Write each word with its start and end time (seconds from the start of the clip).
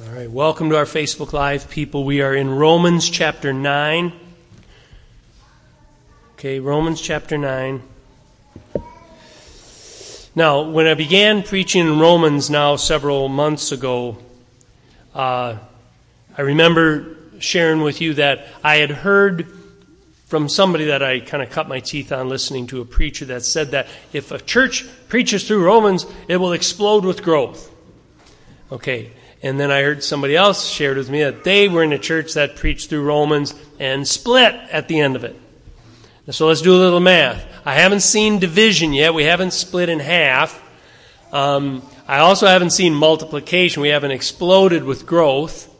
All 0.00 0.14
right, 0.14 0.30
welcome 0.30 0.70
to 0.70 0.76
our 0.76 0.84
Facebook 0.84 1.32
Live 1.32 1.68
people. 1.68 2.04
We 2.04 2.20
are 2.20 2.32
in 2.32 2.48
Romans 2.48 3.10
chapter 3.10 3.52
9. 3.52 4.12
Okay, 6.34 6.60
Romans 6.60 7.00
chapter 7.00 7.36
9. 7.36 7.82
Now, 10.36 10.62
when 10.62 10.86
I 10.86 10.94
began 10.94 11.42
preaching 11.42 11.84
in 11.84 11.98
Romans 11.98 12.48
now 12.48 12.76
several 12.76 13.28
months 13.28 13.72
ago, 13.72 14.18
uh, 15.16 15.56
I 16.36 16.42
remember 16.42 17.16
sharing 17.40 17.80
with 17.80 18.00
you 18.00 18.14
that 18.14 18.46
I 18.62 18.76
had 18.76 18.90
heard 18.90 19.52
from 20.26 20.48
somebody 20.48 20.84
that 20.84 21.02
I 21.02 21.18
kind 21.18 21.42
of 21.42 21.50
cut 21.50 21.68
my 21.68 21.80
teeth 21.80 22.12
on 22.12 22.28
listening 22.28 22.68
to 22.68 22.80
a 22.80 22.84
preacher 22.84 23.24
that 23.24 23.42
said 23.42 23.72
that 23.72 23.88
if 24.12 24.30
a 24.30 24.38
church 24.38 24.86
preaches 25.08 25.48
through 25.48 25.64
Romans, 25.64 26.06
it 26.28 26.36
will 26.36 26.52
explode 26.52 27.04
with 27.04 27.24
growth. 27.24 27.74
Okay, 28.70 29.10
and 29.42 29.58
then 29.58 29.70
I 29.70 29.82
heard 29.82 30.02
somebody 30.02 30.34
else 30.34 30.66
shared 30.66 30.96
with 30.96 31.10
me 31.10 31.22
that 31.22 31.44
they 31.44 31.68
were 31.68 31.84
in 31.84 31.92
a 31.92 31.98
church 31.98 32.34
that 32.34 32.56
preached 32.56 32.90
through 32.90 33.04
Romans 33.04 33.54
and 33.78 34.06
split 34.06 34.54
at 34.54 34.88
the 34.88 34.98
end 34.98 35.14
of 35.14 35.24
it. 35.24 35.38
So 36.30 36.48
let's 36.48 36.60
do 36.60 36.74
a 36.74 36.76
little 36.76 37.00
math. 37.00 37.46
I 37.64 37.74
haven't 37.74 38.00
seen 38.00 38.38
division 38.38 38.92
yet. 38.92 39.14
We 39.14 39.24
haven't 39.24 39.52
split 39.52 39.88
in 39.88 40.00
half. 40.00 40.60
Um, 41.32 41.82
I 42.06 42.18
also 42.18 42.46
haven't 42.46 42.70
seen 42.70 42.94
multiplication. 42.94 43.80
We 43.80 43.88
haven't 43.88 44.10
exploded 44.10 44.84
with 44.84 45.06
growth. 45.06 45.74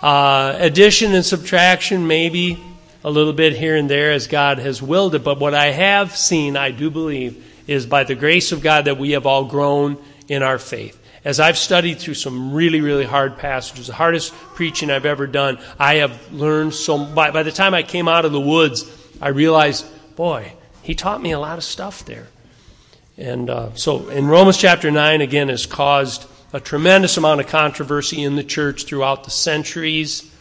Uh, 0.00 0.54
addition 0.58 1.12
and 1.12 1.24
subtraction, 1.24 2.06
maybe 2.06 2.62
a 3.04 3.10
little 3.10 3.32
bit 3.32 3.54
here 3.54 3.76
and 3.76 3.90
there 3.90 4.12
as 4.12 4.28
God 4.28 4.58
has 4.58 4.80
willed 4.80 5.14
it. 5.14 5.24
But 5.24 5.40
what 5.40 5.54
I 5.54 5.72
have 5.72 6.16
seen, 6.16 6.56
I 6.56 6.70
do 6.70 6.88
believe, 6.88 7.44
is 7.66 7.84
by 7.84 8.04
the 8.04 8.14
grace 8.14 8.52
of 8.52 8.62
God 8.62 8.84
that 8.84 8.96
we 8.96 9.10
have 9.10 9.26
all 9.26 9.44
grown 9.44 9.98
in 10.28 10.42
our 10.42 10.58
faith 10.58 10.98
as 11.26 11.40
I've 11.40 11.58
studied 11.58 11.98
through 11.98 12.14
some 12.14 12.54
really, 12.54 12.80
really 12.80 13.04
hard 13.04 13.36
passages, 13.36 13.88
the 13.88 13.94
hardest 13.94 14.32
preaching 14.54 14.92
I've 14.92 15.04
ever 15.04 15.26
done, 15.26 15.58
I 15.76 15.96
have 15.96 16.32
learned 16.32 16.72
so. 16.72 17.04
By, 17.04 17.32
by 17.32 17.42
the 17.42 17.50
time 17.50 17.74
I 17.74 17.82
came 17.82 18.06
out 18.06 18.24
of 18.24 18.30
the 18.30 18.40
woods, 18.40 18.88
I 19.20 19.28
realized, 19.28 19.84
boy, 20.14 20.52
he 20.82 20.94
taught 20.94 21.20
me 21.20 21.32
a 21.32 21.40
lot 21.40 21.58
of 21.58 21.64
stuff 21.64 22.04
there. 22.04 22.28
And 23.18 23.50
uh, 23.50 23.74
so 23.74 24.08
in 24.08 24.28
Romans 24.28 24.56
chapter 24.56 24.88
9, 24.92 25.20
again, 25.20 25.48
has 25.48 25.66
caused 25.66 26.28
a 26.52 26.60
tremendous 26.60 27.16
amount 27.16 27.40
of 27.40 27.48
controversy 27.48 28.22
in 28.22 28.36
the 28.36 28.44
church 28.44 28.84
throughout 28.84 29.24
the 29.24 29.32
centuries. 29.32 30.32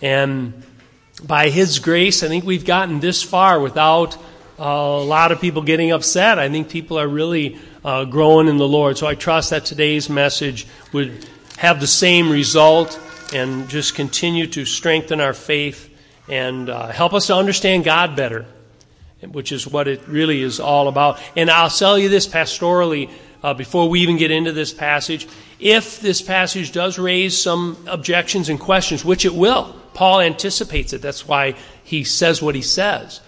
And 0.00 0.62
by 1.24 1.48
His 1.48 1.80
grace, 1.80 2.22
I 2.22 2.28
think 2.28 2.44
we've 2.44 2.64
gotten 2.64 3.00
this 3.00 3.24
far 3.24 3.58
without 3.58 4.16
uh, 4.60 4.62
a 4.62 5.02
lot 5.02 5.32
of 5.32 5.40
people 5.40 5.62
getting 5.62 5.90
upset. 5.90 6.38
I 6.38 6.48
think 6.48 6.68
people 6.68 7.00
are 7.00 7.08
really 7.08 7.58
uh, 7.84 8.04
growing 8.04 8.48
in 8.48 8.56
the 8.56 8.66
Lord. 8.68 8.96
So 8.98 9.06
I 9.06 9.14
trust 9.14 9.50
that 9.50 9.64
today's 9.64 10.08
message 10.08 10.66
would 10.92 11.26
have 11.58 11.80
the 11.80 11.86
same 11.86 12.30
result 12.30 12.98
and 13.32 13.68
just 13.68 13.94
continue 13.94 14.46
to 14.48 14.64
strengthen 14.64 15.20
our 15.20 15.34
faith 15.34 15.90
and 16.28 16.70
uh, 16.70 16.88
help 16.88 17.12
us 17.12 17.26
to 17.26 17.36
understand 17.36 17.84
God 17.84 18.16
better, 18.16 18.46
which 19.22 19.52
is 19.52 19.66
what 19.66 19.88
it 19.88 20.06
really 20.08 20.40
is 20.40 20.60
all 20.60 20.88
about. 20.88 21.20
And 21.36 21.50
I'll 21.50 21.70
tell 21.70 21.98
you 21.98 22.08
this 22.08 22.26
pastorally 22.26 23.10
uh, 23.42 23.52
before 23.52 23.88
we 23.90 24.00
even 24.00 24.16
get 24.16 24.30
into 24.30 24.52
this 24.52 24.72
passage. 24.72 25.28
If 25.60 26.00
this 26.00 26.22
passage 26.22 26.72
does 26.72 26.98
raise 26.98 27.36
some 27.36 27.76
objections 27.86 28.48
and 28.48 28.58
questions, 28.58 29.04
which 29.04 29.26
it 29.26 29.34
will, 29.34 29.76
Paul 29.92 30.22
anticipates 30.22 30.92
it. 30.94 31.02
That's 31.02 31.28
why 31.28 31.54
he 31.84 32.04
says 32.04 32.40
what 32.40 32.54
he 32.54 32.62
says. 32.62 33.20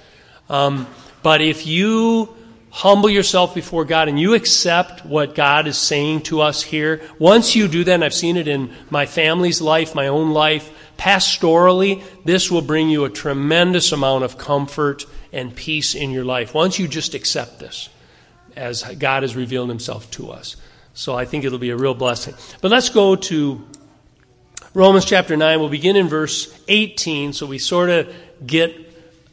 Um, 0.49 0.87
but 1.23 1.43
if 1.43 1.67
you 1.67 2.35
humble 2.77 3.09
yourself 3.09 3.55
before 3.55 3.87
God 3.87 4.07
and 4.07 4.21
you 4.21 4.35
accept 4.35 5.03
what 5.07 5.35
God 5.35 5.67
is 5.67 5.79
saying 5.79 6.21
to 6.25 6.43
us 6.43 6.63
here, 6.63 7.01
once 7.19 7.57
you 7.57 7.69
do 7.69 7.85
that, 7.85 7.95
and 7.95 8.05
I've 8.05 8.13
seen 8.13 8.37
it 8.37 8.49
in 8.49 8.71
my 8.91 9.07
family's 9.07 9.63
life, 9.63 9.95
my 9.95 10.09
own 10.09 10.33
life, 10.33 10.71
pastorally, 10.99 12.05
this 12.27 12.51
will 12.51 12.61
bring 12.61 12.91
you 12.91 13.07
a 13.07 13.11
tremendous 13.11 13.93
amount 13.93 14.25
of 14.25 14.37
comfort 14.37 15.07
and 15.33 15.57
peace 15.57 15.95
in 15.95 16.11
your 16.11 16.27
life. 16.27 16.53
Once 16.53 16.79
you 16.79 16.87
just 16.87 17.15
accept 17.15 17.61
this, 17.61 17.89
as 18.55 18.83
God 18.83 19.23
has 19.23 19.35
revealed 19.35 19.71
himself 19.71 20.11
to 20.11 20.31
us. 20.31 20.57
So 20.93 21.15
I 21.15 21.25
think 21.25 21.45
it'll 21.45 21.59
be 21.59 21.71
a 21.71 21.77
real 21.77 21.95
blessing. 21.95 22.35
But 22.61 22.71
let's 22.71 22.91
go 22.91 23.17
to 23.17 23.67
Romans 24.75 25.07
chapter 25.07 25.35
9. 25.35 25.61
We'll 25.61 25.71
begin 25.71 25.97
in 25.97 26.09
verse 26.09 26.55
18, 26.69 27.33
so 27.33 27.47
we 27.47 27.57
sort 27.57 27.89
of 27.89 28.15
get 28.47 28.77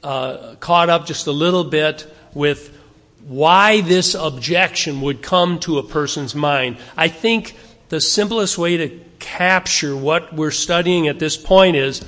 uh, 0.02 0.56
caught 0.62 0.90
up 0.90 1.06
just 1.06 1.28
a 1.28 1.34
little 1.34 1.66
bit 1.66 2.10
with 2.34 2.80
why 3.28 3.82
this 3.82 4.16
objection 4.16 5.02
would 5.02 5.22
come 5.22 5.60
to 5.60 5.78
a 5.78 5.84
person's 5.84 6.36
mind. 6.36 6.78
I 6.98 7.08
think 7.08 7.56
the 7.90 8.02
simplest 8.02 8.58
way 8.58 8.78
to 8.78 9.00
capture 9.20 9.96
what 9.96 10.34
we're 10.34 10.52
studying 10.52 11.08
at 11.08 11.20
this 11.20 11.38
point 11.38 11.76
is 11.76 12.06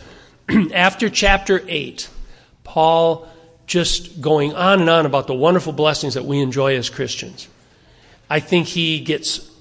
after 0.73 1.09
chapter 1.09 1.63
8, 1.67 2.09
Paul 2.63 3.27
just 3.67 4.21
going 4.21 4.53
on 4.53 4.81
and 4.81 4.89
on 4.89 5.05
about 5.05 5.27
the 5.27 5.33
wonderful 5.33 5.73
blessings 5.73 6.15
that 6.15 6.25
we 6.25 6.39
enjoy 6.39 6.75
as 6.75 6.89
Christians. 6.89 7.47
I 8.29 8.39
think 8.39 8.67
he 8.67 8.99
gets 8.99 9.51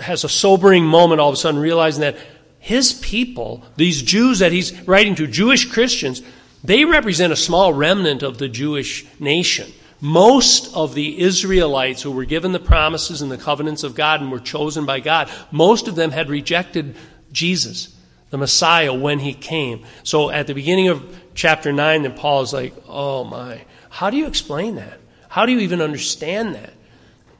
has 0.00 0.22
a 0.22 0.28
sobering 0.28 0.84
moment 0.84 1.20
all 1.20 1.28
of 1.28 1.34
a 1.34 1.36
sudden 1.36 1.60
realizing 1.60 2.02
that 2.02 2.16
his 2.60 2.92
people, 2.92 3.64
these 3.76 4.02
Jews 4.02 4.38
that 4.38 4.52
he's 4.52 4.72
writing 4.86 5.16
to, 5.16 5.26
Jewish 5.26 5.70
Christians, 5.70 6.22
they 6.62 6.84
represent 6.84 7.32
a 7.32 7.36
small 7.36 7.74
remnant 7.74 8.22
of 8.22 8.38
the 8.38 8.48
Jewish 8.48 9.04
nation. 9.18 9.70
Most 10.04 10.76
of 10.76 10.92
the 10.92 11.18
Israelites 11.18 12.02
who 12.02 12.10
were 12.10 12.26
given 12.26 12.52
the 12.52 12.60
promises 12.60 13.22
and 13.22 13.32
the 13.32 13.38
covenants 13.38 13.84
of 13.84 13.94
God 13.94 14.20
and 14.20 14.30
were 14.30 14.38
chosen 14.38 14.84
by 14.84 15.00
God, 15.00 15.30
most 15.50 15.88
of 15.88 15.94
them 15.94 16.10
had 16.10 16.28
rejected 16.28 16.94
Jesus, 17.32 17.88
the 18.28 18.36
Messiah, 18.36 18.92
when 18.92 19.18
he 19.18 19.32
came. 19.32 19.82
So 20.02 20.28
at 20.28 20.46
the 20.46 20.52
beginning 20.52 20.88
of 20.88 21.02
chapter 21.34 21.72
9, 21.72 22.02
then 22.02 22.12
Paul 22.12 22.42
is 22.42 22.52
like, 22.52 22.74
oh 22.86 23.24
my, 23.24 23.64
how 23.88 24.10
do 24.10 24.18
you 24.18 24.26
explain 24.26 24.74
that? 24.74 25.00
How 25.30 25.46
do 25.46 25.52
you 25.52 25.60
even 25.60 25.80
understand 25.80 26.54
that? 26.54 26.74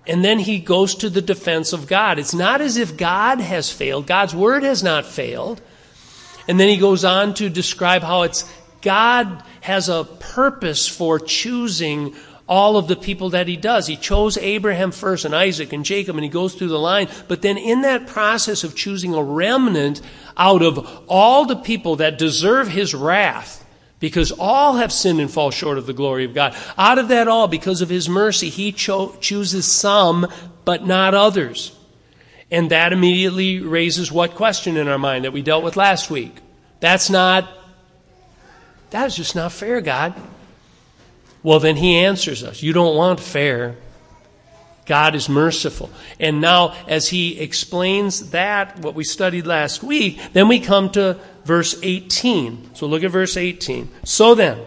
And 0.06 0.24
then 0.24 0.38
he 0.38 0.58
goes 0.58 0.94
to 0.94 1.10
the 1.10 1.20
defense 1.20 1.74
of 1.74 1.86
God. 1.86 2.18
It's 2.18 2.32
not 2.32 2.62
as 2.62 2.78
if 2.78 2.96
God 2.96 3.40
has 3.40 3.70
failed, 3.70 4.06
God's 4.06 4.34
word 4.34 4.62
has 4.62 4.82
not 4.82 5.04
failed. 5.04 5.60
And 6.48 6.58
then 6.58 6.70
he 6.70 6.78
goes 6.78 7.04
on 7.04 7.34
to 7.34 7.50
describe 7.50 8.00
how 8.00 8.22
it's 8.22 8.50
God 8.80 9.42
has 9.60 9.90
a 9.90 10.04
purpose 10.04 10.88
for 10.88 11.18
choosing 11.18 12.14
all 12.46 12.76
of 12.76 12.88
the 12.88 12.96
people 12.96 13.30
that 13.30 13.48
he 13.48 13.56
does. 13.56 13.86
He 13.86 13.96
chose 13.96 14.36
Abraham 14.36 14.90
first 14.90 15.24
and 15.24 15.34
Isaac 15.34 15.72
and 15.72 15.84
Jacob 15.84 16.16
and 16.16 16.24
he 16.24 16.30
goes 16.30 16.54
through 16.54 16.68
the 16.68 16.78
line. 16.78 17.08
But 17.26 17.42
then 17.42 17.56
in 17.56 17.82
that 17.82 18.06
process 18.06 18.64
of 18.64 18.76
choosing 18.76 19.14
a 19.14 19.22
remnant 19.22 20.02
out 20.36 20.62
of 20.62 21.04
all 21.08 21.46
the 21.46 21.56
people 21.56 21.96
that 21.96 22.18
deserve 22.18 22.68
his 22.68 22.94
wrath, 22.94 23.64
because 24.00 24.32
all 24.32 24.74
have 24.74 24.92
sinned 24.92 25.20
and 25.20 25.30
fall 25.30 25.50
short 25.50 25.78
of 25.78 25.86
the 25.86 25.94
glory 25.94 26.26
of 26.26 26.34
God. 26.34 26.54
Out 26.76 26.98
of 26.98 27.08
that 27.08 27.28
all, 27.28 27.48
because 27.48 27.80
of 27.80 27.88
his 27.88 28.08
mercy, 28.08 28.50
he 28.50 28.70
cho- 28.70 29.16
chooses 29.20 29.64
some, 29.64 30.26
but 30.66 30.84
not 30.84 31.14
others. 31.14 31.74
And 32.50 32.70
that 32.70 32.92
immediately 32.92 33.60
raises 33.60 34.12
what 34.12 34.34
question 34.34 34.76
in 34.76 34.88
our 34.88 34.98
mind 34.98 35.24
that 35.24 35.32
we 35.32 35.40
dealt 35.40 35.64
with 35.64 35.76
last 35.78 36.10
week? 36.10 36.36
That's 36.80 37.08
not, 37.08 37.48
that 38.90 39.06
is 39.06 39.16
just 39.16 39.34
not 39.34 39.52
fair, 39.52 39.80
God. 39.80 40.14
Well, 41.44 41.60
then 41.60 41.76
he 41.76 41.98
answers 41.98 42.42
us. 42.42 42.62
You 42.62 42.72
don't 42.72 42.96
want 42.96 43.20
fair. 43.20 43.76
God 44.86 45.14
is 45.14 45.28
merciful. 45.28 45.90
And 46.18 46.40
now, 46.40 46.74
as 46.88 47.08
he 47.08 47.38
explains 47.38 48.30
that, 48.30 48.78
what 48.80 48.94
we 48.94 49.04
studied 49.04 49.46
last 49.46 49.82
week, 49.82 50.18
then 50.32 50.48
we 50.48 50.58
come 50.58 50.90
to 50.90 51.18
verse 51.44 51.78
18. 51.82 52.74
So 52.74 52.86
look 52.86 53.04
at 53.04 53.10
verse 53.10 53.36
18. 53.36 53.90
So 54.04 54.34
then, 54.34 54.58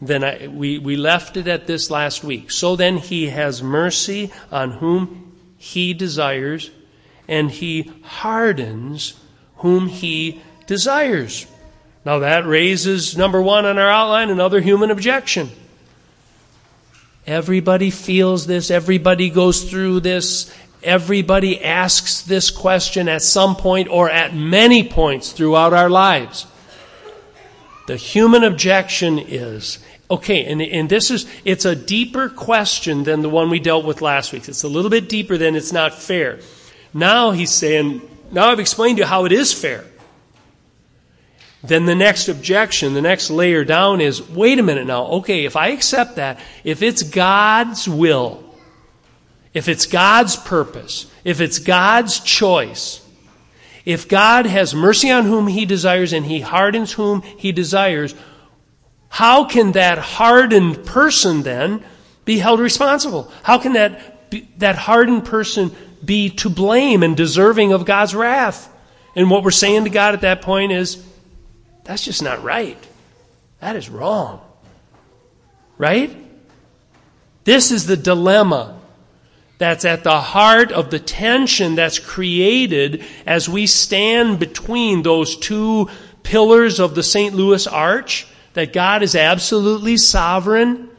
then 0.00 0.22
I, 0.22 0.46
we, 0.46 0.78
we 0.78 0.96
left 0.96 1.36
it 1.36 1.48
at 1.48 1.66
this 1.66 1.90
last 1.90 2.22
week. 2.22 2.52
So 2.52 2.76
then 2.76 2.98
he 2.98 3.28
has 3.28 3.60
mercy 3.60 4.32
on 4.52 4.72
whom 4.72 5.34
he 5.58 5.92
desires, 5.92 6.70
and 7.26 7.50
he 7.50 7.90
hardens 8.02 9.14
whom 9.56 9.88
he 9.88 10.40
desires. 10.68 11.46
Now 12.04 12.20
that 12.20 12.46
raises, 12.46 13.16
number 13.16 13.42
one 13.42 13.64
on 13.64 13.76
our 13.76 13.90
outline, 13.90 14.30
another 14.30 14.60
human 14.60 14.92
objection. 14.92 15.50
Everybody 17.26 17.90
feels 17.90 18.46
this. 18.46 18.70
Everybody 18.70 19.30
goes 19.30 19.64
through 19.68 20.00
this. 20.00 20.52
Everybody 20.82 21.62
asks 21.64 22.22
this 22.22 22.50
question 22.50 23.08
at 23.08 23.22
some 23.22 23.56
point 23.56 23.88
or 23.88 24.08
at 24.08 24.34
many 24.34 24.88
points 24.88 25.32
throughout 25.32 25.72
our 25.72 25.90
lives. 25.90 26.46
The 27.88 27.96
human 27.96 28.44
objection 28.44 29.18
is 29.18 29.78
okay, 30.08 30.44
and, 30.44 30.62
and 30.62 30.88
this 30.88 31.10
is, 31.10 31.26
it's 31.44 31.64
a 31.64 31.74
deeper 31.74 32.28
question 32.28 33.02
than 33.04 33.22
the 33.22 33.28
one 33.28 33.50
we 33.50 33.58
dealt 33.58 33.84
with 33.84 34.02
last 34.02 34.32
week. 34.32 34.48
It's 34.48 34.62
a 34.62 34.68
little 34.68 34.90
bit 34.90 35.08
deeper 35.08 35.36
than 35.36 35.56
it's 35.56 35.72
not 35.72 35.94
fair. 35.94 36.38
Now 36.94 37.32
he's 37.32 37.52
saying, 37.52 38.02
now 38.30 38.50
I've 38.50 38.60
explained 38.60 38.98
to 38.98 39.02
you 39.02 39.06
how 39.06 39.24
it 39.24 39.32
is 39.32 39.52
fair. 39.52 39.84
Then 41.66 41.86
the 41.86 41.94
next 41.94 42.28
objection, 42.28 42.94
the 42.94 43.02
next 43.02 43.30
layer 43.30 43.64
down 43.64 44.00
is 44.00 44.22
wait 44.28 44.58
a 44.58 44.62
minute 44.62 44.86
now. 44.86 45.06
Okay, 45.06 45.44
if 45.44 45.56
I 45.56 45.68
accept 45.68 46.16
that, 46.16 46.38
if 46.64 46.82
it's 46.82 47.02
God's 47.02 47.88
will, 47.88 48.42
if 49.52 49.68
it's 49.68 49.86
God's 49.86 50.36
purpose, 50.36 51.10
if 51.24 51.40
it's 51.40 51.58
God's 51.58 52.20
choice, 52.20 53.00
If 53.86 54.08
God 54.08 54.46
has 54.46 54.74
mercy 54.74 55.12
on 55.12 55.24
whom 55.24 55.46
he 55.46 55.64
desires 55.64 56.12
and 56.12 56.26
he 56.26 56.40
hardens 56.40 56.92
whom 56.92 57.22
he 57.22 57.52
desires, 57.52 58.16
how 59.08 59.44
can 59.44 59.72
that 59.72 59.98
hardened 59.98 60.84
person 60.84 61.44
then 61.44 61.84
be 62.24 62.38
held 62.38 62.58
responsible? 62.58 63.30
How 63.44 63.58
can 63.58 63.74
that, 63.74 64.28
be, 64.28 64.48
that 64.58 64.74
hardened 64.74 65.24
person 65.24 65.70
be 66.04 66.30
to 66.30 66.50
blame 66.50 67.04
and 67.04 67.16
deserving 67.16 67.72
of 67.72 67.84
God's 67.84 68.12
wrath? 68.12 68.68
And 69.14 69.30
what 69.30 69.44
we're 69.44 69.52
saying 69.52 69.84
to 69.84 69.90
God 69.90 70.14
at 70.14 70.22
that 70.22 70.42
point 70.42 70.72
is, 70.72 71.02
that's 71.86 72.04
just 72.04 72.22
not 72.22 72.42
right. 72.42 72.78
That 73.60 73.76
is 73.76 73.88
wrong. 73.88 74.40
Right? 75.78 76.14
This 77.44 77.70
is 77.70 77.86
the 77.86 77.96
dilemma 77.96 78.78
that's 79.58 79.84
at 79.84 80.04
the 80.04 80.20
heart 80.20 80.72
of 80.72 80.90
the 80.90 80.98
tension 80.98 81.76
that's 81.76 81.98
created 81.98 83.04
as 83.24 83.48
we 83.48 83.66
stand 83.66 84.38
between 84.38 85.02
those 85.02 85.36
two 85.36 85.88
pillars 86.22 86.80
of 86.80 86.94
the 86.94 87.02
St. 87.02 87.34
Louis 87.34 87.66
Arch 87.66 88.26
that 88.54 88.72
God 88.72 89.02
is 89.02 89.14
absolutely 89.14 89.96
sovereign. 89.96 90.90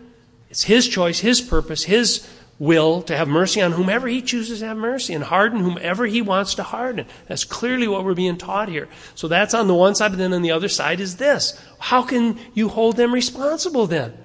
It's 0.49 0.63
His 0.63 0.87
choice, 0.87 1.19
His 1.19 1.41
purpose, 1.41 1.83
His 1.83 2.27
will 2.59 3.01
to 3.03 3.15
have 3.15 3.27
mercy 3.27 3.61
on 3.61 3.71
whomever 3.71 4.07
He 4.07 4.21
chooses 4.21 4.59
to 4.59 4.67
have 4.67 4.77
mercy 4.77 5.13
and 5.13 5.23
harden 5.23 5.59
whomever 5.59 6.05
He 6.05 6.21
wants 6.21 6.55
to 6.55 6.63
harden. 6.63 7.05
That's 7.27 7.43
clearly 7.43 7.87
what 7.87 8.03
we're 8.03 8.15
being 8.15 8.37
taught 8.37 8.69
here. 8.69 8.87
So 9.15 9.27
that's 9.27 9.53
on 9.53 9.67
the 9.67 9.75
one 9.75 9.95
side, 9.95 10.11
but 10.11 10.17
then 10.17 10.33
on 10.33 10.41
the 10.41 10.51
other 10.51 10.69
side 10.69 10.99
is 10.99 11.17
this. 11.17 11.59
How 11.79 12.01
can 12.01 12.39
you 12.53 12.69
hold 12.69 12.97
them 12.97 13.13
responsible 13.13 13.87
then? 13.87 14.17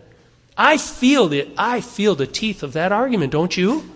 I 0.56 0.78
feel 0.78 1.28
the, 1.28 1.50
I 1.56 1.80
feel 1.80 2.14
the 2.14 2.26
teeth 2.26 2.62
of 2.62 2.74
that 2.74 2.92
argument, 2.92 3.32
don't 3.32 3.56
you? 3.56 3.88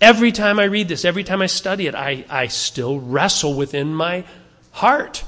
Every 0.00 0.32
time 0.32 0.58
I 0.58 0.64
read 0.64 0.88
this, 0.88 1.04
every 1.04 1.24
time 1.24 1.42
I 1.42 1.46
study 1.46 1.86
it, 1.86 1.94
I, 1.94 2.24
I 2.28 2.46
still 2.46 2.98
wrestle 2.98 3.54
within 3.54 3.94
my 3.94 4.24
heart 4.72 5.24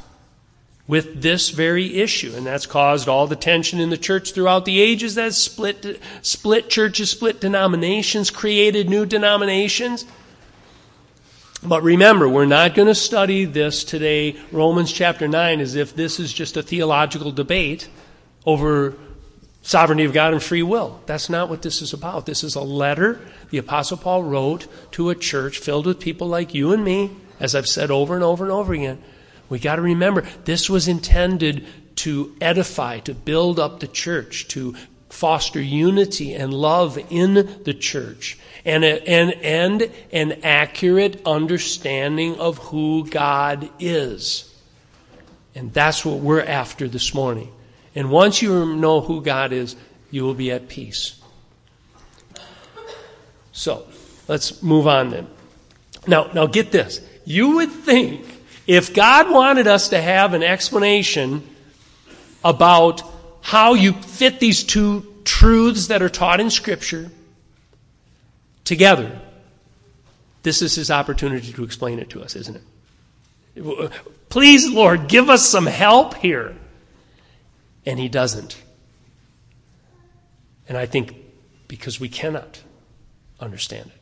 with 0.87 1.23
this 1.23 1.51
very 1.51 2.01
issue. 2.01 2.33
And 2.37 2.45
that's 2.45 2.67
caused 2.67 3.09
all 3.09 3.27
the 3.27 3.37
tension 3.37 3.81
in 3.81 3.91
the 3.91 3.99
church 3.99 4.33
throughout 4.33 4.65
the 4.65 4.81
ages 4.81 5.15
that 5.15 5.35
split, 5.35 6.01
split 6.23 6.69
churches, 6.69 7.11
split 7.11 7.41
denominations, 7.41 8.31
created 8.31 8.89
new 8.89 9.07
denominations. 9.07 10.05
But 11.63 11.83
remember, 11.83 12.29
we're 12.29 12.47
not 12.47 12.75
going 12.75 12.89
to 12.89 12.95
study 12.95 13.45
this 13.45 13.85
today, 13.85 14.37
Romans 14.51 14.93
chapter 14.93 15.29
9, 15.29 15.61
as 15.61 15.77
if 15.77 15.95
this 15.95 16.19
is 16.19 16.33
just 16.33 16.57
a 16.57 16.63
theological 16.63 17.31
debate 17.31 17.89
over 18.45 18.97
sovereignty 19.63 20.05
of 20.05 20.13
God 20.13 20.33
and 20.33 20.43
free 20.43 20.65
will. 20.65 21.01
That's 21.07 21.31
not 21.31 21.49
what 21.49 21.63
this 21.63 21.81
is 21.81 21.93
about. 21.93 22.27
This 22.27 22.43
is 22.43 22.57
a 22.57 22.61
letter 22.61 23.21
the 23.51 23.59
Apostle 23.59 23.97
Paul 23.97 24.25
wrote 24.25 24.67
to 24.93 25.11
a 25.11 25.15
church 25.15 25.59
filled 25.59 25.87
with 25.87 26.01
people 26.01 26.27
like 26.27 26.53
you 26.53 26.73
and 26.73 26.85
me, 26.85 27.13
as 27.39 27.55
I've 27.55 27.69
said 27.69 27.93
over 27.93 28.17
and 28.17 28.25
over 28.25 28.45
and 28.45 28.53
over 28.53 28.73
again. 28.73 29.01
We 29.53 29.59
got 29.59 29.77
to 29.77 29.83
remember 29.83 30.23
this 30.47 30.71
was 30.71 30.89
intended 30.89 31.67
to 31.97 32.35
edify, 32.41 33.01
to 33.01 33.13
build 33.13 33.61
up 33.61 33.81
the 33.81 33.87
church, 33.87 34.49
to 34.49 34.75
foster 35.11 35.61
unity 35.61 36.33
and 36.33 36.55
love 36.55 36.99
in 37.11 37.35
the 37.65 37.75
church, 37.75 38.39
and, 38.65 38.83
and, 38.83 39.31
and 39.43 39.93
an 40.11 40.41
accurate 40.43 41.21
understanding 41.27 42.37
of 42.39 42.57
who 42.57 43.07
God 43.07 43.69
is. 43.79 44.51
And 45.55 45.71
that's 45.71 46.03
what 46.03 46.21
we're 46.21 46.41
after 46.41 46.89
this 46.89 47.13
morning. 47.13 47.53
And 47.95 48.11
once 48.11 48.41
you 48.41 48.65
know 48.65 49.03
who 49.03 49.21
God 49.21 49.53
is, 49.53 49.77
you 50.11 50.25
will 50.25 50.33
be 50.33 50.51
at 50.51 50.69
peace. 50.69 51.21
So, 53.53 53.87
let's 54.29 54.63
move 54.63 54.87
on 54.87 55.11
then. 55.11 55.27
Now, 56.07 56.31
now 56.33 56.47
get 56.47 56.73
this. 56.73 57.07
You 57.27 57.57
would 57.57 57.71
think 57.71 58.32
if 58.73 58.95
God 58.95 59.31
wanted 59.31 59.67
us 59.67 59.91
to 59.91 60.01
have 60.01 60.33
an 60.33 60.43
explanation 60.43 61.47
about 62.43 63.03
how 63.43 63.75
you 63.75 63.93
fit 63.93 64.41
these 64.41 64.65
two 64.65 65.05
truths 65.25 65.89
that 65.89 66.01
are 66.01 66.09
taught 66.09 66.41
in 66.41 66.49
Scripture 66.49 67.11
together, 68.65 69.21
this 70.43 70.63
is 70.63 70.75
his 70.75 70.91
opportunity 70.91 71.53
to 71.53 71.65
explain 71.65 71.99
it 71.99 72.09
to 72.11 72.23
us, 72.23 72.35
isn't 72.35 72.63
it? 73.55 73.93
Please, 74.31 74.71
Lord, 74.71 75.07
give 75.07 75.29
us 75.29 75.47
some 75.47 75.67
help 75.67 76.15
here. 76.15 76.57
And 77.85 77.99
he 77.99 78.09
doesn't. 78.09 78.57
And 80.67 80.79
I 80.79 80.87
think 80.87 81.15
because 81.69 82.01
we 82.01 82.09
cannot 82.09 82.63
understand 83.39 83.91
it. 83.95 84.01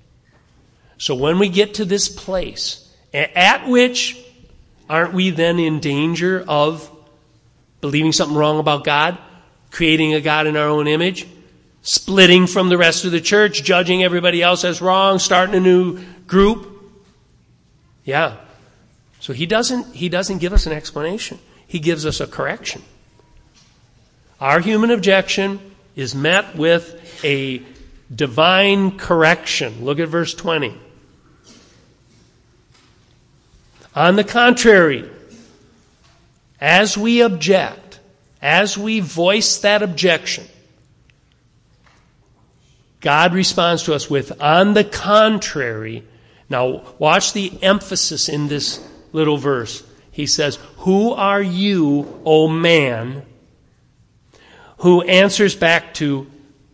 So 0.99 1.17
when 1.17 1.41
we 1.41 1.49
get 1.49 1.75
to 1.75 1.85
this 1.85 2.09
place, 2.09 2.89
at 3.13 3.67
which 3.67 4.17
aren't 4.91 5.15
we 5.15 5.31
then 5.31 5.61
in 5.61 5.79
danger 5.79 6.45
of 6.49 6.91
believing 7.81 8.11
something 8.11 8.37
wrong 8.37 8.59
about 8.59 8.83
God, 8.83 9.17
creating 9.71 10.15
a 10.15 10.21
God 10.21 10.49
in 10.49 10.57
our 10.57 10.67
own 10.67 10.89
image, 10.89 11.29
splitting 11.83 12.49
from 12.49 12.69
the 12.69 12.77
rest 12.77 13.05
of 13.05 13.13
the 13.13 13.21
church, 13.21 13.63
judging 13.63 14.03
everybody 14.03 14.43
else 14.43 14.65
as 14.65 14.83
wrong, 14.83 15.21
starting 15.21 15.55
a 15.55 15.61
new 15.61 16.01
group? 16.27 16.67
Yeah. 18.05 18.37
So 19.21 19.33
he 19.33 19.47
doesn't, 19.47 19.95
he 19.95 20.09
doesn't 20.09 20.39
give 20.39 20.53
us 20.53 20.67
an 20.67 20.73
explanation. 20.73 21.39
He 21.69 21.79
gives 21.79 22.05
us 22.05 22.21
a 22.21 22.27
correction. 22.27 22.83
Our 24.41 24.59
human 24.59 24.91
objection 24.91 25.61
is 25.95 26.17
met 26.17 26.57
with 26.57 27.25
a 27.25 27.63
divine 28.13 28.99
correction. 28.99 29.85
Look 29.85 30.01
at 30.01 30.09
verse 30.09 30.35
20. 30.35 30.77
On 33.95 34.17
the 34.17 34.25
contrary, 34.25 35.09
as 36.61 36.97
we 36.97 37.23
object, 37.23 38.01
as 38.41 38.79
we 38.79 39.01
voice 39.01 39.59
that 39.59 39.83
objection, 39.83 40.47
God 43.01 43.35
responds 43.35 43.85
to 43.85 43.95
us 43.95 44.11
with, 44.11 44.41
on 44.43 44.75
the 44.75 44.85
contrary. 44.85 46.05
Now, 46.49 46.83
watch 46.99 47.33
the 47.33 47.53
emphasis 47.63 48.29
in 48.29 48.49
this 48.49 48.87
little 49.13 49.39
verse. 49.39 49.83
He 50.11 50.27
says, 50.27 50.57
Who 50.79 51.13
are 51.13 51.43
you, 51.43 52.21
O 52.25 52.47
man, 52.47 53.25
who 54.79 55.03
answers 55.03 55.57
back 55.57 55.95
to 55.95 56.27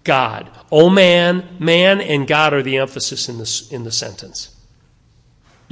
God. 0.07 0.49
O 0.73 0.89
man, 0.89 1.57
man 1.59 2.01
and 2.01 2.27
God 2.27 2.55
are 2.55 2.63
the 2.63 2.79
emphasis 2.79 3.29
in, 3.29 3.37
this, 3.39 3.71
in 3.71 3.83
the 3.85 3.93
sentence. 3.93 4.55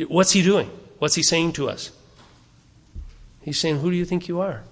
What's 0.08 0.32
he 0.32 0.42
doing? 0.42 0.70
What's 1.04 1.16
he 1.16 1.22
saying 1.22 1.52
to 1.52 1.68
us? 1.68 1.90
He's 3.42 3.60
saying, 3.60 3.80
Who 3.80 3.90
do 3.90 3.96
you 3.98 4.06
think 4.06 4.26
you 4.26 4.40
are? 4.40 4.62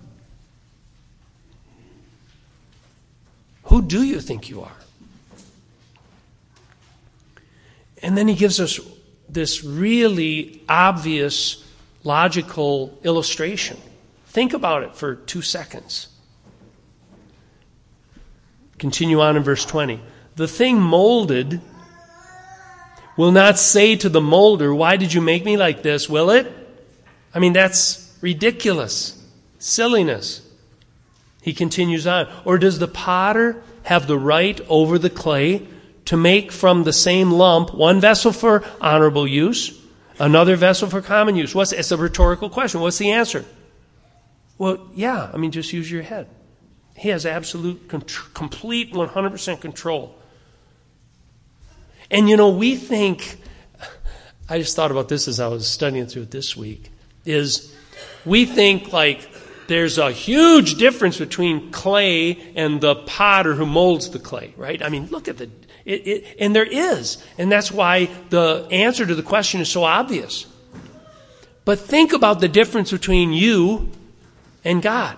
Who 3.65 3.83
do 3.83 4.03
you 4.03 4.19
think 4.19 4.49
you 4.49 4.63
are? 4.63 4.77
And 8.01 8.17
then 8.17 8.29
he 8.29 8.35
gives 8.35 8.61
us 8.61 8.81
this 9.29 9.63
really 9.63 10.63
obvious, 10.71 11.63
logical 12.03 12.99
illustration. 13.05 13.77
Think 14.29 14.55
about 14.55 14.85
it 14.85 14.97
for 14.97 15.17
two 15.17 15.43
seconds. 15.43 16.09
Continue 18.79 19.21
on 19.21 19.37
in 19.37 19.43
verse 19.43 19.67
20. 19.67 20.01
The 20.37 20.49
thing 20.49 20.81
molded 20.81 21.61
will 23.17 23.33
not 23.33 23.59
say 23.59 23.97
to 23.97 24.09
the 24.09 24.21
molder, 24.21 24.75
Why 24.75 24.97
did 24.97 25.13
you 25.13 25.21
make 25.21 25.45
me 25.45 25.57
like 25.57 25.83
this? 25.83 26.09
Will 26.09 26.31
it? 26.31 26.51
I 27.35 27.39
mean, 27.39 27.53
that's 27.53 28.17
ridiculous. 28.21 29.23
Silliness. 29.59 30.43
He 31.41 31.53
continues 31.53 32.07
on. 32.07 32.29
Or 32.45 32.59
does 32.59 32.79
the 32.79 32.89
potter 32.89 33.63
have 33.85 34.07
the 34.07 34.19
right 34.19 34.61
over 34.69 34.99
the 34.99 35.11
clay 35.11 35.67
to 36.05 36.17
make 36.17 36.53
from 36.53 36.85
the 36.85 36.93
same 36.93 37.31
lump 37.31 37.75
one 37.75 38.01
vessel 38.01 38.33
for 38.33 38.65
honorable 38.81 39.27
use, 39.27 39.79
another 40.19 40.57
vessel 40.57 40.89
for 40.89 41.03
common 41.03 41.37
use? 41.37 41.55
What's, 41.55 41.73
it's 41.73 41.91
a 41.91 41.97
rhetorical 41.97 42.49
question. 42.49 42.81
What's 42.81 42.99
the 42.99 43.11
answer? 43.11 43.45
Well, 44.59 44.89
yeah, 44.95 45.31
I 45.33 45.39
mean, 45.39 45.51
just 45.51 45.73
use 45.73 45.91
your 45.91 46.03
head. 46.03 46.29
He 46.97 47.09
has 47.09 47.27
absolute, 47.27 47.89
complete, 47.89 48.93
100% 48.93 49.61
control. 49.61 50.17
And 52.13 52.29
you 52.29 52.37
know, 52.37 52.51
we 52.51 52.77
think, 52.77 53.39
I 54.49 54.59
just 54.59 54.77
thought 54.77 54.91
about 54.91 55.09
this 55.09 55.27
as 55.27 55.41
I 55.41 55.49
was 55.49 55.67
studying 55.67 56.07
through 56.07 56.23
it 56.23 56.31
this 56.31 56.55
week, 56.55 56.93
is 57.25 57.75
we 58.27 58.45
think 58.45 58.93
like 58.93 59.29
there's 59.67 59.97
a 59.97 60.13
huge 60.13 60.75
difference 60.75 61.17
between 61.17 61.73
clay 61.73 62.53
and 62.55 62.83
the 62.83 62.95
potter 62.95 63.55
who 63.55 63.65
molds 63.65 64.11
the 64.11 64.19
clay, 64.19 64.53
right? 64.59 64.83
I 64.83 64.91
mean, 64.91 65.07
look 65.07 65.27
at 65.27 65.39
the, 65.39 65.49
it, 65.87 66.07
it, 66.07 66.37
and 66.39 66.55
there 66.55 66.67
is. 66.67 67.25
And 67.39 67.51
that's 67.51 67.73
why 67.73 68.11
the 68.29 68.69
answer 68.71 69.07
to 69.07 69.15
the 69.15 69.23
question 69.23 69.63
is 69.63 69.71
so 69.71 69.83
obvious. 69.83 70.47
But 71.65 71.79
think 71.79 72.13
about 72.13 72.41
the 72.41 72.49
difference 72.49 72.91
between 72.91 73.33
you 73.33 73.91
and 74.65 74.83
God. 74.83 75.17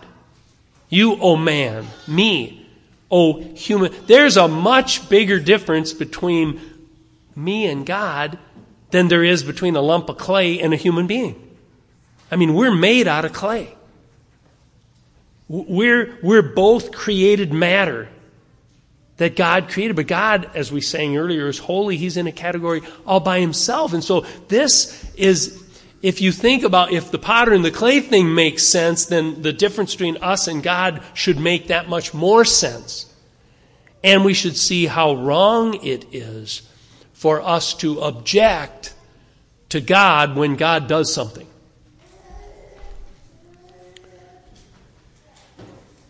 You, 0.88 1.16
oh 1.20 1.34
man, 1.34 1.86
me, 2.06 2.68
oh 3.10 3.40
human. 3.54 3.92
There's 4.06 4.36
a 4.36 4.46
much 4.46 5.08
bigger 5.08 5.40
difference 5.40 5.92
between 5.92 6.60
me 7.36 7.66
and 7.66 7.84
God 7.84 8.38
than 8.90 9.08
there 9.08 9.24
is 9.24 9.42
between 9.42 9.76
a 9.76 9.80
lump 9.80 10.08
of 10.08 10.18
clay 10.18 10.60
and 10.60 10.72
a 10.72 10.76
human 10.76 11.06
being. 11.06 11.40
I 12.30 12.36
mean, 12.36 12.54
we're 12.54 12.74
made 12.74 13.08
out 13.08 13.24
of 13.24 13.32
clay. 13.32 13.74
We're, 15.48 16.18
we're 16.22 16.42
both 16.42 16.92
created 16.92 17.52
matter 17.52 18.08
that 19.16 19.36
God 19.36 19.68
created. 19.68 19.96
But 19.96 20.06
God, 20.06 20.50
as 20.54 20.72
we 20.72 20.80
sang 20.80 21.16
earlier, 21.16 21.48
is 21.48 21.58
holy. 21.58 21.96
He's 21.96 22.16
in 22.16 22.26
a 22.26 22.32
category 22.32 22.82
all 23.06 23.20
by 23.20 23.40
himself. 23.40 23.92
And 23.92 24.02
so 24.02 24.22
this 24.48 25.12
is, 25.14 25.62
if 26.02 26.20
you 26.20 26.32
think 26.32 26.64
about 26.64 26.92
if 26.92 27.10
the 27.10 27.18
potter 27.18 27.52
and 27.52 27.64
the 27.64 27.70
clay 27.70 28.00
thing 28.00 28.34
makes 28.34 28.64
sense, 28.64 29.06
then 29.06 29.42
the 29.42 29.52
difference 29.52 29.94
between 29.94 30.16
us 30.18 30.48
and 30.48 30.62
God 30.62 31.02
should 31.14 31.38
make 31.38 31.68
that 31.68 31.88
much 31.88 32.14
more 32.14 32.44
sense. 32.44 33.12
And 34.02 34.24
we 34.24 34.34
should 34.34 34.56
see 34.56 34.86
how 34.86 35.14
wrong 35.14 35.74
it 35.82 36.06
is 36.12 36.62
for 37.14 37.40
us 37.40 37.72
to 37.74 38.00
object 38.00 38.94
to 39.70 39.80
God 39.80 40.36
when 40.36 40.56
God 40.56 40.86
does 40.86 41.12
something. 41.12 41.46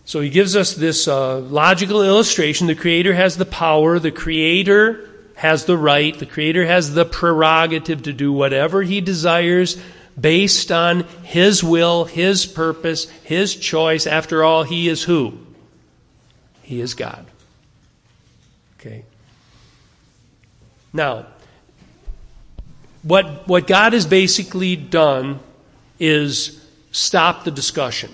So 0.04 0.20
he 0.20 0.28
gives 0.28 0.54
us 0.54 0.74
this 0.74 1.08
uh, 1.08 1.38
logical 1.38 2.02
illustration. 2.02 2.66
The 2.66 2.74
Creator 2.74 3.14
has 3.14 3.36
the 3.36 3.46
power, 3.46 3.98
the 3.98 4.10
Creator 4.10 5.08
has 5.34 5.64
the 5.64 5.76
right, 5.76 6.16
the 6.18 6.26
Creator 6.26 6.66
has 6.66 6.94
the 6.94 7.04
prerogative 7.04 8.02
to 8.02 8.12
do 8.12 8.32
whatever 8.32 8.82
he 8.82 9.00
desires 9.00 9.80
based 10.18 10.70
on 10.70 11.00
his 11.22 11.64
will, 11.64 12.04
his 12.04 12.46
purpose, 12.46 13.08
his 13.24 13.56
choice. 13.56 14.06
After 14.06 14.44
all, 14.44 14.62
he 14.62 14.88
is 14.88 15.02
who? 15.02 15.38
He 16.62 16.80
is 16.80 16.94
God. 16.94 17.26
Okay. 18.78 19.04
Now, 20.94 21.26
what, 23.02 23.46
what 23.46 23.66
God 23.66 23.92
has 23.92 24.06
basically 24.06 24.76
done 24.76 25.40
is 25.98 26.64
stop 26.92 27.44
the 27.44 27.50
discussion. 27.50 28.10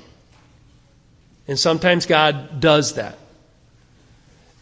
And 1.46 1.58
sometimes 1.58 2.06
God 2.06 2.60
does 2.60 2.94
that. 2.94 3.18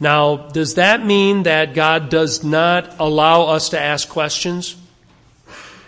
Now, 0.00 0.36
does 0.36 0.74
that 0.74 1.04
mean 1.04 1.44
that 1.44 1.74
God 1.74 2.08
does 2.08 2.44
not 2.44 2.96
allow 2.98 3.44
us 3.44 3.70
to 3.70 3.80
ask 3.80 4.08
questions? 4.08 4.76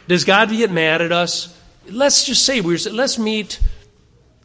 Does 0.08 0.24
God 0.24 0.50
get 0.50 0.70
mad 0.70 1.02
at 1.02 1.12
us? 1.12 1.56
Let's 1.88 2.24
just 2.24 2.44
say 2.44 2.60
we're 2.60 2.78
let's 2.90 3.18
meet 3.18 3.60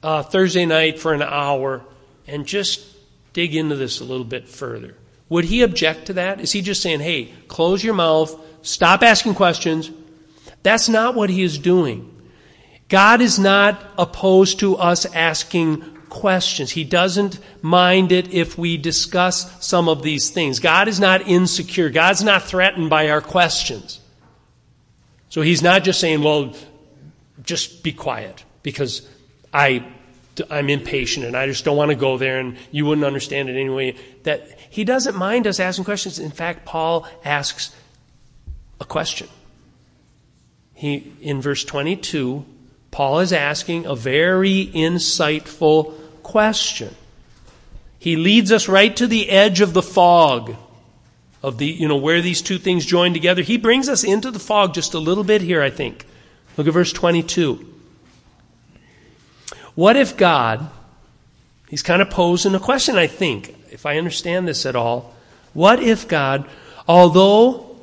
uh, 0.04 0.24
Thursday 0.24 0.65
night 0.65 1.00
for 1.00 1.13
an 1.13 1.24
hour 1.24 1.84
and 2.27 2.46
just 2.46 2.86
dig 3.34 3.56
into 3.56 3.75
this 3.75 4.01
a 4.01 4.04
little 4.04 4.25
bit 4.25 4.48
further. 4.48 4.96
Would 5.29 5.46
he 5.46 5.62
object 5.62 6.08
to 6.08 6.13
that? 6.13 6.39
Is 6.39 6.51
he 6.51 6.62
just 6.62 6.82
saying, 6.82 7.00
"Hey, 7.00 7.34
close 7.48 7.84
your 7.84 7.94
mouth, 7.96 8.36
stop 8.62 9.03
asking 9.03 9.36
questions"? 9.36 9.91
That's 10.63 10.89
not 10.89 11.15
what 11.15 11.29
he 11.29 11.44
is 11.44 11.58
doing. 11.58 12.12
God 12.89 13.22
is 13.22 13.39
not 13.39 13.82
opposed 13.98 14.60
to 14.60 14.77
us 14.77 15.05
asking 15.05 15.82
questions. 16.10 16.72
He 16.72 16.84
doesn't 16.84 17.39
mind 17.62 18.12
it 18.12 18.34
if 18.34 18.58
we 18.58 18.77
discuss 18.77 19.65
some 19.65 19.89
of 19.89 20.01
these 20.01 20.29
things. 20.29 20.60
God 20.60 20.88
is 20.88 21.00
not 21.00 21.27
insecure. 21.27 21.89
God's 21.89 22.24
not 22.24 22.44
threatened 22.44 22.89
by 22.89 23.10
our 23.10 23.22
questions. 23.22 24.00
So 25.29 25.41
he's 25.41 25.62
not 25.62 25.84
just 25.84 26.00
saying, 26.00 26.24
well, 26.24 26.55
just 27.44 27.84
be 27.84 27.91
quiet 27.91 28.44
because 28.63 29.01
I, 29.53 29.86
I'm 30.50 30.70
impatient 30.70 31.25
and 31.25 31.36
I 31.36 31.48
just 31.48 31.65
don't 31.65 31.77
want 31.77 31.92
to 31.92 31.96
go 31.96 32.18
there 32.18 32.39
and 32.39 32.58
you 32.72 32.86
wouldn't 32.86 33.06
understand 33.06 33.50
it 33.50 33.60
anyway. 33.60 33.96
That 34.24 34.58
he 34.70 34.84
doesn't 34.84 35.15
mind 35.15 35.48
us 35.48 35.60
asking 35.60 35.86
questions. 35.86 36.20
In 36.20 36.32
fact, 36.32 36.65
Paul 36.65 37.08
asks 37.24 37.75
a 38.80 38.86
question. 38.86 39.27
He, 40.74 41.13
in 41.22 41.42
verse 41.42 41.63
22, 41.63 42.46
Paul 42.92 43.20
is 43.20 43.34
asking 43.34 43.86
a 43.86 43.96
very 43.96 44.70
insightful 44.74 45.94
question. 46.24 46.94
He 47.98 48.15
leads 48.18 48.51
us 48.51 48.68
right 48.68 48.96
to 48.98 49.08
the 49.08 49.30
edge 49.30 49.62
of 49.62 49.74
the 49.74 49.82
fog 49.82 50.56
of 51.42 51.58
the, 51.58 51.65
you 51.68 51.88
know, 51.88 51.98
where 51.98 52.22
these 52.22 52.42
two 52.42 52.58
things 52.58 52.86
join 52.86 53.13
together. 53.13 53.42
He 53.42 53.58
brings 53.58 53.88
us 53.88 54.04
into 54.04 54.32
the 54.32 54.39
fog 54.39 54.74
just 54.74 54.94
a 54.94 55.00
little 55.00 55.24
bit 55.24 55.42
here, 55.42 55.62
I 55.62 55.70
think. 55.70 56.06
Look 56.58 56.68
at 56.68 56.74
verse 56.74 56.92
22. 56.92 57.75
What 59.75 59.98
if 59.98 60.15
God, 60.17 60.70
he's 61.70 61.84
kind 61.84 62.01
of 62.01 62.10
posing 62.10 62.55
a 62.55 62.60
question, 62.60 62.96
I 62.96 63.08
think, 63.08 63.55
if 63.72 63.86
I 63.86 63.98
understand 63.98 64.48
this 64.48 64.65
at 64.65 64.75
all. 64.75 65.13
What 65.53 65.82
if 65.82 66.08
God, 66.08 66.50
although 66.88 67.77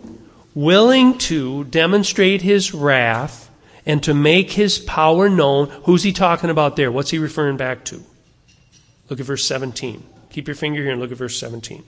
willing 0.55 1.19
to 1.19 1.65
demonstrate 1.65 2.43
his 2.43 2.75
wrath 2.75 3.51
and 3.85 4.03
to 4.03 4.15
make 4.15 4.53
his 4.53 4.79
power 4.79 5.29
known, 5.29 5.69
who's 5.85 6.03
he 6.03 6.13
talking 6.13 6.51
about 6.51 6.77
there? 6.77 6.91
What's 6.93 7.11
he 7.11 7.19
referring 7.19 7.57
back 7.57 7.85
to? 7.87 8.03
Look 9.09 9.21
at 9.21 9.27
verse 9.27 9.45
17. 9.45 10.03
Keep 10.31 10.49
your 10.49 10.55
finger 10.55 10.83
here 10.83 10.93
and 10.93 11.01
look 11.01 11.13
at 11.13 11.19
verse 11.19 11.39
17. 11.39 11.85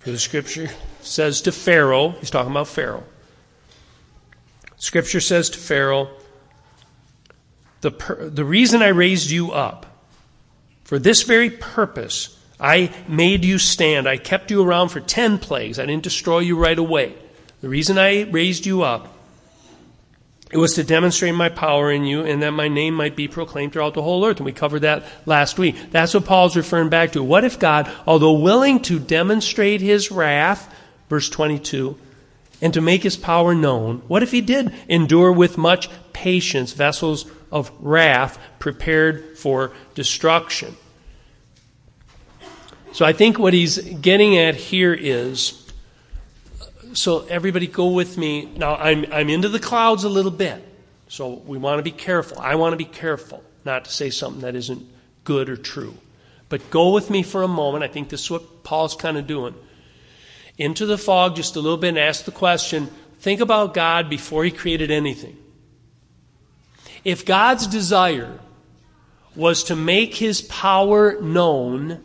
For 0.00 0.10
the 0.10 0.18
scripture 0.18 0.70
says 1.02 1.42
to 1.42 1.52
Pharaoh, 1.52 2.10
he's 2.20 2.30
talking 2.30 2.50
about 2.50 2.68
Pharaoh. 2.68 3.04
Scripture 4.78 5.20
says 5.20 5.50
to 5.50 5.58
Pharaoh, 5.58 6.08
the, 7.80 7.90
per, 7.90 8.28
the 8.28 8.44
reason 8.44 8.82
I 8.82 8.88
raised 8.88 9.30
you 9.30 9.52
up, 9.52 9.86
for 10.84 10.98
this 10.98 11.22
very 11.22 11.50
purpose, 11.50 12.36
I 12.58 12.92
made 13.08 13.44
you 13.44 13.58
stand. 13.58 14.08
I 14.08 14.16
kept 14.16 14.50
you 14.50 14.62
around 14.62 14.88
for 14.88 15.00
ten 15.00 15.38
plagues. 15.38 15.78
I 15.78 15.86
didn't 15.86 16.02
destroy 16.02 16.40
you 16.40 16.58
right 16.58 16.78
away. 16.78 17.14
The 17.60 17.68
reason 17.68 17.98
I 17.98 18.22
raised 18.22 18.66
you 18.66 18.82
up 18.82 19.16
it 20.50 20.58
was 20.58 20.74
to 20.74 20.84
demonstrate 20.84 21.34
my 21.34 21.48
power 21.48 21.92
in 21.92 22.04
you 22.04 22.24
and 22.24 22.42
that 22.42 22.50
my 22.50 22.66
name 22.66 22.94
might 22.94 23.14
be 23.14 23.28
proclaimed 23.28 23.72
throughout 23.72 23.94
the 23.94 24.02
whole 24.02 24.24
earth. 24.24 24.38
And 24.38 24.46
we 24.46 24.52
covered 24.52 24.80
that 24.80 25.04
last 25.24 25.58
week. 25.58 25.76
That's 25.92 26.12
what 26.12 26.24
Paul's 26.24 26.56
referring 26.56 26.88
back 26.88 27.12
to. 27.12 27.22
What 27.22 27.44
if 27.44 27.60
God, 27.60 27.90
although 28.04 28.32
willing 28.32 28.82
to 28.82 28.98
demonstrate 28.98 29.80
his 29.80 30.10
wrath, 30.10 30.74
verse 31.08 31.28
22, 31.28 31.96
and 32.60 32.74
to 32.74 32.80
make 32.80 33.04
his 33.04 33.16
power 33.16 33.54
known, 33.54 34.02
what 34.08 34.24
if 34.24 34.32
he 34.32 34.40
did 34.40 34.74
endure 34.88 35.30
with 35.30 35.56
much 35.56 35.88
patience 36.12 36.72
vessels 36.72 37.30
of 37.50 37.72
wrath 37.80 38.38
prepared 38.58 39.38
for 39.38 39.72
destruction? 39.94 40.76
So 42.92 43.04
I 43.04 43.12
think 43.12 43.38
what 43.38 43.52
he's 43.52 43.78
getting 43.78 44.36
at 44.36 44.56
here 44.56 44.92
is 44.92 45.60
so 46.92 47.24
everybody 47.26 47.66
go 47.66 47.88
with 47.88 48.18
me. 48.18 48.46
Now 48.56 48.76
I'm, 48.76 49.06
I'm 49.12 49.28
into 49.28 49.48
the 49.48 49.60
clouds 49.60 50.04
a 50.04 50.08
little 50.08 50.30
bit. 50.30 50.64
So 51.08 51.42
we 51.46 51.58
want 51.58 51.78
to 51.78 51.82
be 51.82 51.90
careful. 51.90 52.38
I 52.38 52.54
want 52.54 52.72
to 52.72 52.76
be 52.76 52.84
careful 52.84 53.42
not 53.64 53.84
to 53.84 53.92
say 53.92 54.10
something 54.10 54.42
that 54.42 54.54
isn't 54.54 54.86
good 55.24 55.48
or 55.48 55.56
true. 55.56 55.96
But 56.48 56.70
go 56.70 56.90
with 56.90 57.10
me 57.10 57.22
for 57.22 57.42
a 57.42 57.48
moment. 57.48 57.84
I 57.84 57.88
think 57.88 58.08
this 58.08 58.22
is 58.22 58.30
what 58.30 58.64
Paul's 58.64 58.96
kind 58.96 59.16
of 59.16 59.26
doing. 59.26 59.54
Into 60.58 60.86
the 60.86 60.98
fog 60.98 61.36
just 61.36 61.56
a 61.56 61.60
little 61.60 61.78
bit 61.78 61.90
and 61.90 61.98
ask 61.98 62.24
the 62.24 62.32
question 62.32 62.90
think 63.18 63.40
about 63.40 63.74
God 63.74 64.08
before 64.08 64.44
he 64.44 64.50
created 64.50 64.90
anything. 64.90 65.36
If 67.04 67.24
God's 67.24 67.66
desire 67.66 68.38
was 69.34 69.64
to 69.64 69.76
make 69.76 70.16
his 70.16 70.42
power 70.42 71.20
known, 71.20 72.02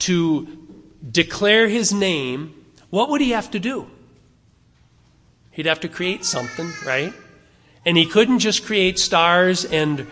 to 0.00 0.48
declare 1.10 1.68
his 1.68 1.92
name, 1.92 2.54
what 2.90 3.10
would 3.10 3.20
he 3.20 3.30
have 3.30 3.50
to 3.52 3.58
do? 3.58 3.88
He'd 5.50 5.66
have 5.66 5.80
to 5.80 5.88
create 5.88 6.24
something, 6.24 6.70
right? 6.84 7.12
And 7.86 7.96
he 7.96 8.06
couldn't 8.06 8.40
just 8.40 8.64
create 8.64 8.98
stars 8.98 9.64
and 9.64 10.06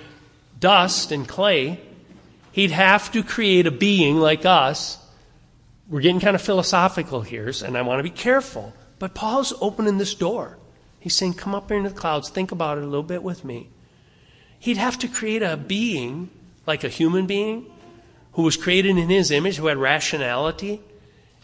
dust 0.60 1.10
and 1.10 1.26
clay. 1.26 1.80
He'd 2.52 2.70
have 2.70 3.10
to 3.12 3.22
create 3.22 3.66
a 3.66 3.70
being 3.70 4.18
like 4.18 4.44
us. 4.44 4.98
We're 5.88 6.00
getting 6.00 6.20
kind 6.20 6.36
of 6.36 6.42
philosophical 6.42 7.22
here, 7.22 7.52
and 7.64 7.76
I 7.76 7.82
want 7.82 7.98
to 7.98 8.04
be 8.04 8.10
careful. 8.10 8.72
But 8.98 9.14
Paul's 9.14 9.52
opening 9.60 9.98
this 9.98 10.14
door. 10.14 10.58
He's 11.02 11.16
saying, 11.16 11.35
Come 11.35 11.52
up 11.52 11.68
here 11.68 11.76
into 11.76 11.90
the 11.90 11.97
clouds, 11.97 12.30
think 12.30 12.52
about 12.52 12.78
it 12.78 12.85
a 12.85 12.87
little 12.87 13.02
bit 13.02 13.25
with 13.25 13.44
me. 13.44 13.68
He'd 14.61 14.76
have 14.76 14.97
to 15.00 15.09
create 15.09 15.42
a 15.42 15.56
being, 15.56 16.30
like 16.64 16.85
a 16.85 16.88
human 16.88 17.26
being, 17.26 17.66
who 18.35 18.42
was 18.42 18.56
created 18.56 18.97
in 18.97 19.11
his 19.11 19.32
image, 19.32 19.56
who 19.56 19.66
had 19.66 19.78
rationality, 19.78 20.80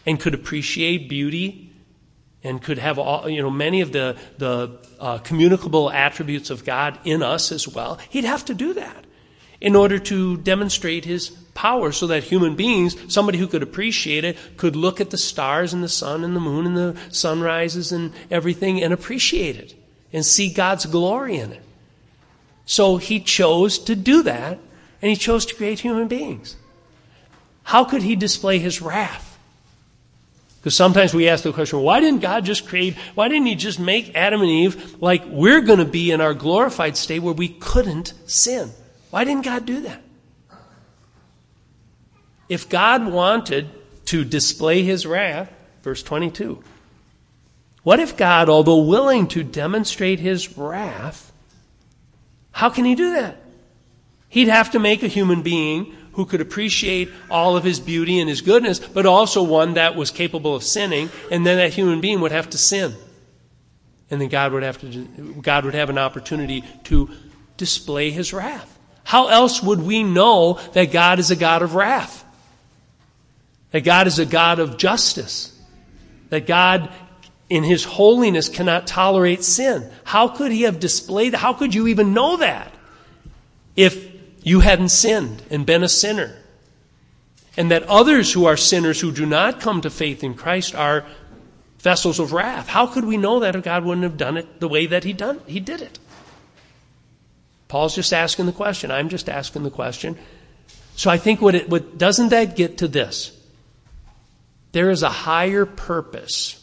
and 0.05 0.17
could 0.17 0.33
appreciate 0.33 1.09
beauty 1.09 1.73
and 2.41 2.61
could 2.61 2.77
have 2.77 2.97
all, 2.97 3.27
you 3.27 3.41
know, 3.41 3.49
many 3.49 3.81
of 3.81 3.91
the, 3.91 4.15
the 4.37 4.79
uh, 4.97 5.17
communicable 5.17 5.91
attributes 5.91 6.49
of 6.49 6.63
God 6.63 6.97
in 7.03 7.21
us 7.21 7.51
as 7.51 7.67
well, 7.67 7.99
he'd 8.09 8.23
have 8.23 8.45
to 8.45 8.53
do 8.53 8.73
that 8.75 9.03
in 9.59 9.75
order 9.75 9.99
to 9.99 10.37
demonstrate 10.37 11.03
his 11.03 11.31
power 11.59 11.91
so 11.91 12.07
that 12.07 12.23
human 12.23 12.55
beings, 12.55 12.95
somebody 13.13 13.37
who 13.37 13.45
could 13.45 13.61
appreciate 13.61 14.23
it, 14.23 14.37
could 14.55 14.77
look 14.77 15.01
at 15.01 15.09
the 15.09 15.17
stars 15.17 15.73
and 15.73 15.83
the 15.83 15.89
sun 15.89 16.23
and 16.23 16.33
the 16.33 16.39
moon 16.39 16.65
and 16.65 16.77
the 16.77 16.97
sunrises 17.09 17.91
and 17.91 18.13
everything 18.31 18.81
and 18.81 18.93
appreciate 18.93 19.57
it 19.57 19.75
and 20.13 20.25
see 20.25 20.53
God's 20.53 20.85
glory 20.85 21.35
in 21.35 21.51
it. 21.51 21.61
So 22.65 22.95
he 22.95 23.19
chose 23.19 23.77
to 23.79 23.95
do 23.97 24.23
that 24.23 24.57
and 25.01 25.09
he 25.09 25.17
chose 25.17 25.45
to 25.47 25.55
create 25.55 25.81
human 25.81 26.07
beings. 26.07 26.55
How 27.63 27.83
could 27.83 28.03
he 28.03 28.15
display 28.15 28.59
his 28.59 28.81
wrath? 28.81 29.37
Because 30.61 30.75
sometimes 30.75 31.13
we 31.13 31.27
ask 31.27 31.43
the 31.43 31.51
question, 31.51 31.81
why 31.81 31.99
didn't 31.99 32.21
God 32.21 32.45
just 32.45 32.67
create, 32.67 32.95
why 33.15 33.27
didn't 33.27 33.47
He 33.47 33.55
just 33.55 33.79
make 33.79 34.13
Adam 34.13 34.41
and 34.41 34.49
Eve 34.49 35.01
like 35.01 35.23
we're 35.25 35.61
going 35.61 35.79
to 35.79 35.85
be 35.85 36.11
in 36.11 36.19
our 36.19 36.33
glorified 36.33 36.97
state 36.97 37.19
where 37.19 37.33
we 37.33 37.47
couldn't 37.47 38.13
sin? 38.27 38.71
Why 39.09 39.23
didn't 39.23 39.45
God 39.45 39.65
do 39.65 39.81
that? 39.83 40.03
If 42.49 42.67
God 42.67 43.07
wanted 43.07 43.69
to 44.05 44.25
display 44.25 44.83
His 44.83 45.05
wrath, 45.05 45.51
verse 45.83 46.03
22, 46.03 46.61
what 47.83 47.99
if 47.99 48.17
God, 48.17 48.49
although 48.49 48.81
willing 48.81 49.27
to 49.29 49.43
demonstrate 49.43 50.19
His 50.19 50.57
wrath, 50.57 51.31
how 52.51 52.69
can 52.69 52.83
He 52.83 52.95
do 52.95 53.13
that? 53.13 53.37
He'd 54.27 54.47
have 54.47 54.71
to 54.71 54.79
make 54.79 55.03
a 55.03 55.07
human 55.07 55.41
being 55.41 55.95
who 56.13 56.25
could 56.25 56.41
appreciate 56.41 57.09
all 57.29 57.55
of 57.55 57.63
his 57.63 57.79
beauty 57.79 58.19
and 58.19 58.29
his 58.29 58.41
goodness, 58.41 58.79
but 58.79 59.05
also 59.05 59.41
one 59.41 59.75
that 59.75 59.95
was 59.95 60.11
capable 60.11 60.55
of 60.55 60.63
sinning, 60.63 61.09
and 61.31 61.45
then 61.45 61.57
that 61.57 61.73
human 61.73 62.01
being 62.01 62.19
would 62.19 62.31
have 62.31 62.49
to 62.49 62.57
sin. 62.57 62.93
And 64.11 64.19
then 64.19 64.27
God 64.27 64.51
would 64.51 64.63
have 64.63 64.79
to 64.81 65.07
God 65.41 65.65
would 65.65 65.75
have 65.75 65.89
an 65.89 65.97
opportunity 65.97 66.63
to 66.85 67.09
display 67.57 68.11
his 68.11 68.33
wrath. 68.33 68.77
How 69.03 69.27
else 69.27 69.63
would 69.63 69.81
we 69.81 70.03
know 70.03 70.59
that 70.73 70.91
God 70.91 71.19
is 71.19 71.31
a 71.31 71.35
God 71.35 71.61
of 71.61 71.75
wrath? 71.75 72.25
That 73.71 73.81
God 73.81 74.07
is 74.07 74.19
a 74.19 74.25
God 74.25 74.59
of 74.59 74.77
justice? 74.77 75.57
That 76.29 76.47
God 76.47 76.91
in 77.49 77.63
his 77.63 77.83
holiness 77.83 78.49
cannot 78.49 78.87
tolerate 78.87 79.43
sin. 79.43 79.89
How 80.03 80.27
could 80.27 80.51
he 80.51 80.63
have 80.63 80.79
displayed 80.79 81.33
how 81.33 81.53
could 81.53 81.73
you 81.73 81.87
even 81.87 82.13
know 82.13 82.37
that? 82.37 82.71
If 83.75 84.09
you 84.43 84.59
hadn't 84.59 84.89
sinned 84.89 85.43
and 85.49 85.65
been 85.65 85.83
a 85.83 85.89
sinner. 85.89 86.35
And 87.57 87.71
that 87.71 87.83
others 87.83 88.31
who 88.31 88.45
are 88.45 88.55
sinners 88.55 89.01
who 89.01 89.11
do 89.11 89.25
not 89.25 89.59
come 89.59 89.81
to 89.81 89.89
faith 89.89 90.23
in 90.23 90.33
Christ 90.33 90.75
are 90.75 91.05
vessels 91.79 92.19
of 92.19 92.31
wrath. 92.31 92.67
How 92.67 92.87
could 92.87 93.05
we 93.05 93.17
know 93.17 93.39
that 93.41 93.55
if 93.55 93.63
God 93.63 93.83
wouldn't 93.83 94.03
have 94.03 94.17
done 94.17 94.37
it 94.37 94.59
the 94.59 94.67
way 94.67 94.85
that 94.85 95.03
he 95.03 95.13
done 95.13 95.41
he 95.45 95.59
did 95.59 95.81
it? 95.81 95.99
Paul's 97.67 97.95
just 97.95 98.13
asking 98.13 98.45
the 98.45 98.51
question. 98.51 98.91
I'm 98.91 99.09
just 99.09 99.29
asking 99.29 99.63
the 99.63 99.71
question. 99.71 100.17
So 100.95 101.09
I 101.09 101.17
think 101.17 101.41
what 101.41 101.55
it 101.55 101.69
what 101.69 101.97
doesn't 101.97 102.29
that 102.29 102.55
get 102.55 102.79
to 102.79 102.87
this? 102.87 103.38
There 104.71 104.89
is 104.89 105.03
a 105.03 105.09
higher 105.09 105.65
purpose 105.65 106.55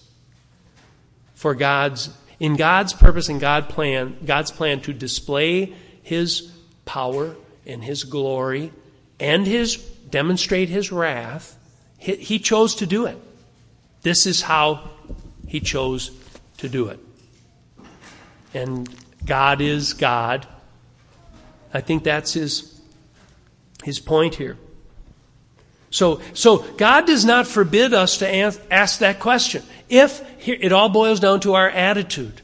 for 1.35 1.55
God's 1.55 2.11
in 2.39 2.57
God's 2.57 2.93
purpose 2.93 3.29
and 3.29 3.41
God 3.41 3.69
plan 3.69 4.19
God's 4.25 4.51
plan 4.51 4.81
to 4.83 4.93
display 4.93 5.75
his 6.03 6.53
power 6.85 7.35
and 7.67 7.83
his 7.83 8.05
glory 8.05 8.73
and 9.19 9.47
his 9.47 9.77
demonstrate 9.77 10.69
his 10.69 10.93
wrath, 10.93 11.57
he, 11.99 12.17
he 12.17 12.39
chose 12.39 12.77
to 12.77 12.87
do 12.87 13.07
it. 13.07 13.19
This 14.03 14.27
is 14.27 14.43
how 14.43 14.91
he 15.47 15.61
chose 15.61 16.11
to 16.59 16.69
do 16.69 16.89
it. 16.89 17.01
And 18.55 18.89
God 19.25 19.61
is 19.61 19.93
God. 19.93 20.47
I 21.75 21.81
think 21.81 22.05
that's 22.05 22.33
his, 22.33 22.81
his 23.83 23.99
point 23.99 24.37
here. 24.37 24.57
So, 25.97 26.21
so 26.35 26.59
God 26.59 27.07
does 27.07 27.25
not 27.25 27.47
forbid 27.47 27.95
us 27.95 28.19
to 28.19 28.29
ask 28.71 28.99
that 28.99 29.19
question. 29.19 29.63
If 29.89 30.23
it 30.47 30.71
all 30.71 30.91
boils 30.91 31.21
down 31.21 31.41
to 31.41 31.55
our 31.55 31.71
attitude. 31.71 32.43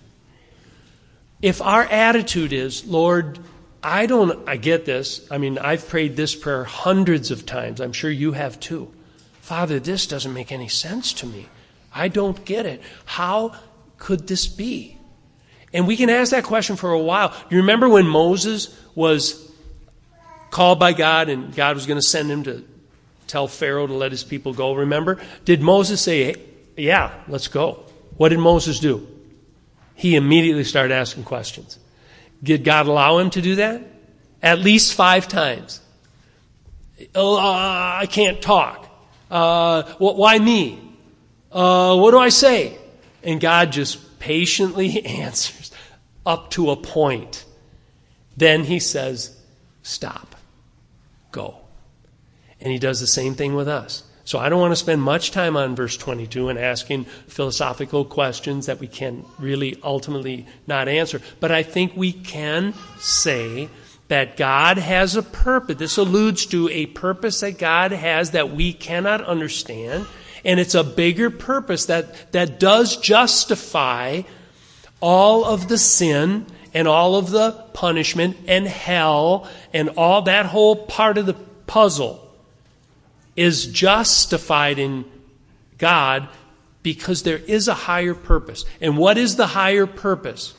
If 1.43 1.61
our 1.61 1.83
attitude 1.83 2.55
is, 2.55 2.87
Lord, 2.87 3.39
I 3.83 4.07
don't, 4.07 4.49
I 4.49 4.57
get 4.57 4.87
this. 4.87 5.31
I 5.31 5.37
mean, 5.37 5.59
I've 5.59 5.87
prayed 5.87 6.17
this 6.17 6.35
prayer 6.35 6.65
hundreds 6.65 7.31
of 7.31 7.45
times. 7.45 7.83
I'm 7.83 7.93
sure 7.93 8.11
you 8.11 8.33
have 8.33 8.59
too. 8.59 8.91
Father, 9.43 9.79
this 9.79 10.07
doesn't 10.07 10.33
make 10.33 10.51
any 10.51 10.69
sense 10.69 11.13
to 11.15 11.27
me. 11.27 11.51
I 11.95 12.09
don't 12.09 12.43
get 12.47 12.65
it. 12.65 12.81
How 13.05 13.55
could 13.99 14.29
this 14.29 14.47
be? 14.47 14.97
And 15.75 15.87
we 15.87 15.99
can 15.99 16.09
ask 16.09 16.31
that 16.31 16.45
question 16.45 16.77
for 16.77 16.91
a 16.91 16.99
while. 16.99 17.37
You 17.51 17.59
remember 17.59 17.87
when 17.87 18.07
Moses 18.07 18.75
was 18.95 19.53
called 20.51 20.79
by 20.79 20.95
God 20.95 21.29
and 21.29 21.55
God 21.55 21.75
was 21.77 21.85
going 21.85 22.01
to 22.01 22.07
send 22.07 22.31
him 22.31 22.45
to 22.45 22.72
tell 23.33 23.49
Pharaoh 23.49 23.87
to 23.87 23.95
let 23.95 24.13
his 24.13 24.23
people 24.23 24.53
go? 24.53 24.75
Remember? 24.75 25.19
Did 25.47 25.63
Moses 25.63 26.03
say, 26.03 26.25
hey, 26.25 26.43
Yeah, 26.77 27.13
let's 27.27 27.49
go? 27.49 27.85
What 28.19 28.29
did 28.29 28.39
Moses 28.39 28.79
do? 28.79 29.09
He 29.95 30.17
immediately 30.17 30.65
started 30.65 30.95
asking 30.95 31.25
questions. 31.25 31.79
Did 32.43 32.63
God 32.63 32.87
allow 32.87 33.19
him 33.19 33.31
to 33.31 33.41
do 33.41 33.57
that? 33.57 33.83
At 34.43 34.59
least 34.59 34.95
five 34.95 35.29
times. 35.29 35.81
Oh, 37.15 37.37
uh, 37.37 38.01
I 38.01 38.07
can't 38.07 38.43
talk. 38.43 38.89
Uh, 39.31 39.85
why 39.99 40.39
me? 40.39 40.79
Uh, 41.51 41.97
what 41.97 42.11
do 42.11 42.19
I 42.19 42.29
say? 42.29 42.77
And 43.23 43.41
God 43.41 43.73
just 43.73 44.19
patiently 44.19 45.05
answers 45.25 45.73
up 46.27 46.51
to 46.51 46.71
a 46.71 46.77
point. 46.77 47.45
Then 48.37 48.65
he 48.65 48.79
says, 48.79 49.39
Stop. 49.83 50.37
Go. 51.31 51.62
And 52.63 52.73
he 52.73 52.79
does 52.79 53.01
the 53.01 53.07
same 53.07 53.35
thing 53.35 53.55
with 53.55 53.69
us. 53.69 54.05
So 54.25 54.39
I 54.39 54.49
don't 54.49 54.61
want 54.61 54.73
to 54.73 54.77
spend 54.77 55.03
much 55.03 55.33
time 55.33 55.57
on 55.57 55.75
verse 55.75 55.97
22 55.97 56.49
and 56.49 56.59
asking 56.59 57.05
philosophical 57.27 58.05
questions 58.05 58.67
that 58.67 58.79
we 58.79 58.87
can 58.87 59.25
really 59.39 59.77
ultimately 59.83 60.47
not 60.67 60.89
answer. 60.89 61.21
But 61.41 61.51
I 61.51 61.65
think 61.65 61.97
we 61.97 62.13
can 62.13 62.75
say 62.99 63.69
that 64.07 64.37
God 64.37 64.79
has 64.79 65.17
a 65.17 65.23
purpose. 65.23 65.77
This 65.77 65.97
alludes 65.97 66.47
to 66.47 66.69
a 66.69 66.87
purpose 66.87 67.41
that 67.41 67.59
God 67.59 67.91
has 67.91 68.31
that 68.31 68.55
we 68.55 68.73
cannot 68.73 69.25
understand. 69.25 70.07
And 70.45 70.61
it's 70.61 70.75
a 70.75 70.85
bigger 70.85 71.31
purpose 71.31 71.87
that, 71.87 72.31
that 72.33 72.61
does 72.61 72.97
justify 72.97 74.23
all 75.01 75.45
of 75.45 75.67
the 75.69 75.79
sin 75.79 76.47
and 76.73 76.87
all 76.87 77.17
of 77.17 77.31
the 77.31 77.53
punishment 77.75 78.37
and 78.47 78.69
hell 78.69 79.49
and 79.73 79.91
all 79.91 80.23
that 80.23 80.47
whole 80.47 80.77
part 80.77 81.19
of 81.19 81.27
the 81.27 81.35
puzzle 81.67 82.22
is 83.37 83.67
justified 83.67 84.79
in 84.79 85.05
God 85.79 86.29
because 86.83 87.23
there 87.23 87.39
is 87.39 87.69
a 87.69 87.75
higher 87.75 88.15
purpose. 88.15 88.65
And 88.81 88.97
what 88.97 89.19
is 89.19 89.37
the 89.37 89.47
higher 89.47 89.87
purpose? 89.87 90.55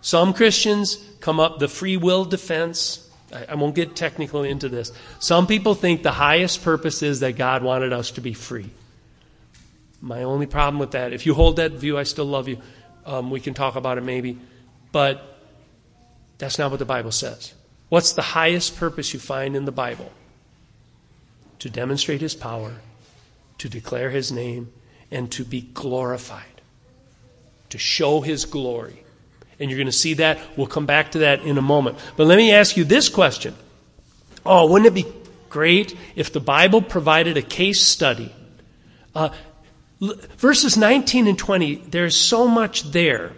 Some 0.00 0.32
Christians 0.32 0.96
come 1.20 1.40
up 1.40 1.58
the 1.58 1.68
free 1.68 1.96
will 1.96 2.24
defense. 2.24 3.08
I, 3.32 3.46
I 3.50 3.54
won't 3.56 3.74
get 3.74 3.96
technical 3.96 4.42
into 4.44 4.68
this. 4.68 4.92
Some 5.18 5.46
people 5.46 5.74
think 5.74 6.02
the 6.02 6.12
highest 6.12 6.62
purpose 6.62 7.02
is 7.02 7.20
that 7.20 7.36
God 7.36 7.62
wanted 7.62 7.92
us 7.92 8.12
to 8.12 8.20
be 8.20 8.32
free. 8.32 8.70
My 10.00 10.22
only 10.22 10.46
problem 10.46 10.78
with 10.78 10.92
that, 10.92 11.12
if 11.12 11.26
you 11.26 11.34
hold 11.34 11.56
that 11.56 11.72
view, 11.72 11.98
I 11.98 12.04
still 12.04 12.24
love 12.24 12.46
you. 12.46 12.58
Um, 13.04 13.30
we 13.30 13.40
can 13.40 13.54
talk 13.54 13.74
about 13.74 13.98
it 13.98 14.04
maybe. 14.04 14.38
But 14.92 15.40
that's 16.38 16.58
not 16.58 16.70
what 16.70 16.78
the 16.78 16.84
Bible 16.84 17.10
says. 17.10 17.52
What's 17.88 18.12
the 18.12 18.22
highest 18.22 18.76
purpose 18.76 19.12
you 19.12 19.18
find 19.18 19.56
in 19.56 19.64
the 19.64 19.72
Bible? 19.72 20.12
To 21.60 21.70
demonstrate 21.70 22.20
his 22.20 22.34
power, 22.34 22.76
to 23.58 23.68
declare 23.68 24.10
his 24.10 24.30
name, 24.30 24.72
and 25.10 25.30
to 25.32 25.44
be 25.44 25.62
glorified, 25.62 26.60
to 27.70 27.78
show 27.78 28.20
his 28.20 28.44
glory. 28.44 29.02
And 29.58 29.70
you're 29.70 29.78
going 29.78 29.86
to 29.86 29.92
see 29.92 30.14
that. 30.14 30.38
We'll 30.56 30.66
come 30.66 30.86
back 30.86 31.12
to 31.12 31.20
that 31.20 31.42
in 31.42 31.58
a 31.58 31.62
moment. 31.62 31.98
But 32.16 32.26
let 32.26 32.36
me 32.36 32.52
ask 32.52 32.76
you 32.76 32.84
this 32.84 33.08
question. 33.08 33.54
Oh, 34.46 34.70
wouldn't 34.70 34.86
it 34.86 34.94
be 34.94 35.12
great 35.48 35.96
if 36.14 36.32
the 36.32 36.40
Bible 36.40 36.80
provided 36.80 37.36
a 37.36 37.42
case 37.42 37.80
study? 37.80 38.32
Uh, 39.14 39.30
verses 40.36 40.76
19 40.76 41.26
and 41.26 41.38
20, 41.38 41.74
there's 41.88 42.16
so 42.16 42.46
much 42.46 42.84
there. 42.92 43.32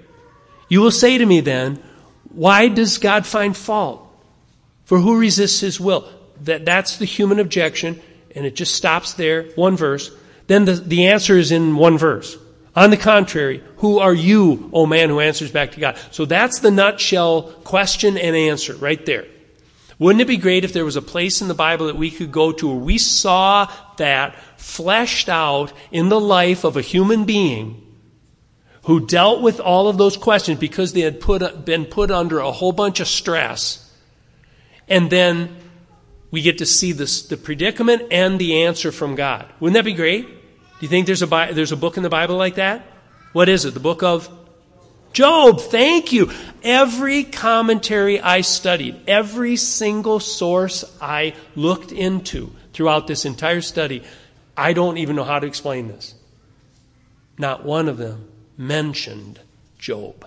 You 0.69 0.83
will 0.83 0.91
say 0.91 1.17
to 1.17 1.25
me 1.25 1.41
then, 1.41 1.83
why 2.29 2.69
does 2.69 2.99
God 2.99 3.27
find 3.27 3.57
fault? 3.57 4.07
For 4.85 4.99
who 4.99 5.19
resists 5.19 5.61
his 5.61 5.81
will? 5.81 6.09
That, 6.43 6.65
that's 6.65 6.99
the 6.99 7.05
human 7.05 7.39
objection 7.39 8.01
and 8.35 8.47
it 8.47 8.55
just 8.55 8.75
stops 8.75 9.15
there, 9.15 9.45
one 9.55 9.77
verse, 9.77 10.11
then 10.47 10.65
the, 10.65 10.73
the 10.73 11.07
answer 11.07 11.37
is 11.37 11.53
in 11.53 11.77
one 11.77 11.99
verse. 11.99 12.37
On 12.77 12.91
the 12.91 12.97
contrary, 12.97 13.63
who 13.79 13.99
are 13.99 14.15
you, 14.15 14.71
O 14.73 14.87
man, 14.87 15.09
who 15.09 15.21
answers 15.21 15.51
back 15.51 15.73
to 15.73 15.81
God? 15.81 15.99
So 16.13 16.25
that's 16.25 16.61
the 16.61 16.71
nutshell 16.71 17.43
question 17.65 18.17
and 18.17 18.37
answer 18.37 18.75
right 18.75 19.05
there. 19.05 19.27
Wouldn't 19.99 20.23
it 20.23 20.29
be 20.29 20.39
great 20.39 20.65
if 20.65 20.73
there 20.73 20.85
was 20.85 20.97
a 20.97 21.03
place 21.03 21.43
in 21.43 21.49
the 21.49 21.55
Bible 21.55 21.89
that 21.89 21.97
we 21.97 22.11
could 22.11 22.33
go 22.33 22.53
to 22.53 22.69
where 22.69 22.77
we 22.77 22.97
saw 22.97 23.71
that 23.99 24.35
fleshed 24.57 25.29
out 25.29 25.73
in 25.91 26.09
the 26.09 26.21
life 26.21 26.65
of 26.65 26.77
a 26.77 26.81
human 26.81 27.25
being 27.25 27.87
who 28.85 29.07
dealt 29.07 29.43
with 29.43 29.61
all 29.61 29.89
of 29.89 29.99
those 29.99 30.17
questions 30.17 30.59
because 30.59 30.95
they 30.95 31.03
had 31.03 31.21
put, 31.21 31.65
been 31.67 31.85
put 31.85 32.11
under 32.11 32.39
a 32.39 32.51
whole 32.51 32.73
bunch 32.73 33.01
of 33.01 33.09
stress 33.09 33.87
and 34.91 35.09
then 35.09 35.55
we 36.31 36.43
get 36.43 36.59
to 36.59 36.67
see 36.67 36.93
this, 36.93 37.23
the 37.23 37.37
predicament 37.37 38.05
and 38.11 38.39
the 38.39 38.65
answer 38.65 38.93
from 38.93 39.15
God. 39.15 39.47
Wouldn't 39.59 39.75
that 39.75 39.85
be 39.85 39.95
great? 39.95 40.27
Do 40.27 40.87
you 40.87 40.89
think 40.89 41.07
there's 41.07 41.23
a, 41.23 41.27
there's 41.27 41.73
a 41.73 41.77
book 41.77 41.97
in 41.97 42.03
the 42.03 42.09
Bible 42.09 42.37
like 42.37 42.55
that? 42.55 42.87
What 43.33 43.49
is 43.49 43.65
it? 43.65 43.75
The 43.75 43.81
book 43.81 44.03
of 44.03 44.29
Job. 45.13 45.61
Thank 45.61 46.13
you. 46.13 46.31
Every 46.63 47.25
commentary 47.25 48.21
I 48.21 48.43
studied, 48.43 49.01
every 49.09 49.57
single 49.57 50.21
source 50.21 50.85
I 51.01 51.35
looked 51.57 51.91
into 51.91 52.53
throughout 52.73 53.07
this 53.07 53.25
entire 53.25 53.61
study, 53.61 54.05
I 54.57 54.73
don't 54.73 54.99
even 54.99 55.17
know 55.17 55.25
how 55.25 55.39
to 55.39 55.47
explain 55.47 55.89
this. 55.89 56.15
Not 57.39 57.65
one 57.65 57.89
of 57.89 57.97
them 57.97 58.29
mentioned 58.57 59.41
Job. 59.79 60.27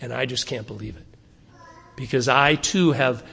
And 0.00 0.12
I 0.12 0.26
just 0.26 0.46
can't 0.46 0.66
believe 0.66 0.96
it. 0.96 1.06
Because 1.94 2.26
I 2.26 2.56
too 2.56 2.92
have 2.92 3.24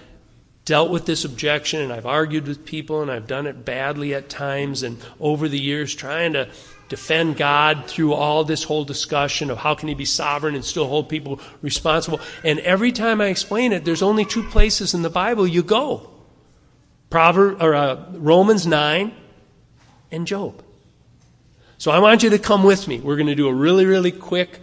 dealt 0.70 0.92
with 0.92 1.08
this 1.08 1.26
objection 1.26 1.82
and 1.82 1.92
I've 1.92 2.06
argued 2.06 2.48
with 2.48 2.64
people 2.64 3.02
and 3.02 3.10
I've 3.10 3.26
done 3.26 3.48
it 3.48 3.66
badly 3.66 4.14
at 4.14 4.30
times 4.30 4.84
and 4.84 5.00
over 5.20 5.50
the 5.50 5.60
years 5.60 5.96
trying 5.96 6.34
to 6.34 6.48
defend 6.90 7.38
God 7.38 7.88
through 7.88 8.14
all 8.14 8.44
this 8.44 8.64
whole 8.64 8.86
discussion 8.86 9.50
of 9.50 9.58
how 9.58 9.74
can 9.74 9.88
he 9.88 9.96
be 9.96 10.06
sovereign 10.06 10.54
and 10.54 10.64
still 10.64 10.88
hold 10.88 11.10
people 11.10 11.40
responsible. 11.64 12.20
And 12.44 12.60
every 12.60 12.92
time 12.92 13.20
I 13.20 13.30
explain 13.30 13.74
it, 13.74 13.84
there's 13.84 14.04
only 14.04 14.26
two 14.26 14.44
places 14.44 14.94
in 14.94 15.02
the 15.02 15.10
Bible 15.10 15.48
you 15.48 15.64
go. 15.64 16.08
Proverbs 17.10 17.60
or 17.64 17.74
uh, 17.74 18.06
Romans 18.12 18.68
9 18.68 19.12
and 20.12 20.28
Job. 20.28 20.62
So 21.80 21.90
I 21.90 21.98
want 21.98 22.22
you 22.22 22.30
to 22.30 22.38
come 22.38 22.64
with 22.64 22.88
me. 22.88 23.00
We're 23.00 23.16
going 23.16 23.26
to 23.26 23.34
do 23.34 23.48
a 23.48 23.54
really 23.54 23.88
really 23.88 24.12
quick 24.12 24.60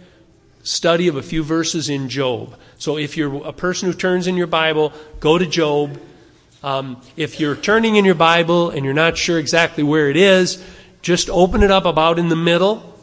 study 0.67 1.07
of 1.07 1.15
a 1.15 1.23
few 1.23 1.43
verses 1.43 1.89
in 1.89 2.09
Job. 2.09 2.57
So 2.77 2.97
if 2.97 3.15
you're 3.15 3.47
a 3.47 3.53
person 3.53 3.89
who 3.89 3.97
turns 3.97 4.27
in 4.27 4.35
your 4.35 4.47
Bible, 4.47 4.91
go 5.19 5.37
to 5.37 5.45
Job. 5.45 5.99
Um, 6.61 7.01
if 7.15 7.39
you're 7.39 7.55
turning 7.55 7.95
in 7.95 8.03
your 8.03 8.15
Bible 8.15 8.69
and 8.69 8.83
you're 8.83 8.93
not 8.93 9.17
sure 9.17 9.39
exactly 9.39 9.83
where 9.83 10.09
it 10.09 10.17
is, 10.17 10.63
just 11.01 11.29
open 11.29 11.63
it 11.63 11.71
up 11.71 11.85
about 11.85 12.19
in 12.19 12.27
the 12.27 12.35
middle. 12.35 12.93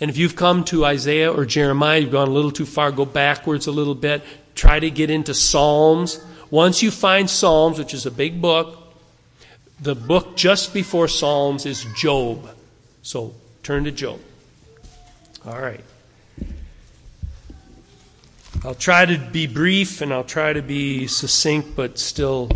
And 0.00 0.10
if 0.10 0.18
you've 0.18 0.36
come 0.36 0.64
to 0.64 0.84
Isaiah 0.84 1.32
or 1.32 1.46
Jeremiah, 1.46 2.00
you've 2.00 2.12
gone 2.12 2.28
a 2.28 2.32
little 2.32 2.50
too 2.50 2.66
far, 2.66 2.92
go 2.92 3.06
backwards 3.06 3.66
a 3.66 3.72
little 3.72 3.94
bit. 3.94 4.22
Try 4.54 4.78
to 4.78 4.90
get 4.90 5.08
into 5.08 5.32
Psalms. 5.32 6.22
Once 6.50 6.82
you 6.82 6.90
find 6.90 7.30
Psalms, 7.30 7.78
which 7.78 7.94
is 7.94 8.04
a 8.04 8.10
big 8.10 8.42
book, 8.42 8.78
the 9.80 9.94
book 9.94 10.36
just 10.36 10.74
before 10.74 11.08
Psalms 11.08 11.64
is 11.64 11.86
Job. 11.96 12.50
So 13.02 13.34
turn 13.62 13.84
to 13.84 13.92
Job. 13.92 14.20
All 15.46 15.58
right. 15.60 15.80
I'll 18.64 18.74
try 18.74 19.04
to 19.04 19.18
be 19.18 19.46
brief 19.46 20.00
and 20.00 20.10
I'll 20.10 20.24
try 20.24 20.54
to 20.54 20.62
be 20.62 21.06
succinct, 21.06 21.76
but 21.76 21.98
still 21.98 22.50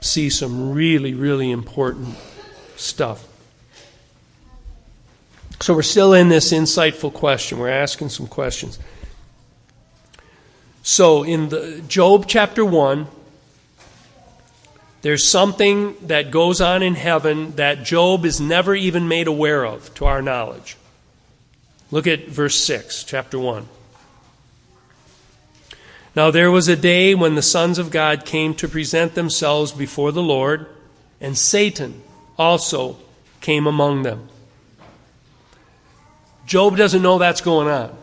see 0.00 0.30
some 0.30 0.72
really, 0.72 1.14
really 1.14 1.50
important 1.50 2.14
stuff. 2.76 3.26
So 5.58 5.74
we're 5.74 5.82
still 5.82 6.14
in 6.14 6.28
this 6.28 6.52
insightful 6.52 7.12
question. 7.12 7.58
We're 7.58 7.70
asking 7.70 8.10
some 8.10 8.28
questions. 8.28 8.78
So 10.84 11.24
in 11.24 11.48
the 11.48 11.82
Job 11.88 12.26
chapter 12.28 12.64
1, 12.64 13.08
there's 15.02 15.24
something 15.24 15.96
that 16.06 16.30
goes 16.30 16.60
on 16.60 16.84
in 16.84 16.94
heaven 16.94 17.56
that 17.56 17.82
Job 17.82 18.24
is 18.24 18.40
never 18.40 18.76
even 18.76 19.08
made 19.08 19.26
aware 19.26 19.64
of 19.64 19.92
to 19.94 20.04
our 20.04 20.22
knowledge. 20.22 20.76
Look 21.90 22.06
at 22.06 22.28
verse 22.28 22.54
6, 22.54 23.02
chapter 23.02 23.40
1. 23.40 23.66
Now 26.16 26.30
there 26.30 26.50
was 26.50 26.68
a 26.68 26.76
day 26.76 27.14
when 27.14 27.36
the 27.36 27.42
sons 27.42 27.78
of 27.78 27.90
God 27.90 28.24
came 28.24 28.54
to 28.56 28.68
present 28.68 29.14
themselves 29.14 29.70
before 29.70 30.10
the 30.12 30.22
Lord, 30.22 30.66
and 31.20 31.38
Satan 31.38 32.02
also 32.36 32.96
came 33.40 33.66
among 33.66 34.02
them. 34.02 34.28
Job 36.46 36.76
doesn't 36.76 37.02
know 37.02 37.18
that's 37.18 37.40
going 37.40 37.68
on. 37.68 37.96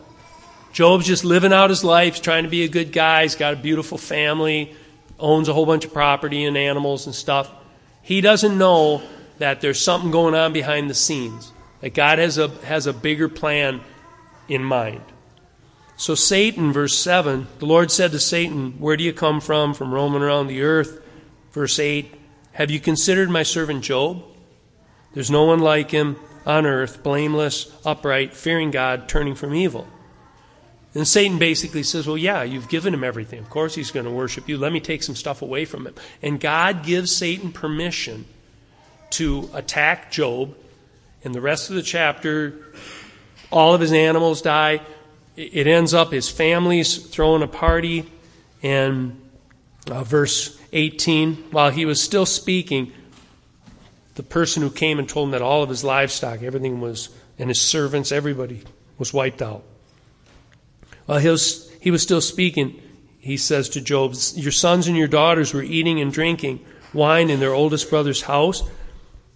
Job's 0.72 1.06
just 1.06 1.24
living 1.24 1.52
out 1.52 1.70
his 1.70 1.84
life, 1.84 2.22
trying 2.22 2.44
to 2.44 2.48
be 2.48 2.62
a 2.62 2.68
good 2.68 2.92
guy. 2.92 3.22
He's 3.22 3.34
got 3.34 3.52
a 3.52 3.56
beautiful 3.56 3.98
family, 3.98 4.74
owns 5.18 5.48
a 5.48 5.52
whole 5.52 5.66
bunch 5.66 5.84
of 5.84 5.92
property 5.92 6.44
and 6.44 6.56
animals 6.56 7.06
and 7.06 7.14
stuff. 7.14 7.50
He 8.00 8.20
doesn't 8.20 8.56
know 8.56 9.02
that 9.38 9.60
there's 9.60 9.80
something 9.80 10.10
going 10.10 10.34
on 10.34 10.52
behind 10.52 10.88
the 10.88 10.94
scenes, 10.94 11.52
that 11.80 11.94
God 11.94 12.18
has 12.18 12.38
a, 12.38 12.48
has 12.64 12.86
a 12.86 12.92
bigger 12.92 13.28
plan 13.28 13.80
in 14.48 14.64
mind. 14.64 15.02
So, 15.98 16.14
Satan, 16.14 16.72
verse 16.72 16.96
7, 16.96 17.48
the 17.58 17.66
Lord 17.66 17.90
said 17.90 18.12
to 18.12 18.20
Satan, 18.20 18.78
Where 18.78 18.96
do 18.96 19.02
you 19.02 19.12
come 19.12 19.40
from? 19.40 19.74
From 19.74 19.92
roaming 19.92 20.22
around 20.22 20.46
the 20.46 20.62
earth. 20.62 21.02
Verse 21.50 21.76
8, 21.76 22.14
Have 22.52 22.70
you 22.70 22.78
considered 22.78 23.28
my 23.28 23.42
servant 23.42 23.82
Job? 23.82 24.22
There's 25.12 25.30
no 25.30 25.42
one 25.42 25.58
like 25.58 25.90
him 25.90 26.14
on 26.46 26.66
earth, 26.66 27.02
blameless, 27.02 27.76
upright, 27.84 28.32
fearing 28.32 28.70
God, 28.70 29.08
turning 29.08 29.34
from 29.34 29.52
evil. 29.56 29.88
And 30.94 31.06
Satan 31.06 31.36
basically 31.36 31.82
says, 31.82 32.06
Well, 32.06 32.16
yeah, 32.16 32.44
you've 32.44 32.68
given 32.68 32.94
him 32.94 33.02
everything. 33.02 33.40
Of 33.40 33.50
course 33.50 33.74
he's 33.74 33.90
going 33.90 34.06
to 34.06 34.12
worship 34.12 34.48
you. 34.48 34.56
Let 34.56 34.72
me 34.72 34.78
take 34.78 35.02
some 35.02 35.16
stuff 35.16 35.42
away 35.42 35.64
from 35.64 35.84
him. 35.84 35.96
And 36.22 36.38
God 36.38 36.84
gives 36.84 37.10
Satan 37.10 37.50
permission 37.50 38.24
to 39.10 39.50
attack 39.52 40.12
Job. 40.12 40.56
In 41.22 41.32
the 41.32 41.40
rest 41.40 41.70
of 41.70 41.74
the 41.74 41.82
chapter, 41.82 42.72
all 43.50 43.74
of 43.74 43.80
his 43.80 43.92
animals 43.92 44.42
die. 44.42 44.80
It 45.38 45.68
ends 45.68 45.94
up 45.94 46.10
his 46.10 46.28
family's 46.28 46.98
throwing 46.98 47.42
a 47.42 47.46
party. 47.46 48.10
And 48.60 49.22
uh, 49.88 50.02
verse 50.02 50.60
18, 50.72 51.50
while 51.52 51.70
he 51.70 51.84
was 51.84 52.02
still 52.02 52.26
speaking, 52.26 52.92
the 54.16 54.24
person 54.24 54.64
who 54.64 54.70
came 54.70 54.98
and 54.98 55.08
told 55.08 55.28
him 55.28 55.30
that 55.30 55.42
all 55.42 55.62
of 55.62 55.68
his 55.68 55.84
livestock, 55.84 56.42
everything 56.42 56.80
was, 56.80 57.10
and 57.38 57.48
his 57.48 57.60
servants, 57.60 58.10
everybody 58.10 58.64
was 58.98 59.14
wiped 59.14 59.40
out. 59.40 59.62
While 61.06 61.20
he 61.20 61.28
was, 61.28 61.70
he 61.80 61.92
was 61.92 62.02
still 62.02 62.20
speaking, 62.20 62.82
he 63.20 63.36
says 63.36 63.68
to 63.70 63.80
Job, 63.80 64.16
Your 64.34 64.50
sons 64.50 64.88
and 64.88 64.96
your 64.96 65.06
daughters 65.06 65.54
were 65.54 65.62
eating 65.62 66.00
and 66.00 66.12
drinking 66.12 66.66
wine 66.92 67.30
in 67.30 67.38
their 67.38 67.54
oldest 67.54 67.90
brother's 67.90 68.22
house. 68.22 68.68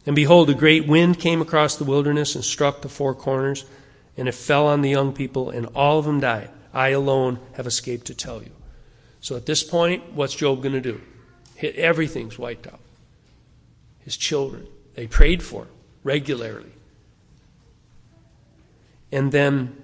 And 0.04 0.16
behold, 0.16 0.50
a 0.50 0.54
great 0.54 0.88
wind 0.88 1.20
came 1.20 1.40
across 1.40 1.76
the 1.76 1.84
wilderness 1.84 2.34
and 2.34 2.44
struck 2.44 2.82
the 2.82 2.88
four 2.88 3.14
corners, 3.14 3.64
and 4.16 4.28
it 4.28 4.34
fell 4.34 4.66
on 4.66 4.82
the 4.82 4.90
young 4.90 5.12
people, 5.12 5.50
and 5.50 5.66
all 5.74 5.98
of 5.98 6.04
them 6.04 6.20
died. 6.20 6.50
I 6.72 6.88
alone 6.88 7.38
have 7.54 7.66
escaped 7.66 8.06
to 8.06 8.14
tell 8.14 8.42
you. 8.42 8.50
So 9.20 9.36
at 9.36 9.46
this 9.46 9.62
point, 9.62 10.12
what's 10.12 10.34
Job 10.34 10.62
going 10.62 10.74
to 10.74 10.80
do? 10.80 11.00
Everything's 11.62 12.38
wiped 12.38 12.66
out 12.66 12.80
his 14.04 14.16
children. 14.16 14.66
They 14.94 15.06
prayed 15.06 15.42
for 15.42 15.62
him 15.62 15.70
regularly. 16.02 16.72
And 19.12 19.30
then 19.30 19.76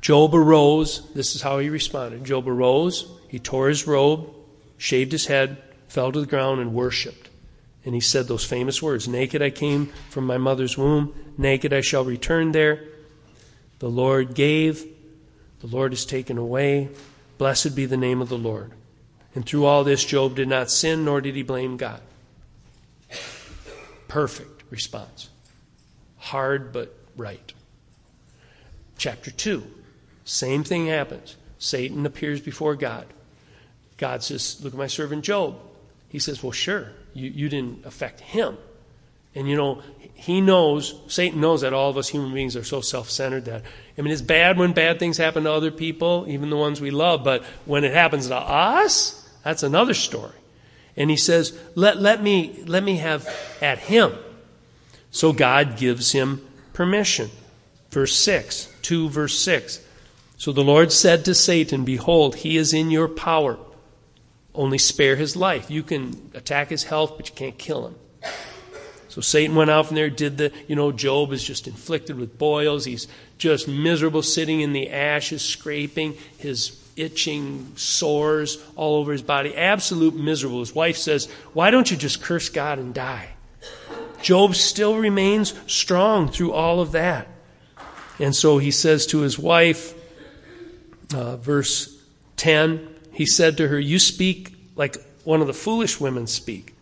Job 0.00 0.34
arose. 0.34 1.10
This 1.12 1.34
is 1.34 1.42
how 1.42 1.58
he 1.58 1.68
responded. 1.68 2.24
Job 2.24 2.48
arose, 2.48 3.10
he 3.28 3.38
tore 3.38 3.68
his 3.68 3.86
robe, 3.86 4.34
shaved 4.76 5.12
his 5.12 5.26
head, 5.26 5.62
fell 5.88 6.12
to 6.12 6.20
the 6.20 6.26
ground, 6.26 6.60
and 6.60 6.72
worshiped. 6.72 7.28
And 7.84 7.94
he 7.94 8.00
said 8.00 8.26
those 8.26 8.44
famous 8.44 8.82
words 8.82 9.08
Naked 9.08 9.42
I 9.42 9.50
came 9.50 9.86
from 10.10 10.26
my 10.26 10.38
mother's 10.38 10.78
womb, 10.78 11.14
naked 11.36 11.72
I 11.72 11.80
shall 11.80 12.04
return 12.04 12.52
there. 12.52 12.84
The 13.78 13.88
Lord 13.88 14.34
gave, 14.34 14.84
the 15.60 15.66
Lord 15.66 15.92
has 15.92 16.04
taken 16.04 16.38
away. 16.38 16.88
Blessed 17.36 17.76
be 17.76 17.86
the 17.86 17.96
name 17.96 18.20
of 18.20 18.28
the 18.28 18.38
Lord. 18.38 18.72
And 19.34 19.46
through 19.46 19.66
all 19.66 19.84
this, 19.84 20.04
Job 20.04 20.34
did 20.34 20.48
not 20.48 20.70
sin, 20.70 21.04
nor 21.04 21.20
did 21.20 21.36
he 21.36 21.42
blame 21.42 21.76
God. 21.76 22.00
Perfect 24.08 24.64
response. 24.70 25.28
Hard 26.16 26.72
but 26.72 26.96
right. 27.16 27.52
Chapter 28.96 29.30
2. 29.30 29.62
Same 30.24 30.64
thing 30.64 30.86
happens. 30.86 31.36
Satan 31.58 32.04
appears 32.06 32.40
before 32.40 32.74
God. 32.74 33.06
God 33.96 34.22
says, 34.22 34.60
Look 34.62 34.74
at 34.74 34.78
my 34.78 34.86
servant 34.86 35.24
Job. 35.24 35.58
He 36.08 36.18
says, 36.18 36.42
Well, 36.42 36.52
sure, 36.52 36.90
you, 37.14 37.30
you 37.30 37.48
didn't 37.48 37.84
affect 37.84 38.20
him. 38.20 38.56
And 39.38 39.48
you 39.48 39.54
know, 39.54 39.82
he 40.14 40.40
knows, 40.40 41.00
Satan 41.06 41.40
knows 41.40 41.60
that 41.60 41.72
all 41.72 41.90
of 41.90 41.96
us 41.96 42.08
human 42.08 42.34
beings 42.34 42.56
are 42.56 42.64
so 42.64 42.80
self 42.80 43.08
centered 43.08 43.44
that, 43.44 43.62
I 43.96 44.02
mean, 44.02 44.12
it's 44.12 44.20
bad 44.20 44.58
when 44.58 44.72
bad 44.72 44.98
things 44.98 45.16
happen 45.16 45.44
to 45.44 45.52
other 45.52 45.70
people, 45.70 46.24
even 46.28 46.50
the 46.50 46.56
ones 46.56 46.80
we 46.80 46.90
love, 46.90 47.22
but 47.22 47.44
when 47.64 47.84
it 47.84 47.94
happens 47.94 48.26
to 48.26 48.34
us, 48.34 49.30
that's 49.44 49.62
another 49.62 49.94
story. 49.94 50.34
And 50.96 51.08
he 51.08 51.16
says, 51.16 51.56
let, 51.76 51.98
let, 51.98 52.20
me, 52.20 52.64
let 52.66 52.82
me 52.82 52.96
have 52.96 53.28
at 53.62 53.78
him. 53.78 54.12
So 55.12 55.32
God 55.32 55.76
gives 55.76 56.10
him 56.10 56.44
permission. 56.72 57.30
Verse 57.92 58.16
6, 58.16 58.74
2 58.82 59.08
verse 59.08 59.38
6. 59.38 59.86
So 60.36 60.50
the 60.50 60.64
Lord 60.64 60.90
said 60.90 61.24
to 61.26 61.34
Satan, 61.36 61.84
Behold, 61.84 62.34
he 62.34 62.56
is 62.56 62.74
in 62.74 62.90
your 62.90 63.06
power. 63.06 63.56
Only 64.52 64.78
spare 64.78 65.14
his 65.14 65.36
life. 65.36 65.70
You 65.70 65.84
can 65.84 66.32
attack 66.34 66.70
his 66.70 66.82
health, 66.82 67.12
but 67.16 67.28
you 67.28 67.36
can't 67.36 67.56
kill 67.56 67.86
him. 67.86 67.94
So 69.08 69.20
Satan 69.20 69.56
went 69.56 69.70
out 69.70 69.86
from 69.86 69.96
there, 69.96 70.10
did 70.10 70.36
the, 70.36 70.52
you 70.66 70.76
know, 70.76 70.92
Job 70.92 71.32
is 71.32 71.42
just 71.42 71.66
inflicted 71.66 72.18
with 72.18 72.38
boils. 72.38 72.84
He's 72.84 73.08
just 73.38 73.66
miserable 73.66 74.22
sitting 74.22 74.60
in 74.60 74.72
the 74.72 74.90
ashes, 74.90 75.42
scraping. 75.42 76.14
His 76.36 76.78
itching 76.96 77.72
sores 77.76 78.62
all 78.76 78.96
over 78.96 79.12
his 79.12 79.22
body, 79.22 79.54
absolute 79.54 80.14
miserable. 80.14 80.60
His 80.60 80.74
wife 80.74 80.96
says, 80.96 81.26
Why 81.52 81.70
don't 81.70 81.90
you 81.90 81.96
just 81.96 82.20
curse 82.20 82.48
God 82.48 82.78
and 82.78 82.92
die? 82.92 83.30
Job 84.20 84.56
still 84.56 84.96
remains 84.96 85.54
strong 85.66 86.28
through 86.28 86.52
all 86.52 86.80
of 86.80 86.92
that. 86.92 87.28
And 88.18 88.34
so 88.34 88.58
he 88.58 88.72
says 88.72 89.06
to 89.06 89.20
his 89.20 89.38
wife, 89.38 89.94
uh, 91.14 91.36
verse 91.36 91.96
10, 92.36 92.94
he 93.12 93.26
said 93.26 93.56
to 93.58 93.68
her, 93.68 93.78
You 93.78 93.98
speak 93.98 94.54
like 94.74 94.96
one 95.24 95.40
of 95.40 95.46
the 95.46 95.54
foolish 95.54 96.00
women 96.00 96.26
speak. 96.26 96.74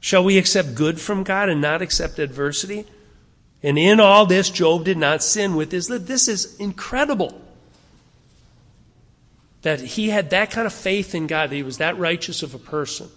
Shall 0.00 0.24
we 0.24 0.38
accept 0.38 0.74
good 0.74 1.00
from 1.00 1.24
God 1.24 1.48
and 1.48 1.60
not 1.60 1.82
accept 1.82 2.18
adversity? 2.18 2.86
And 3.62 3.78
in 3.78 3.98
all 3.98 4.26
this, 4.26 4.50
Job 4.50 4.84
did 4.84 4.98
not 4.98 5.22
sin 5.22 5.56
with 5.56 5.72
his 5.72 5.90
lips. 5.90 6.06
This 6.06 6.28
is 6.28 6.56
incredible. 6.58 7.40
That 9.62 9.80
he 9.80 10.10
had 10.10 10.30
that 10.30 10.52
kind 10.52 10.66
of 10.66 10.72
faith 10.72 11.14
in 11.14 11.26
God, 11.26 11.50
that 11.50 11.56
he 11.56 11.64
was 11.64 11.78
that 11.78 11.98
righteous 11.98 12.42
of 12.42 12.54
a 12.54 12.58
person. 12.58 13.08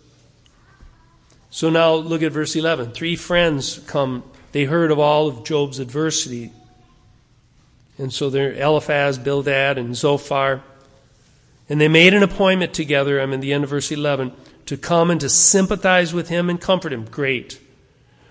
So 1.51 1.69
now 1.69 1.93
look 1.93 2.23
at 2.23 2.31
verse 2.31 2.55
11. 2.55 2.93
Three 2.93 3.15
friends 3.15 3.79
come. 3.85 4.23
They 4.51 4.63
heard 4.63 4.89
of 4.89 4.97
all 4.97 5.27
of 5.27 5.43
Job's 5.43 5.79
adversity. 5.79 6.51
And 7.97 8.11
so 8.11 8.29
they're 8.29 8.53
Eliphaz, 8.53 9.19
Bildad, 9.19 9.77
and 9.77 9.95
Zophar. 9.95 10.63
And 11.69 11.79
they 11.79 11.87
made 11.87 12.13
an 12.13 12.23
appointment 12.23 12.73
together, 12.73 13.19
I'm 13.19 13.33
in 13.33 13.41
the 13.41 13.53
end 13.53 13.63
of 13.63 13.69
verse 13.69 13.91
11, 13.91 14.33
to 14.65 14.77
come 14.77 15.11
and 15.11 15.19
to 15.21 15.29
sympathize 15.29 16.13
with 16.13 16.29
him 16.29 16.49
and 16.49 16.59
comfort 16.59 16.93
him. 16.93 17.05
Great. 17.05 17.59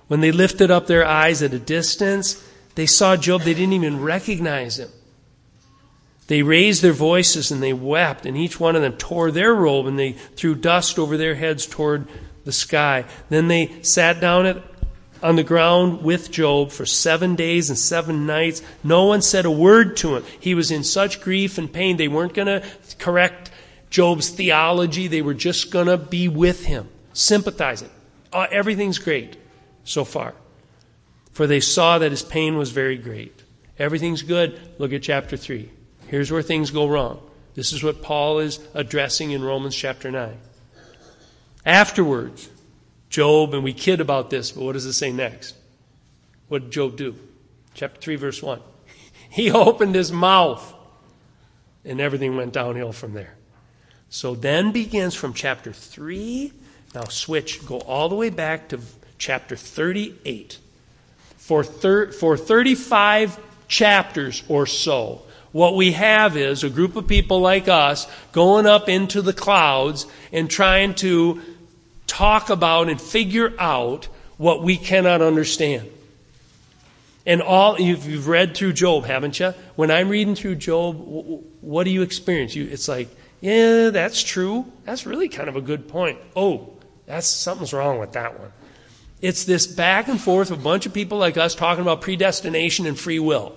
When 0.08 0.20
they 0.20 0.32
lifted 0.32 0.70
up 0.70 0.86
their 0.86 1.06
eyes 1.06 1.42
at 1.42 1.54
a 1.54 1.58
distance, 1.58 2.44
they 2.74 2.86
saw 2.86 3.16
Job. 3.16 3.42
They 3.42 3.54
didn't 3.54 3.74
even 3.74 4.02
recognize 4.02 4.78
him. 4.78 4.90
They 6.26 6.42
raised 6.42 6.82
their 6.82 6.92
voices 6.92 7.50
and 7.50 7.60
they 7.60 7.72
wept, 7.72 8.24
and 8.24 8.36
each 8.36 8.60
one 8.60 8.76
of 8.76 8.82
them 8.82 8.92
tore 8.92 9.32
their 9.32 9.52
robe 9.52 9.86
and 9.86 9.98
they 9.98 10.12
threw 10.12 10.54
dust 10.54 10.98
over 10.98 11.16
their 11.16 11.34
heads 11.34 11.66
toward 11.66 12.06
the 12.44 12.52
sky. 12.52 13.04
Then 13.28 13.48
they 13.48 13.82
sat 13.82 14.20
down 14.20 14.46
at, 14.46 14.62
on 15.22 15.34
the 15.36 15.42
ground 15.42 16.02
with 16.02 16.30
Job 16.30 16.70
for 16.70 16.86
seven 16.86 17.34
days 17.34 17.68
and 17.68 17.78
seven 17.78 18.26
nights. 18.26 18.62
No 18.84 19.06
one 19.06 19.22
said 19.22 19.44
a 19.44 19.50
word 19.50 19.96
to 19.98 20.16
him. 20.16 20.24
He 20.38 20.54
was 20.54 20.70
in 20.70 20.84
such 20.84 21.20
grief 21.20 21.58
and 21.58 21.72
pain. 21.72 21.96
They 21.96 22.08
weren't 22.08 22.34
going 22.34 22.46
to 22.46 22.64
correct 22.98 23.49
Job's 23.90 24.30
theology. 24.30 25.08
They 25.08 25.22
were 25.22 25.34
just 25.34 25.70
going 25.70 25.88
to 25.88 25.98
be 25.98 26.28
with 26.28 26.64
him, 26.64 26.88
sympathizing. 27.12 27.90
Uh, 28.32 28.46
everything's 28.50 28.98
great 28.98 29.36
so 29.84 30.04
far. 30.04 30.34
For 31.32 31.46
they 31.46 31.60
saw 31.60 31.98
that 31.98 32.10
his 32.10 32.22
pain 32.22 32.56
was 32.56 32.70
very 32.70 32.96
great. 32.96 33.42
Everything's 33.78 34.22
good. 34.22 34.60
Look 34.78 34.92
at 34.92 35.02
chapter 35.02 35.36
3. 35.36 35.70
Here's 36.06 36.30
where 36.30 36.42
things 36.42 36.70
go 36.70 36.88
wrong. 36.88 37.20
This 37.54 37.72
is 37.72 37.82
what 37.82 38.02
Paul 38.02 38.38
is 38.38 38.60
addressing 38.74 39.32
in 39.32 39.42
Romans 39.42 39.74
chapter 39.74 40.10
9. 40.10 40.36
Afterwards, 41.66 42.48
Job, 43.08 43.54
and 43.54 43.64
we 43.64 43.72
kid 43.72 44.00
about 44.00 44.30
this, 44.30 44.52
but 44.52 44.62
what 44.62 44.72
does 44.72 44.86
it 44.86 44.92
say 44.92 45.12
next? 45.12 45.56
What 46.48 46.62
did 46.62 46.70
Job 46.70 46.96
do? 46.96 47.16
Chapter 47.74 48.00
3, 48.00 48.16
verse 48.16 48.42
1. 48.42 48.60
He 49.32 49.52
opened 49.52 49.94
his 49.94 50.10
mouth, 50.10 50.74
and 51.84 52.00
everything 52.00 52.36
went 52.36 52.52
downhill 52.52 52.90
from 52.90 53.14
there. 53.14 53.36
So 54.10 54.34
then 54.34 54.72
begins 54.72 55.14
from 55.14 55.32
chapter 55.34 55.72
3. 55.72 56.52
Now 56.94 57.04
switch, 57.04 57.64
go 57.64 57.78
all 57.78 58.08
the 58.08 58.16
way 58.16 58.28
back 58.28 58.68
to 58.70 58.80
chapter 59.18 59.54
38. 59.54 60.58
For, 61.38 61.62
thir- 61.62 62.10
for 62.10 62.36
35 62.36 63.38
chapters 63.68 64.42
or 64.48 64.66
so, 64.66 65.22
what 65.52 65.76
we 65.76 65.92
have 65.92 66.36
is 66.36 66.64
a 66.64 66.70
group 66.70 66.96
of 66.96 67.06
people 67.06 67.40
like 67.40 67.68
us 67.68 68.06
going 68.32 68.66
up 68.66 68.88
into 68.88 69.22
the 69.22 69.32
clouds 69.32 70.06
and 70.32 70.50
trying 70.50 70.94
to 70.96 71.40
talk 72.08 72.50
about 72.50 72.88
and 72.88 73.00
figure 73.00 73.52
out 73.58 74.06
what 74.36 74.62
we 74.62 74.76
cannot 74.76 75.22
understand. 75.22 75.88
And 77.26 77.42
all 77.42 77.80
you've 77.80 78.26
read 78.26 78.56
through 78.56 78.72
Job, 78.72 79.04
haven't 79.04 79.38
you? 79.38 79.54
When 79.76 79.90
I'm 79.90 80.08
reading 80.08 80.34
through 80.34 80.56
Job, 80.56 80.96
what 81.60 81.84
do 81.84 81.90
you 81.90 82.02
experience? 82.02 82.56
You, 82.56 82.66
it's 82.66 82.88
like, 82.88 83.08
yeah, 83.40 83.90
that's 83.90 84.22
true. 84.22 84.70
That's 84.84 85.06
really 85.06 85.28
kind 85.28 85.48
of 85.48 85.56
a 85.56 85.60
good 85.60 85.88
point. 85.88 86.18
Oh, 86.36 86.74
that's 87.06 87.26
something's 87.26 87.72
wrong 87.72 87.98
with 87.98 88.12
that 88.12 88.38
one. 88.38 88.52
It's 89.20 89.44
this 89.44 89.66
back 89.66 90.08
and 90.08 90.20
forth 90.20 90.50
of 90.50 90.60
a 90.60 90.62
bunch 90.62 90.86
of 90.86 90.94
people 90.94 91.18
like 91.18 91.36
us 91.36 91.54
talking 91.54 91.82
about 91.82 92.00
predestination 92.00 92.86
and 92.86 92.98
free 92.98 93.18
will, 93.18 93.54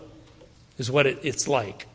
is 0.78 0.92
what 0.92 1.06
it, 1.06 1.20
it's 1.24 1.48
like. 1.48 1.88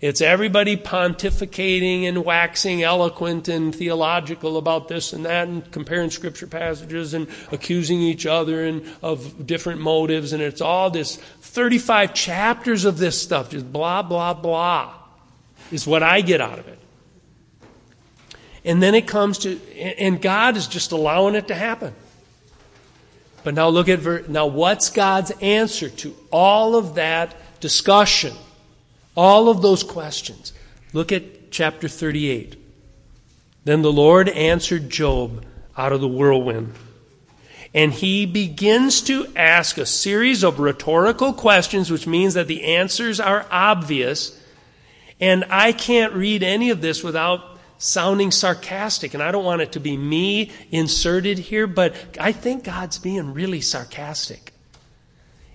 It's 0.00 0.22
everybody 0.22 0.78
pontificating 0.78 2.04
and 2.04 2.24
waxing 2.24 2.82
eloquent 2.82 3.48
and 3.48 3.74
theological 3.74 4.56
about 4.56 4.88
this 4.88 5.12
and 5.12 5.26
that 5.26 5.46
and 5.46 5.70
comparing 5.72 6.08
scripture 6.08 6.46
passages 6.46 7.12
and 7.12 7.26
accusing 7.52 8.00
each 8.00 8.24
other 8.24 8.64
and 8.64 8.82
of 9.02 9.46
different 9.46 9.82
motives. 9.82 10.32
And 10.32 10.42
it's 10.42 10.62
all 10.62 10.90
this 10.90 11.16
35 11.16 12.14
chapters 12.14 12.86
of 12.86 12.96
this 12.96 13.20
stuff, 13.20 13.50
just 13.50 13.70
blah, 13.70 14.00
blah, 14.00 14.32
blah, 14.32 14.94
is 15.70 15.86
what 15.86 16.02
I 16.02 16.22
get 16.22 16.40
out 16.40 16.58
of 16.58 16.66
it. 16.66 16.78
And 18.64 18.82
then 18.82 18.94
it 18.94 19.06
comes 19.06 19.38
to, 19.38 19.58
and 19.78 20.20
God 20.20 20.56
is 20.56 20.66
just 20.66 20.92
allowing 20.92 21.34
it 21.34 21.48
to 21.48 21.54
happen. 21.54 21.94
But 23.42 23.54
now 23.54 23.68
look 23.68 23.88
at, 23.88 24.28
now 24.28 24.46
what's 24.46 24.90
God's 24.90 25.30
answer 25.40 25.88
to 25.88 26.14
all 26.30 26.76
of 26.76 26.96
that 26.96 27.34
discussion? 27.60 28.34
All 29.16 29.48
of 29.48 29.62
those 29.62 29.82
questions. 29.82 30.52
Look 30.92 31.10
at 31.12 31.50
chapter 31.50 31.88
38. 31.88 32.56
Then 33.64 33.82
the 33.82 33.92
Lord 33.92 34.28
answered 34.28 34.90
Job 34.90 35.44
out 35.76 35.92
of 35.92 36.00
the 36.00 36.08
whirlwind. 36.08 36.74
And 37.72 37.92
he 37.92 38.26
begins 38.26 39.00
to 39.02 39.28
ask 39.36 39.78
a 39.78 39.86
series 39.86 40.42
of 40.42 40.58
rhetorical 40.58 41.32
questions, 41.32 41.90
which 41.90 42.06
means 42.06 42.34
that 42.34 42.48
the 42.48 42.64
answers 42.64 43.20
are 43.20 43.46
obvious. 43.50 44.38
And 45.20 45.44
I 45.50 45.72
can't 45.72 46.12
read 46.12 46.42
any 46.42 46.70
of 46.70 46.80
this 46.80 47.04
without 47.04 47.59
sounding 47.80 48.30
sarcastic. 48.30 49.14
And 49.14 49.22
I 49.22 49.32
don't 49.32 49.44
want 49.44 49.62
it 49.62 49.72
to 49.72 49.80
be 49.80 49.96
me 49.96 50.52
inserted 50.70 51.38
here, 51.38 51.66
but 51.66 51.94
I 52.20 52.30
think 52.30 52.62
God's 52.64 52.98
being 52.98 53.34
really 53.34 53.62
sarcastic. 53.62 54.52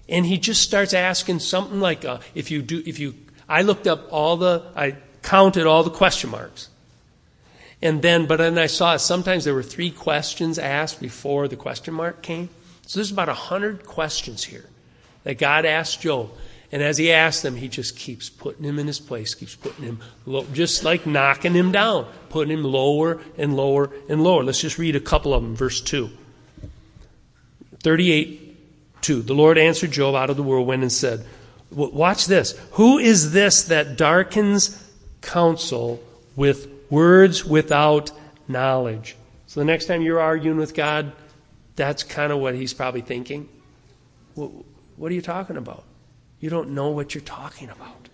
And 0.10 0.26
he 0.26 0.38
just 0.38 0.62
starts 0.62 0.94
asking 0.94 1.40
something 1.40 1.80
like, 1.80 2.04
uh, 2.04 2.20
if 2.34 2.52
you 2.52 2.62
do, 2.62 2.84
if 2.86 3.00
you, 3.00 3.16
I 3.48 3.62
looked 3.62 3.88
up 3.88 4.12
all 4.12 4.38
the, 4.38 4.64
I 4.76 4.98
counted 5.22 5.66
all 5.66 5.84
the 5.84 5.90
question 5.92 6.32
marks. 6.32 6.70
And 7.82 8.02
then, 8.02 8.26
but 8.26 8.38
then 8.38 8.58
I 8.58 8.68
saw 8.68 8.98
sometimes 8.98 9.46
there 9.46 9.54
were 9.54 9.64
three 9.64 9.92
questions 9.92 10.58
asked 10.58 11.00
before 11.00 11.48
the 11.48 11.56
question 11.56 11.94
mark 11.94 12.22
came. 12.22 12.50
So 12.88 13.00
there's 13.00 13.12
about 13.12 13.30
a 13.30 13.34
hundred 13.34 13.86
questions 13.86 14.44
here 14.44 14.66
that 15.24 15.38
God 15.38 15.66
asked 15.66 16.02
Job. 16.02 16.32
And 16.72 16.82
as 16.82 16.98
he 16.98 17.12
asks 17.12 17.42
them, 17.42 17.56
he 17.56 17.68
just 17.68 17.96
keeps 17.96 18.30
putting 18.30 18.64
him 18.64 18.80
in 18.80 18.88
his 18.88 19.00
place, 19.00 19.36
keeps 19.36 19.56
putting 19.56 19.86
him 19.86 20.00
low, 20.26 20.46
just 20.54 20.84
like 20.84 21.06
knocking 21.06 21.54
him 21.54 21.72
down, 21.72 22.08
putting 22.30 22.58
him 22.58 22.64
lower 22.64 23.22
and 23.38 23.56
lower 23.56 23.92
and 24.10 24.24
lower. 24.24 24.44
Let's 24.44 24.62
just 24.62 24.78
read 24.78 24.96
a 24.96 25.00
couple 25.00 25.34
of 25.34 25.44
them. 25.44 25.56
Verse 25.56 25.82
2. 25.82 26.10
38 27.82 29.02
2. 29.02 29.22
The 29.22 29.34
Lord 29.36 29.60
answered 29.60 29.92
Job 29.92 30.16
out 30.16 30.32
of 30.32 30.38
the 30.38 30.44
whirlwind 30.44 30.82
and 30.82 30.92
said, 30.92 31.24
Watch 31.70 32.26
this. 32.26 32.58
Who 32.72 32.98
is 32.98 33.32
this 33.32 33.66
that 33.66 33.98
darkens 33.98 34.82
counsel 35.22 36.02
with 36.36 36.68
words 36.90 37.46
without 37.46 38.12
knowledge? 38.48 39.16
So 39.48 39.60
the 39.60 39.66
next 39.66 39.86
time 39.86 40.02
you're 40.02 40.20
arguing 40.20 40.58
with 40.58 40.74
God, 40.74 41.12
that's 41.76 42.04
kind 42.04 42.32
of 42.32 42.40
what 42.40 42.56
he's 42.56 42.74
probably 42.74 43.02
thinking. 43.02 43.50
What 44.34 45.12
are 45.12 45.16
you 45.16 45.22
talking 45.22 45.58
about? 45.58 45.84
You 46.40 46.50
don't 46.50 46.72
know 46.72 46.90
what 46.90 47.16
you're 47.16 47.24
talking 47.24 47.70
about. 47.70 48.10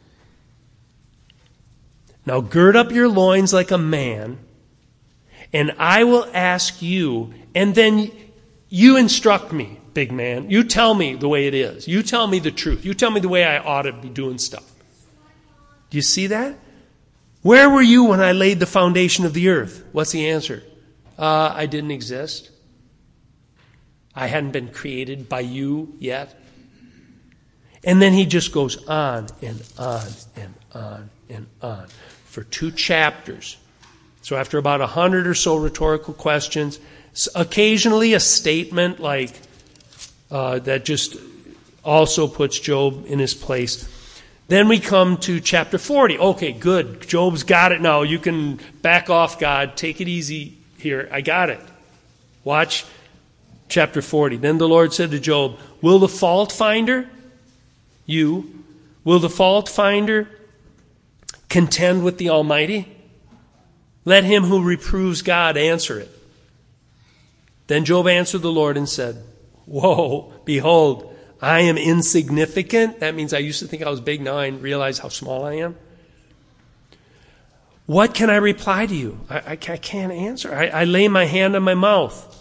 Now 2.26 2.42
gird 2.42 2.76
up 2.76 2.92
your 2.92 3.10
loins 3.10 3.52
like 3.52 3.72
a 3.72 3.78
man, 3.78 4.38
and 5.52 5.74
I 5.78 6.04
will 6.04 6.28
ask 6.34 6.82
you, 6.82 7.34
and 7.56 7.74
then 7.74 8.12
you 8.70 8.96
instruct 8.98 9.52
me, 9.52 9.80
big 9.94 10.12
man. 10.12 10.50
You 10.50 10.64
tell 10.64 10.94
me 10.94 11.16
the 11.16 11.28
way 11.28 11.48
it 11.48 11.54
is. 11.54 11.88
You 11.88 12.04
tell 12.04 12.28
me 12.28 12.40
the 12.40 12.52
truth. 12.52 12.86
You 12.86 12.94
tell 12.94 13.12
me 13.12 13.20
the 13.20 13.30
way 13.30 13.44
I 13.44 13.58
ought 13.58 13.84
to 13.84 13.94
be 13.94 14.10
doing 14.10 14.38
stuff. 14.38 14.72
Do 15.90 15.98
you 15.98 16.04
see 16.04 16.28
that? 16.28 16.58
Where 17.42 17.70
were 17.70 17.82
you 17.82 18.06
when 18.06 18.22
I 18.22 18.32
laid 18.34 18.60
the 18.60 18.66
foundation 18.66 19.26
of 19.26 19.34
the 19.34 19.50
earth? 19.50 19.84
What's 19.92 20.12
the 20.12 20.30
answer? 20.30 20.64
Uh, 21.18 21.52
I 21.54 21.66
didn't 21.66 21.92
exist. 21.92 22.52
I 24.16 24.28
hadn't 24.28 24.52
been 24.52 24.70
created 24.70 25.28
by 25.28 25.42
you 25.42 25.96
yet. 26.00 26.41
And 27.84 28.02
then 28.02 28.14
he 28.14 28.26
just 28.26 28.52
goes 28.52 28.88
on 28.88 29.28
and 29.42 29.64
on 29.78 30.08
and 30.36 30.54
on 30.74 31.10
and 31.30 31.48
on 31.62 31.88
for 32.26 32.44
two 32.44 32.72
chapters. 32.72 33.58
So 34.22 34.36
after 34.36 34.58
about 34.58 34.82
a 34.82 34.88
hundred 34.88 35.28
or 35.28 35.34
so 35.34 35.58
rhetorical 35.58 36.14
questions, 36.14 36.80
occasionally 37.34 38.14
a 38.14 38.20
statement 38.20 39.00
like 39.00 39.34
uh, 40.30 40.60
that 40.60 40.86
just 40.86 41.18
also 41.84 42.28
puts 42.28 42.60
Job 42.60 43.06
in 43.08 43.20
his 43.20 43.34
place. 43.34 43.88
Then 44.48 44.68
we 44.68 44.80
come 44.80 45.18
to 45.18 45.40
chapter 45.40 45.78
40. 45.78 46.20
Okay, 46.20 46.52
good. 46.52 47.08
Job's 47.08 47.44
got 47.44 47.72
it 47.72 47.82
now. 47.82 48.02
You 48.02 48.20
can 48.20 48.60
back 48.82 49.10
off, 49.10 49.40
God. 49.40 49.76
Take 49.76 50.02
it 50.02 50.08
easy 50.08 50.58
here. 50.78 51.10
I 51.12 51.22
got 51.22 51.50
it. 51.50 51.62
Watch 52.44 52.86
chapter 53.70 54.02
40. 54.02 54.38
Then 54.38 54.58
the 54.58 54.68
Lord 54.68 54.94
said 54.94 55.12
to 55.12 55.20
Job, 55.20 55.58
Will 55.82 56.00
the 56.00 56.10
fault 56.10 56.52
finder 56.52 57.08
you, 58.06 58.64
will 59.04 59.20
the 59.20 59.30
fault 59.30 59.70
finder 59.70 60.28
contend 61.50 62.04
with 62.04 62.18
the 62.18 62.30
Almighty? 62.30 62.98
Let 64.06 64.24
him 64.24 64.44
who 64.44 64.64
reproves 64.64 65.22
God 65.22 65.58
answer 65.58 66.00
it. 66.00 66.10
Then 67.68 67.86
Job 67.86 68.08
answered 68.08 68.42
the 68.42 68.52
Lord 68.52 68.78
and 68.78 68.90
said, 68.90 69.24
Whoa, 69.66 70.34
behold, 70.44 71.16
I 71.42 71.62
am 71.62 71.78
insignificant. 71.78 73.00
That 73.00 73.16
means 73.16 73.34
I 73.34 73.40
used 73.40 73.60
to 73.60 73.68
think 73.68 73.84
I 73.84 73.90
was 73.90 74.02
big. 74.02 74.22
Now 74.22 74.38
I 74.38 74.48
realize 74.48 75.00
how 75.00 75.10
small 75.10 75.46
I 75.46 75.54
am. 75.54 75.76
What 77.86 78.14
can 78.14 78.30
I 78.30 78.36
reply 78.36 78.86
to 78.86 78.96
you? 78.96 79.20
I, 79.30 79.38
I, 79.40 79.52
I 79.52 79.56
can't 79.56 80.12
answer. 80.12 80.54
I, 80.54 80.68
I, 80.68 80.84
lay 80.86 81.08
my 81.08 81.26
hand 81.26 81.56
on 81.56 81.64
my 81.64 81.74
mouth. 81.74 82.38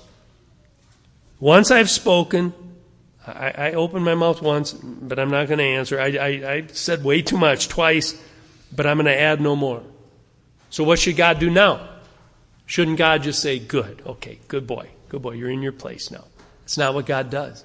Once 1.40 1.70
I've 1.70 1.90
spoken, 1.90 2.52
I, 3.36 3.72
opened 3.72 4.04
my 4.04 4.14
mouth 4.14 4.42
once, 4.42 4.72
but 4.72 5.18
I'm 5.18 5.30
not 5.30 5.48
going 5.48 5.58
to 5.58 5.64
answer. 5.64 6.00
I 6.00 6.66
said 6.68 7.04
way 7.04 7.22
too 7.22 7.38
much 7.38 7.68
twice, 7.68 8.20
but 8.74 8.86
I'm 8.86 8.96
going 8.96 9.06
to 9.06 9.18
add 9.18 9.40
no 9.40 9.56
more. 9.56 9.82
So 10.70 10.84
what 10.84 10.98
should 10.98 11.16
God 11.16 11.38
do 11.38 11.50
now? 11.50 11.88
Shouldn't 12.66 12.98
God 12.98 13.24
just 13.24 13.40
say, 13.40 13.58
Good, 13.58 14.02
okay, 14.06 14.38
good 14.46 14.66
boy, 14.66 14.88
good 15.08 15.22
boy, 15.22 15.32
you're 15.32 15.50
in 15.50 15.62
your 15.62 15.72
place 15.72 16.10
now? 16.10 16.24
It's 16.64 16.78
not 16.78 16.94
what 16.94 17.06
God 17.06 17.30
does. 17.30 17.64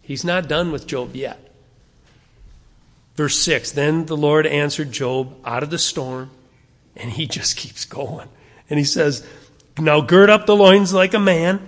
He's 0.00 0.24
not 0.24 0.48
done 0.48 0.72
with 0.72 0.86
Job 0.86 1.14
yet. 1.14 1.38
Verse 3.16 3.38
6 3.38 3.72
Then 3.72 4.06
the 4.06 4.16
Lord 4.16 4.46
answered 4.46 4.92
Job 4.92 5.36
out 5.44 5.62
of 5.62 5.70
the 5.70 5.78
storm, 5.78 6.30
and 6.96 7.10
he 7.10 7.26
just 7.26 7.56
keeps 7.56 7.84
going. 7.84 8.28
And 8.70 8.78
he 8.78 8.84
says, 8.84 9.26
Now 9.78 10.00
gird 10.00 10.30
up 10.30 10.46
the 10.46 10.56
loins 10.56 10.94
like 10.94 11.12
a 11.12 11.18
man. 11.18 11.66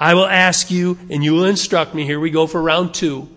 I 0.00 0.14
will 0.14 0.26
ask 0.26 0.70
you, 0.70 0.98
and 1.10 1.24
you 1.24 1.34
will 1.34 1.44
instruct 1.44 1.94
me. 1.94 2.04
Here 2.04 2.20
we 2.20 2.30
go 2.30 2.46
for 2.46 2.62
round 2.62 2.94
two. 2.94 3.28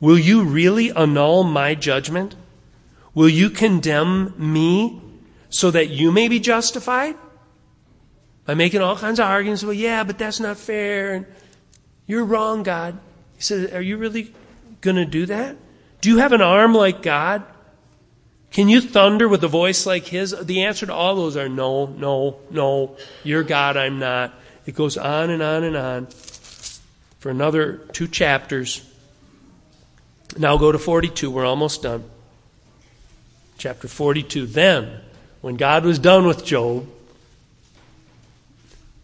Will 0.00 0.18
you 0.18 0.44
really 0.44 0.90
annul 0.92 1.44
my 1.44 1.74
judgment? 1.74 2.36
Will 3.14 3.28
you 3.28 3.48
condemn 3.48 4.34
me 4.36 5.00
so 5.48 5.70
that 5.70 5.88
you 5.88 6.12
may 6.12 6.28
be 6.28 6.40
justified? 6.40 7.16
By 8.44 8.54
making 8.54 8.82
all 8.82 8.96
kinds 8.96 9.18
of 9.18 9.26
arguments, 9.26 9.64
well, 9.64 9.72
yeah, 9.72 10.04
but 10.04 10.18
that's 10.18 10.40
not 10.40 10.58
fair. 10.58 11.14
And 11.14 11.26
you're 12.06 12.24
wrong, 12.24 12.62
God. 12.62 12.98
He 13.36 13.42
said, 13.42 13.72
Are 13.72 13.80
you 13.80 13.96
really 13.96 14.34
going 14.82 14.96
to 14.96 15.06
do 15.06 15.24
that? 15.26 15.56
Do 16.02 16.10
you 16.10 16.18
have 16.18 16.32
an 16.32 16.42
arm 16.42 16.74
like 16.74 17.00
God? 17.00 17.42
Can 18.50 18.68
you 18.68 18.82
thunder 18.82 19.26
with 19.26 19.42
a 19.42 19.48
voice 19.48 19.86
like 19.86 20.04
His? 20.04 20.36
The 20.38 20.64
answer 20.64 20.84
to 20.86 20.92
all 20.92 21.16
those 21.16 21.36
are 21.36 21.48
no, 21.48 21.86
no, 21.86 22.38
no. 22.50 22.96
You're 23.22 23.42
God, 23.42 23.78
I'm 23.78 23.98
not. 23.98 24.34
It 24.66 24.74
goes 24.74 24.96
on 24.96 25.30
and 25.30 25.42
on 25.42 25.64
and 25.64 25.76
on 25.76 26.06
for 27.18 27.30
another 27.30 27.76
two 27.92 28.08
chapters. 28.08 28.82
Now 30.38 30.56
go 30.56 30.72
to 30.72 30.78
42. 30.78 31.30
We're 31.30 31.46
almost 31.46 31.82
done. 31.82 32.04
Chapter 33.58 33.88
42. 33.88 34.46
Then, 34.46 35.00
when 35.40 35.56
God 35.56 35.84
was 35.84 35.98
done 35.98 36.26
with 36.26 36.44
Job, 36.44 36.88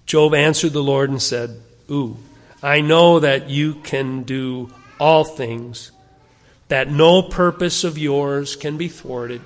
Job 0.06 0.34
answered 0.34 0.72
the 0.72 0.82
Lord 0.82 1.08
and 1.08 1.22
said, 1.22 1.60
Ooh, 1.90 2.16
I 2.62 2.80
know 2.80 3.20
that 3.20 3.48
you 3.48 3.74
can 3.74 4.24
do 4.24 4.70
all 4.98 5.24
things, 5.24 5.92
that 6.68 6.90
no 6.90 7.22
purpose 7.22 7.84
of 7.84 7.96
yours 7.96 8.56
can 8.56 8.76
be 8.76 8.88
thwarted. 8.88 9.40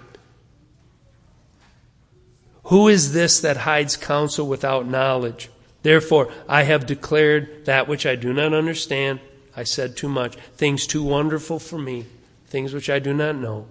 Who 2.64 2.88
is 2.88 3.12
this 3.12 3.40
that 3.40 3.58
hides 3.58 3.96
counsel 3.96 4.46
without 4.46 4.86
knowledge? 4.86 5.50
Therefore, 5.84 6.32
I 6.48 6.62
have 6.62 6.86
declared 6.86 7.66
that 7.66 7.86
which 7.86 8.06
I 8.06 8.16
do 8.16 8.32
not 8.32 8.54
understand. 8.54 9.20
I 9.54 9.64
said 9.64 9.98
too 9.98 10.08
much. 10.08 10.34
Things 10.56 10.86
too 10.86 11.02
wonderful 11.02 11.58
for 11.58 11.78
me, 11.78 12.06
things 12.46 12.72
which 12.72 12.88
I 12.88 12.98
do 12.98 13.12
not 13.12 13.36
know. 13.36 13.66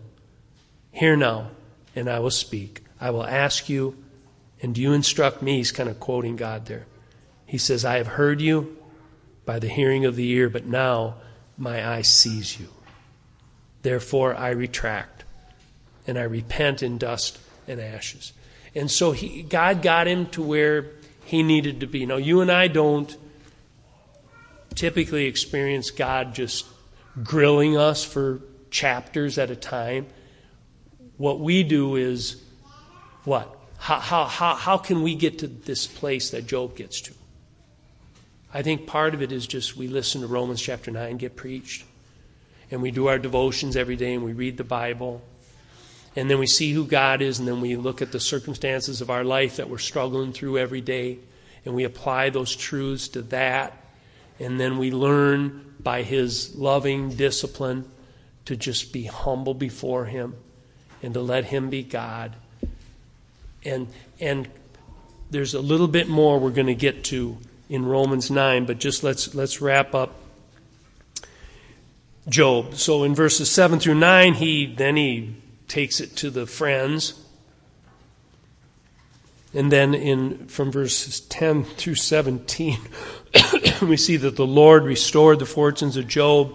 Hear 0.91 1.15
now, 1.15 1.49
and 1.95 2.07
I 2.07 2.19
will 2.19 2.29
speak. 2.29 2.83
I 3.01 3.09
will 3.09 3.25
ask 3.25 3.67
you, 3.67 3.97
and 4.61 4.77
you 4.77 4.93
instruct 4.93 5.41
me? 5.41 5.57
He's 5.57 5.71
kind 5.71 5.89
of 5.89 5.99
quoting 5.99 6.35
God 6.35 6.67
there. 6.67 6.85
He 7.47 7.57
says, 7.57 7.83
I 7.83 7.97
have 7.97 8.07
heard 8.07 8.39
you, 8.39 8.77
by 9.43 9.57
the 9.57 9.67
hearing 9.67 10.05
of 10.05 10.15
the 10.15 10.29
ear, 10.29 10.49
but 10.49 10.67
now 10.67 11.15
my 11.57 11.95
eye 11.95 12.03
sees 12.03 12.59
you. 12.59 12.69
Therefore 13.81 14.35
I 14.35 14.51
retract, 14.51 15.23
and 16.05 16.19
I 16.19 16.23
repent 16.23 16.83
in 16.83 16.99
dust 16.99 17.39
and 17.67 17.81
ashes. 17.81 18.33
And 18.75 18.91
so 18.91 19.13
he, 19.13 19.41
God 19.41 19.81
got 19.81 20.07
him 20.07 20.27
to 20.27 20.43
where 20.43 20.91
he 21.25 21.43
needed 21.43 21.79
to 21.81 21.87
be. 21.87 22.05
Now, 22.05 22.17
you 22.17 22.41
and 22.41 22.51
I 22.51 22.67
don't 22.67 23.15
typically 24.75 25.25
experience 25.25 25.91
God 25.91 26.33
just 26.33 26.65
grilling 27.23 27.77
us 27.77 28.03
for 28.03 28.41
chapters 28.71 29.37
at 29.37 29.51
a 29.51 29.55
time. 29.55 30.07
What 31.17 31.39
we 31.39 31.63
do 31.63 31.95
is 31.95 32.41
what? 33.23 33.55
How, 33.77 33.99
how, 33.99 34.25
how, 34.25 34.55
how 34.55 34.77
can 34.77 35.03
we 35.03 35.15
get 35.15 35.39
to 35.39 35.47
this 35.47 35.87
place 35.87 36.31
that 36.31 36.47
Job 36.47 36.75
gets 36.75 37.01
to? 37.01 37.13
I 38.53 38.61
think 38.61 38.87
part 38.87 39.13
of 39.13 39.21
it 39.21 39.31
is 39.31 39.47
just 39.47 39.75
we 39.75 39.87
listen 39.87 40.21
to 40.21 40.27
Romans 40.27 40.61
chapter 40.61 40.91
9 40.91 41.17
get 41.17 41.35
preached. 41.35 41.85
And 42.71 42.81
we 42.81 42.91
do 42.91 43.07
our 43.07 43.19
devotions 43.19 43.75
every 43.75 43.95
day 43.95 44.13
and 44.13 44.23
we 44.23 44.33
read 44.33 44.57
the 44.57 44.63
Bible. 44.63 45.21
And 46.15 46.29
then 46.29 46.37
we 46.39 46.47
see 46.47 46.73
who 46.73 46.85
God 46.85 47.21
is 47.21 47.39
and 47.39 47.47
then 47.47 47.59
we 47.59 47.75
look 47.75 48.01
at 48.01 48.11
the 48.11 48.19
circumstances 48.19 49.01
of 49.01 49.09
our 49.09 49.23
life 49.23 49.57
that 49.57 49.69
we're 49.69 49.79
struggling 49.79 50.31
through 50.31 50.59
every 50.59 50.81
day 50.81 51.17
and 51.65 51.73
we 51.73 51.83
apply 51.83 52.29
those 52.29 52.55
truths 52.55 53.07
to 53.09 53.21
that. 53.23 53.77
And 54.39 54.59
then 54.59 54.77
we 54.77 54.91
learn 54.91 55.73
by 55.79 56.03
His 56.03 56.55
loving 56.55 57.09
discipline 57.15 57.89
to 58.45 58.55
just 58.55 58.93
be 58.93 59.03
humble 59.03 59.53
before 59.53 60.05
Him 60.05 60.35
and 61.01 61.13
to 61.13 61.21
let 61.21 61.45
Him 61.45 61.69
be 61.69 61.83
God. 61.83 62.35
And, 63.65 63.87
and 64.19 64.47
there's 65.31 65.53
a 65.53 65.61
little 65.61 65.87
bit 65.87 66.07
more 66.07 66.39
we're 66.39 66.51
going 66.51 66.67
to 66.67 66.75
get 66.75 67.05
to 67.05 67.37
in 67.69 67.85
Romans 67.85 68.29
9, 68.29 68.65
but 68.65 68.77
just 68.77 69.03
let's, 69.03 69.33
let's 69.33 69.61
wrap 69.61 69.95
up 69.95 70.13
Job. 72.27 72.75
So 72.75 73.03
in 73.03 73.15
verses 73.15 73.49
7 73.49 73.79
through 73.79 73.95
9, 73.95 74.35
he 74.35 74.65
then 74.65 74.95
he 74.95 75.35
takes 75.67 75.99
it 75.99 76.15
to 76.17 76.29
the 76.29 76.45
friends. 76.45 77.19
And 79.53 79.71
then 79.71 79.93
in 79.93 80.47
from 80.47 80.71
verses 80.71 81.19
10 81.21 81.63
through 81.63 81.95
17, 81.95 82.79
we 83.81 83.97
see 83.97 84.17
that 84.17 84.35
the 84.35 84.47
Lord 84.47 84.83
restored 84.83 85.39
the 85.39 85.45
fortunes 85.45 85.95
of 85.95 86.07
Job 86.07 86.53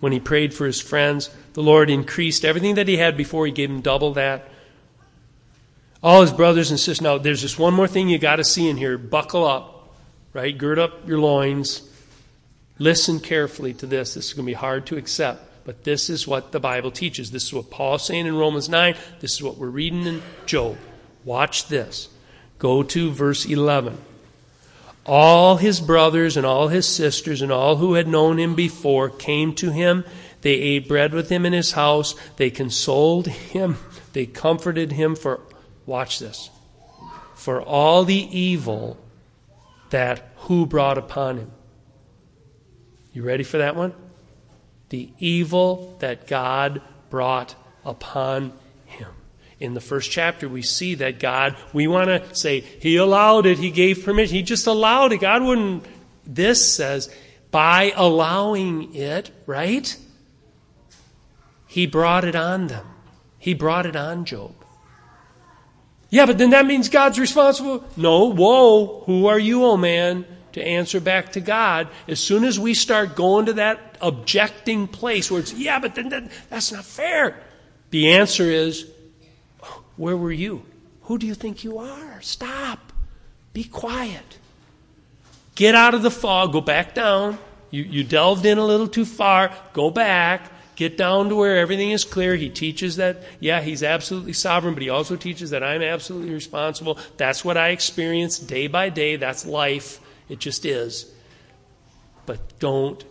when 0.00 0.12
he 0.12 0.20
prayed 0.20 0.54
for 0.54 0.66
his 0.66 0.80
friends. 0.80 1.30
The 1.52 1.62
Lord 1.62 1.90
increased 1.90 2.44
everything 2.44 2.76
that 2.76 2.88
he 2.88 2.96
had 2.96 3.16
before, 3.16 3.46
he 3.46 3.52
gave 3.52 3.70
him 3.70 3.82
double 3.82 4.14
that. 4.14 4.48
All 6.02 6.22
his 6.22 6.32
brothers 6.32 6.70
and 6.70 6.80
sisters. 6.80 7.00
Now, 7.00 7.18
there's 7.18 7.42
just 7.42 7.58
one 7.58 7.74
more 7.74 7.86
thing 7.86 8.08
you 8.08 8.18
got 8.18 8.36
to 8.36 8.44
see 8.44 8.68
in 8.68 8.76
here. 8.76 8.98
Buckle 8.98 9.46
up 9.46 9.72
right? 10.32 10.56
Gird 10.56 10.78
up 10.78 11.06
your 11.06 11.18
loins. 11.18 11.88
Listen 12.78 13.20
carefully 13.20 13.74
to 13.74 13.86
this. 13.86 14.14
This 14.14 14.28
is 14.28 14.32
going 14.32 14.46
to 14.46 14.50
be 14.50 14.54
hard 14.54 14.86
to 14.86 14.96
accept, 14.96 15.44
but 15.64 15.84
this 15.84 16.10
is 16.10 16.26
what 16.26 16.52
the 16.52 16.60
Bible 16.60 16.90
teaches. 16.90 17.30
This 17.30 17.44
is 17.44 17.52
what 17.52 17.70
Paul's 17.70 18.04
saying 18.04 18.26
in 18.26 18.36
Romans 18.36 18.68
9. 18.68 18.94
This 19.20 19.32
is 19.32 19.42
what 19.42 19.58
we're 19.58 19.68
reading 19.68 20.06
in 20.06 20.22
Job. 20.46 20.76
Watch 21.24 21.68
this. 21.68 22.08
Go 22.58 22.82
to 22.82 23.10
verse 23.10 23.44
11. 23.44 23.98
All 25.04 25.56
his 25.56 25.80
brothers 25.80 26.36
and 26.36 26.46
all 26.46 26.68
his 26.68 26.86
sisters 26.86 27.42
and 27.42 27.50
all 27.50 27.76
who 27.76 27.94
had 27.94 28.06
known 28.06 28.38
him 28.38 28.54
before 28.54 29.08
came 29.10 29.54
to 29.56 29.70
him. 29.70 30.04
They 30.42 30.54
ate 30.54 30.88
bread 30.88 31.12
with 31.12 31.28
him 31.28 31.46
in 31.46 31.52
his 31.52 31.72
house. 31.72 32.14
They 32.36 32.50
consoled 32.50 33.26
him. 33.26 33.76
They 34.12 34.26
comforted 34.26 34.92
him 34.92 35.16
for, 35.16 35.40
watch 35.86 36.18
this, 36.18 36.50
for 37.34 37.62
all 37.62 38.04
the 38.04 38.38
evil 38.38 38.96
that 39.90 40.28
who 40.36 40.66
brought 40.66 40.98
upon 40.98 41.38
him. 41.38 41.50
You 43.12 43.22
ready 43.22 43.44
for 43.44 43.58
that 43.58 43.76
one? 43.76 43.92
The 44.92 45.08
evil 45.18 45.96
that 46.00 46.26
God 46.26 46.82
brought 47.08 47.54
upon 47.82 48.52
him. 48.84 49.08
In 49.58 49.72
the 49.72 49.80
first 49.80 50.10
chapter, 50.10 50.50
we 50.50 50.60
see 50.60 50.96
that 50.96 51.18
God, 51.18 51.56
we 51.72 51.86
want 51.86 52.08
to 52.08 52.34
say, 52.34 52.60
He 52.60 52.96
allowed 52.96 53.46
it, 53.46 53.56
He 53.56 53.70
gave 53.70 54.04
permission, 54.04 54.36
He 54.36 54.42
just 54.42 54.66
allowed 54.66 55.14
it. 55.14 55.22
God 55.22 55.42
wouldn't. 55.44 55.86
This 56.26 56.74
says, 56.74 57.10
by 57.50 57.94
allowing 57.96 58.94
it, 58.94 59.30
right? 59.46 59.96
He 61.66 61.86
brought 61.86 62.26
it 62.26 62.36
on 62.36 62.66
them. 62.66 62.86
He 63.38 63.54
brought 63.54 63.86
it 63.86 63.96
on 63.96 64.26
Job. 64.26 64.54
Yeah, 66.10 66.26
but 66.26 66.36
then 66.36 66.50
that 66.50 66.66
means 66.66 66.90
God's 66.90 67.18
responsible. 67.18 67.82
No, 67.96 68.26
whoa, 68.26 69.04
who 69.06 69.24
are 69.26 69.38
you, 69.38 69.64
oh 69.64 69.78
man, 69.78 70.26
to 70.52 70.62
answer 70.62 71.00
back 71.00 71.32
to 71.32 71.40
God? 71.40 71.88
As 72.08 72.20
soon 72.20 72.44
as 72.44 72.58
we 72.58 72.74
start 72.74 73.16
going 73.16 73.46
to 73.46 73.54
that 73.54 73.96
objecting 74.00 74.88
place 74.88 75.30
where 75.30 75.40
it's, 75.40 75.52
yeah, 75.52 75.78
but 75.78 75.94
then 75.94 76.08
that, 76.10 76.30
that's 76.50 76.72
not 76.72 76.84
fair. 76.84 77.40
The 77.90 78.12
answer 78.12 78.44
is, 78.44 78.90
where 79.96 80.16
were 80.16 80.32
you? 80.32 80.64
Who 81.02 81.18
do 81.18 81.26
you 81.26 81.34
think 81.34 81.64
you 81.64 81.78
are? 81.78 82.20
Stop. 82.22 82.92
Be 83.52 83.64
quiet. 83.64 84.38
Get 85.54 85.74
out 85.74 85.94
of 85.94 86.02
the 86.02 86.10
fog. 86.10 86.52
Go 86.52 86.60
back 86.60 86.94
down. 86.94 87.38
You, 87.70 87.82
you 87.82 88.04
delved 88.04 88.46
in 88.46 88.58
a 88.58 88.64
little 88.64 88.88
too 88.88 89.04
far. 89.04 89.52
Go 89.72 89.90
back 89.90 90.50
get 90.82 90.96
down 90.96 91.28
to 91.28 91.36
where 91.36 91.58
everything 91.58 91.90
is 91.90 92.04
clear. 92.04 92.34
He 92.34 92.48
teaches 92.48 92.96
that, 92.96 93.22
yeah, 93.40 93.60
he's 93.60 93.82
absolutely 93.82 94.32
sovereign, 94.32 94.74
but 94.74 94.82
he 94.82 94.88
also 94.88 95.16
teaches 95.16 95.50
that 95.50 95.62
I'm 95.62 95.82
absolutely 95.82 96.32
responsible. 96.32 96.98
That's 97.16 97.44
what 97.44 97.56
I 97.56 97.68
experience 97.68 98.38
day 98.38 98.66
by 98.66 98.88
day. 98.88 99.16
That's 99.16 99.46
life. 99.46 100.00
It 100.32 100.38
just 100.38 100.64
is. 100.64 101.12
But 102.24 102.58
don't 102.58 103.04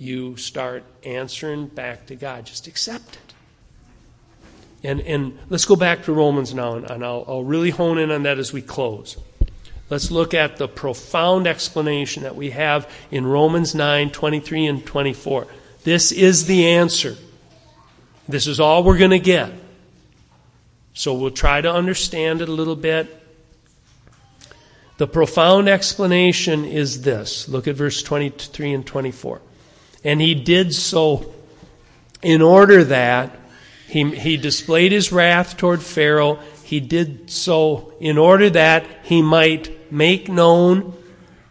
you 0.00 0.36
start 0.36 0.82
answering 1.04 1.68
back 1.68 2.06
to 2.06 2.16
God. 2.16 2.44
Just 2.44 2.66
accept 2.66 3.14
it. 3.14 3.34
And, 4.82 5.00
and 5.02 5.38
let's 5.48 5.64
go 5.64 5.76
back 5.76 6.02
to 6.04 6.12
Romans 6.12 6.52
now, 6.52 6.74
and, 6.74 6.90
and 6.90 7.04
I'll, 7.04 7.24
I'll 7.28 7.44
really 7.44 7.70
hone 7.70 7.98
in 7.98 8.10
on 8.10 8.24
that 8.24 8.40
as 8.40 8.52
we 8.52 8.62
close. 8.62 9.16
Let's 9.90 10.10
look 10.10 10.34
at 10.34 10.56
the 10.56 10.66
profound 10.66 11.46
explanation 11.46 12.24
that 12.24 12.34
we 12.34 12.50
have 12.50 12.90
in 13.12 13.24
Romans 13.24 13.72
9 13.72 14.10
23 14.10 14.66
and 14.66 14.84
24. 14.84 15.46
This 15.84 16.10
is 16.10 16.46
the 16.46 16.66
answer. 16.66 17.14
This 18.28 18.48
is 18.48 18.58
all 18.58 18.82
we're 18.82 18.98
going 18.98 19.10
to 19.10 19.20
get. 19.20 19.52
So 20.94 21.14
we'll 21.14 21.30
try 21.30 21.60
to 21.60 21.72
understand 21.72 22.42
it 22.42 22.48
a 22.48 22.52
little 22.52 22.74
bit. 22.74 23.19
The 25.00 25.06
profound 25.06 25.66
explanation 25.66 26.66
is 26.66 27.00
this. 27.00 27.48
Look 27.48 27.66
at 27.66 27.74
verse 27.74 28.02
23 28.02 28.74
and 28.74 28.86
24. 28.86 29.40
And 30.04 30.20
he 30.20 30.34
did 30.34 30.74
so 30.74 31.32
in 32.20 32.42
order 32.42 32.84
that 32.84 33.34
he, 33.88 34.14
he 34.14 34.36
displayed 34.36 34.92
his 34.92 35.10
wrath 35.10 35.56
toward 35.56 35.82
Pharaoh. 35.82 36.38
He 36.64 36.80
did 36.80 37.30
so 37.30 37.94
in 37.98 38.18
order 38.18 38.50
that 38.50 38.84
he 39.04 39.22
might 39.22 39.90
make 39.90 40.28
known, 40.28 40.92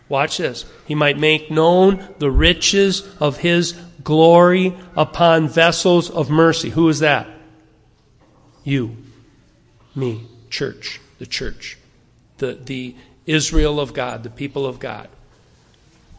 watch 0.10 0.38
this, 0.38 0.72
he 0.86 0.94
might 0.94 1.18
make 1.18 1.50
known 1.50 2.08
the 2.20 2.30
riches 2.30 3.02
of 3.20 3.38
his 3.38 3.72
glory 4.04 4.78
upon 4.96 5.50
vessels 5.50 6.12
of 6.12 6.30
mercy. 6.30 6.70
Who 6.70 6.88
is 6.88 7.00
that? 7.00 7.28
You, 8.64 8.96
me, 9.96 10.28
church, 10.52 11.02
the 11.18 11.26
church, 11.26 11.80
the, 12.38 12.54
the 12.54 12.96
Israel 13.30 13.80
of 13.80 13.94
God, 13.94 14.24
the 14.24 14.30
people 14.30 14.66
of 14.66 14.80
God. 14.80 15.08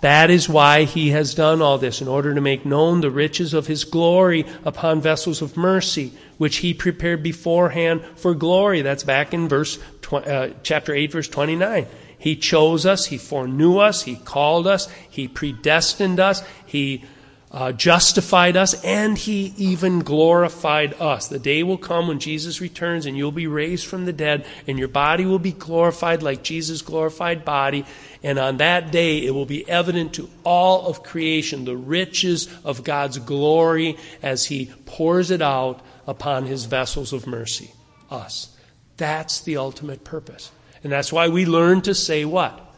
That 0.01 0.31
is 0.31 0.49
why 0.49 0.85
he 0.85 1.11
has 1.11 1.35
done 1.35 1.61
all 1.61 1.77
this, 1.77 2.01
in 2.01 2.09
order 2.09 2.35
to 2.35 2.41
make 2.41 2.65
known 2.65 3.01
the 3.03 3.11
riches 3.11 3.53
of 3.53 3.67
his 3.67 3.85
glory 3.85 4.47
upon 4.65 5.03
vessels 5.03 5.43
of 5.43 5.57
mercy, 5.57 6.13
which 6.39 6.59
he 6.59 6.73
prepared 6.73 7.23
beforehand 7.23 8.03
for 8.17 8.35
glory. 8.35 8.81
That's 8.81 9.05
back 9.05 9.35
in 9.35 9.49
verse 9.49 9.79
uh, 10.11 10.51
chapter 10.63 10.95
8, 10.95 11.13
verse 11.13 11.29
29. 11.29 11.87
He 12.17 12.37
chose 12.37 12.87
us, 12.87 13.07
he 13.07 13.19
foreknew 13.19 13.79
us, 13.79 14.03
he 14.03 14.17
called 14.17 14.67
us, 14.67 14.89
he 15.09 15.27
predestined 15.27 16.21
us, 16.21 16.43
he 16.65 17.05
uh, 17.53 17.73
justified 17.73 18.57
us, 18.57 18.75
and 18.85 19.19
he 19.19 19.53
even 19.57 20.01
glorified 20.01 20.95
us. 21.01 21.27
The 21.27 21.39
day 21.39 21.63
will 21.63 21.79
come 21.79 22.07
when 22.07 22.21
Jesus 22.21 22.61
returns 22.61 23.07
and 23.07 23.17
you'll 23.17 23.33
be 23.33 23.49
raised 23.49 23.87
from 23.87 24.05
the 24.05 24.13
dead, 24.13 24.47
and 24.69 24.79
your 24.79 24.89
body 24.89 25.25
will 25.25 25.41
be 25.41 25.53
glorified 25.53 26.23
like 26.23 26.45
Jesus' 26.45 26.83
glorified 26.83 27.45
body. 27.45 27.85
And 28.23 28.39
on 28.39 28.59
that 28.59 28.93
day, 28.93 29.25
it 29.25 29.33
will 29.33 29.47
be 29.47 29.69
evident 29.69 30.15
to 30.15 30.31
all 30.45 30.87
of 30.87 31.03
creation 31.03 31.65
the 31.65 31.77
riches 31.77 32.49
of 32.65 32.85
God's 32.85 33.19
glory 33.19 33.97
as 34.23 34.47
he 34.47 34.71
pours 34.87 35.31
it 35.33 35.43
out 35.43 35.81
upon 36.07 36.47
his 36.47 36.67
vessels 36.67 37.13
of 37.13 37.27
mercy, 37.27 37.73
us. 38.11 38.57
That's 38.97 39.41
the 39.41 39.57
ultimate 39.57 40.05
purpose. 40.05 40.53
And 40.85 40.93
that's 40.93 41.13
why 41.13 41.29
we 41.29 41.47
learn 41.47 41.81
to 41.83 41.95
say 41.95 42.25
what? 42.25 42.75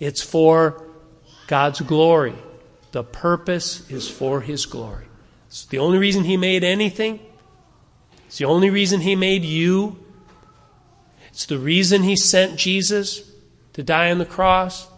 It's 0.00 0.22
for 0.22 0.82
God's 1.46 1.80
glory. 1.80 2.34
The 2.92 3.04
purpose 3.04 3.88
is 3.90 4.08
for 4.08 4.40
His 4.40 4.66
glory. 4.66 5.06
It's 5.48 5.66
the 5.66 5.78
only 5.78 5.98
reason 5.98 6.24
He 6.24 6.36
made 6.36 6.64
anything. 6.64 7.20
It's 8.26 8.38
the 8.38 8.44
only 8.44 8.70
reason 8.70 9.00
He 9.00 9.16
made 9.16 9.44
you. 9.44 9.98
It's 11.28 11.46
the 11.46 11.58
reason 11.58 12.02
He 12.02 12.16
sent 12.16 12.56
Jesus 12.58 13.30
to 13.74 13.82
die 13.82 14.10
on 14.10 14.18
the 14.18 14.24
cross. 14.24 14.88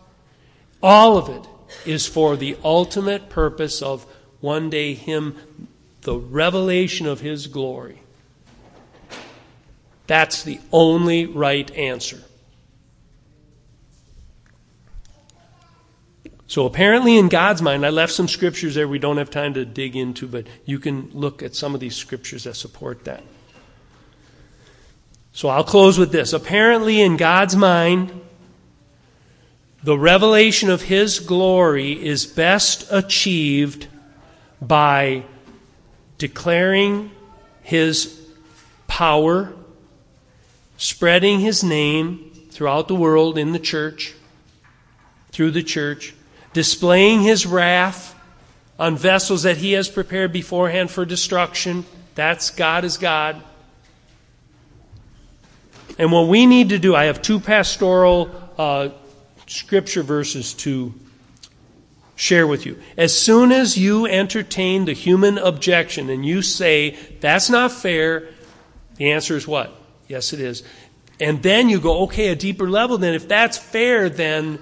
All 0.82 1.16
of 1.16 1.28
it 1.28 1.46
is 1.84 2.06
for 2.06 2.36
the 2.36 2.56
ultimate 2.62 3.28
purpose 3.28 3.82
of 3.82 4.06
one 4.40 4.70
day 4.70 4.94
Him, 4.94 5.36
the 6.02 6.16
revelation 6.16 7.06
of 7.06 7.20
His 7.20 7.46
glory. 7.48 8.00
That's 10.06 10.42
the 10.42 10.60
only 10.72 11.26
right 11.26 11.70
answer. 11.72 12.22
So 16.48 16.64
apparently, 16.64 17.18
in 17.18 17.28
God's 17.28 17.60
mind, 17.60 17.84
I 17.84 17.90
left 17.90 18.14
some 18.14 18.26
scriptures 18.26 18.74
there 18.74 18.88
we 18.88 18.98
don't 18.98 19.18
have 19.18 19.28
time 19.28 19.52
to 19.54 19.66
dig 19.66 19.94
into, 19.94 20.26
but 20.26 20.46
you 20.64 20.78
can 20.78 21.10
look 21.12 21.42
at 21.42 21.54
some 21.54 21.74
of 21.74 21.80
these 21.80 21.94
scriptures 21.94 22.44
that 22.44 22.56
support 22.56 23.04
that. 23.04 23.22
So 25.34 25.50
I'll 25.50 25.62
close 25.62 25.98
with 25.98 26.10
this. 26.10 26.32
Apparently, 26.32 27.02
in 27.02 27.18
God's 27.18 27.54
mind, 27.54 28.18
the 29.82 29.98
revelation 29.98 30.70
of 30.70 30.80
His 30.80 31.20
glory 31.20 31.92
is 32.02 32.24
best 32.24 32.86
achieved 32.90 33.86
by 34.60 35.24
declaring 36.16 37.10
His 37.60 38.26
power, 38.86 39.52
spreading 40.78 41.40
His 41.40 41.62
name 41.62 42.32
throughout 42.50 42.88
the 42.88 42.94
world 42.94 43.36
in 43.36 43.52
the 43.52 43.58
church, 43.58 44.14
through 45.30 45.50
the 45.50 45.62
church, 45.62 46.14
displaying 46.52 47.22
his 47.22 47.46
wrath 47.46 48.14
on 48.78 48.96
vessels 48.96 49.42
that 49.42 49.56
he 49.56 49.72
has 49.72 49.88
prepared 49.88 50.32
beforehand 50.32 50.90
for 50.90 51.04
destruction. 51.04 51.84
That's 52.14 52.50
God 52.50 52.84
is 52.84 52.96
God. 52.96 53.42
And 55.98 56.12
what 56.12 56.28
we 56.28 56.46
need 56.46 56.68
to 56.68 56.78
do, 56.78 56.94
I 56.94 57.04
have 57.04 57.20
two 57.20 57.40
pastoral 57.40 58.30
uh, 58.56 58.90
scripture 59.46 60.02
verses 60.02 60.54
to 60.54 60.94
share 62.14 62.46
with 62.46 62.66
you. 62.66 62.80
As 62.96 63.16
soon 63.16 63.52
as 63.52 63.76
you 63.76 64.06
entertain 64.06 64.84
the 64.84 64.92
human 64.92 65.38
objection 65.38 66.10
and 66.10 66.24
you 66.24 66.42
say, 66.42 66.96
that's 67.20 67.50
not 67.50 67.72
fair, 67.72 68.28
the 68.96 69.12
answer 69.12 69.36
is 69.36 69.46
what? 69.46 69.72
Yes, 70.08 70.32
it 70.32 70.40
is. 70.40 70.62
And 71.20 71.42
then 71.42 71.68
you 71.68 71.80
go, 71.80 72.02
okay, 72.04 72.28
a 72.28 72.36
deeper 72.36 72.68
level, 72.70 72.98
then 72.98 73.14
if 73.14 73.26
that's 73.28 73.58
fair, 73.58 74.08
then 74.08 74.60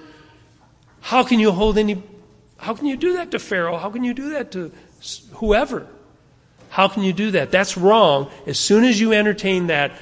how 1.07 1.23
can 1.23 1.39
you 1.39 1.53
hold 1.53 1.77
any, 1.77 2.03
how 2.57 2.73
can 2.73 2.85
you 2.85 2.97
do 2.97 3.13
that 3.13 3.31
to 3.31 3.39
Pharaoh? 3.39 3.77
How 3.77 3.89
can 3.89 4.03
you 4.03 4.13
do 4.13 4.31
that 4.31 4.51
to 4.51 4.73
whoever? 5.35 5.87
How 6.67 6.89
can 6.89 7.01
you 7.01 7.13
do 7.13 7.31
that? 7.31 7.49
That's 7.49 7.77
wrong. 7.77 8.29
As 8.45 8.59
soon 8.59 8.83
as 8.83 8.99
you 8.99 9.13
entertain 9.13 9.67
that, 9.67 9.93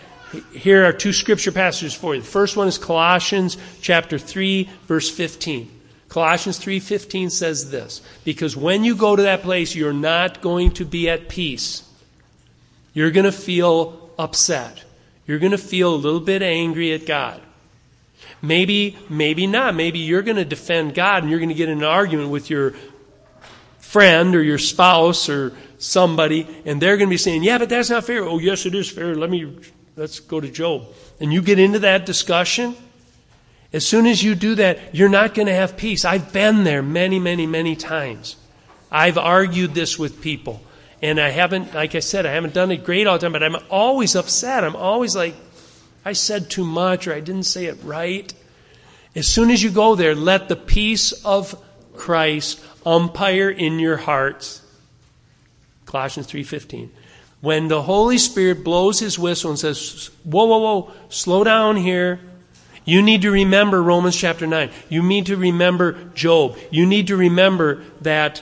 here 0.52 0.84
are 0.84 0.92
two 0.92 1.14
scripture 1.14 1.52
passages 1.52 1.94
for 1.94 2.16
you. 2.16 2.22
The 2.22 2.28
first 2.28 2.58
one 2.58 2.68
is 2.68 2.80
Colossians 2.80 3.56
chapter 3.82 4.18
3 4.18 4.68
verse 4.88 5.08
15. 5.12 5.70
Colossians 6.10 6.58
3:15 6.58 7.30
says 7.30 7.70
this, 7.70 8.02
because 8.24 8.58
when 8.58 8.84
you 8.84 8.96
go 8.96 9.16
to 9.16 9.22
that 9.22 9.44
place 9.44 9.76
you're 9.76 9.94
not 9.94 10.42
going 10.42 10.72
to 10.72 10.86
be 10.86 11.08
at 11.08 11.30
peace. 11.30 11.84
You're 12.96 13.12
going 13.12 13.26
to 13.26 13.32
feel 13.32 14.10
upset. 14.18 14.84
You're 15.28 15.40
going 15.40 15.52
to 15.52 15.60
feel 15.60 15.94
a 15.94 16.02
little 16.06 16.20
bit 16.20 16.42
angry 16.42 16.94
at 16.94 17.06
God. 17.06 17.42
Maybe, 18.42 18.98
maybe 19.10 19.48
not. 19.48 19.76
Maybe 19.76 20.00
you're 20.00 20.22
going 20.22 20.38
to 20.38 20.46
defend 20.46 20.94
God 20.94 21.24
and 21.24 21.30
you're 21.30 21.40
going 21.40 21.50
to 21.50 21.56
get 21.56 21.70
in 21.70 21.80
an 21.80 21.84
argument 21.84 22.30
with 22.30 22.50
your 22.50 22.74
friend 23.80 24.36
or 24.36 24.42
your 24.42 24.58
spouse 24.58 25.30
or 25.30 25.54
somebody, 25.78 26.48
and 26.66 26.82
they're 26.82 26.98
going 26.98 27.08
to 27.08 27.14
be 27.14 27.18
saying, 27.18 27.44
Yeah, 27.44 27.58
but 27.58 27.70
that's 27.70 27.90
not 27.90 28.06
fair. 28.06 28.24
Oh, 28.24 28.40
yes, 28.40 28.66
it 28.66 28.76
is 28.76 28.90
fair. 28.90 29.16
Let 29.16 29.30
me, 29.30 29.56
let's 29.96 30.20
go 30.20 30.40
to 30.40 30.50
Job. 30.50 30.88
And 31.20 31.32
you 31.32 31.42
get 31.42 31.60
into 31.60 31.80
that 31.80 32.06
discussion. 32.06 32.76
As 33.72 33.86
soon 33.86 34.06
as 34.06 34.24
you 34.24 34.36
do 34.36 34.56
that, 34.56 34.96
you're 34.96 35.10
not 35.10 35.34
going 35.34 35.48
to 35.48 35.54
have 35.54 35.76
peace. 35.76 36.06
I've 36.06 36.32
been 36.32 36.64
there 36.64 36.82
many, 36.82 37.20
many, 37.20 37.46
many 37.46 37.76
times. 37.76 38.38
I've 38.92 39.18
argued 39.18 39.74
this 39.74 40.00
with 40.00 40.22
people. 40.22 40.62
And 41.02 41.20
I 41.20 41.30
haven't, 41.30 41.74
like 41.74 41.94
I 41.94 42.00
said, 42.00 42.26
I 42.26 42.32
haven't 42.32 42.54
done 42.54 42.72
it 42.72 42.84
great 42.84 43.06
all 43.06 43.18
the 43.18 43.22
time, 43.22 43.34
but 43.34 43.44
I'm 43.44 43.58
always 43.70 44.16
upset. 44.16 44.64
I'm 44.64 44.76
always 44.76 45.16
like, 45.16 45.36
I 46.06 46.14
said 46.14 46.50
too 46.52 46.64
much 46.64 47.08
or 47.08 47.14
I 47.14 47.20
didn't 47.20 47.44
say 47.44 47.66
it 47.66 47.80
right. 47.84 48.32
As 49.16 49.28
soon 49.28 49.50
as 49.50 49.64
you 49.64 49.72
go 49.72 49.96
there, 49.96 50.14
let 50.14 50.48
the 50.48 50.56
peace 50.56 51.12
of 51.26 51.60
Christ 51.96 52.62
umpire 52.86 53.50
in 53.50 53.80
your 53.80 53.98
hearts. 53.98 54.62
Colossians 55.86 56.28
3:15. 56.28 56.92
When 57.42 57.68
the 57.68 57.82
Holy 57.82 58.18
Spirit 58.18 58.64
blows 58.64 59.00
his 59.00 59.18
whistle 59.18 59.52
and 59.52 59.60
says, 59.60 60.10
"Whoa, 60.24 60.46
whoa, 60.46 60.58
whoa, 60.58 60.92
slow 61.10 61.44
down 61.44 61.78
here." 61.78 62.20
You 62.86 63.02
need 63.02 63.24
to 63.24 63.32
remember 63.32 63.82
Romans 63.82 64.16
chapter 64.16 64.46
9. 64.46 64.70
You 64.90 65.02
need 65.02 65.26
to 65.26 65.36
remember 65.36 65.94
Job. 66.14 66.58
You 66.70 66.86
need 66.86 67.08
to 67.08 67.16
remember 67.16 67.82
that 68.02 68.42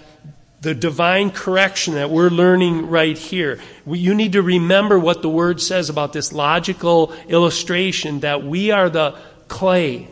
the 0.64 0.74
divine 0.74 1.30
correction 1.30 1.96
that 1.96 2.10
we're 2.10 2.30
learning 2.30 2.90
right 2.90 3.18
here. 3.18 3.60
You 3.86 4.16
need 4.16 4.32
to 4.32 4.42
remember 4.42 4.98
what 4.98 5.22
the 5.22 5.28
word 5.28 5.62
says 5.62 5.90
about 5.90 6.14
this 6.14 6.32
logical 6.32 7.14
illustration 7.28 8.22
that 8.22 8.44
we 8.46 8.72
are 8.72 8.90
the 8.90 9.18
clay. 9.50 10.08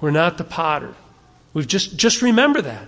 We're 0.00 0.12
not 0.12 0.38
the 0.38 0.44
potter. 0.44 0.94
We've 1.52 1.66
just, 1.66 1.96
just 1.96 2.22
remember 2.22 2.62
that. 2.62 2.86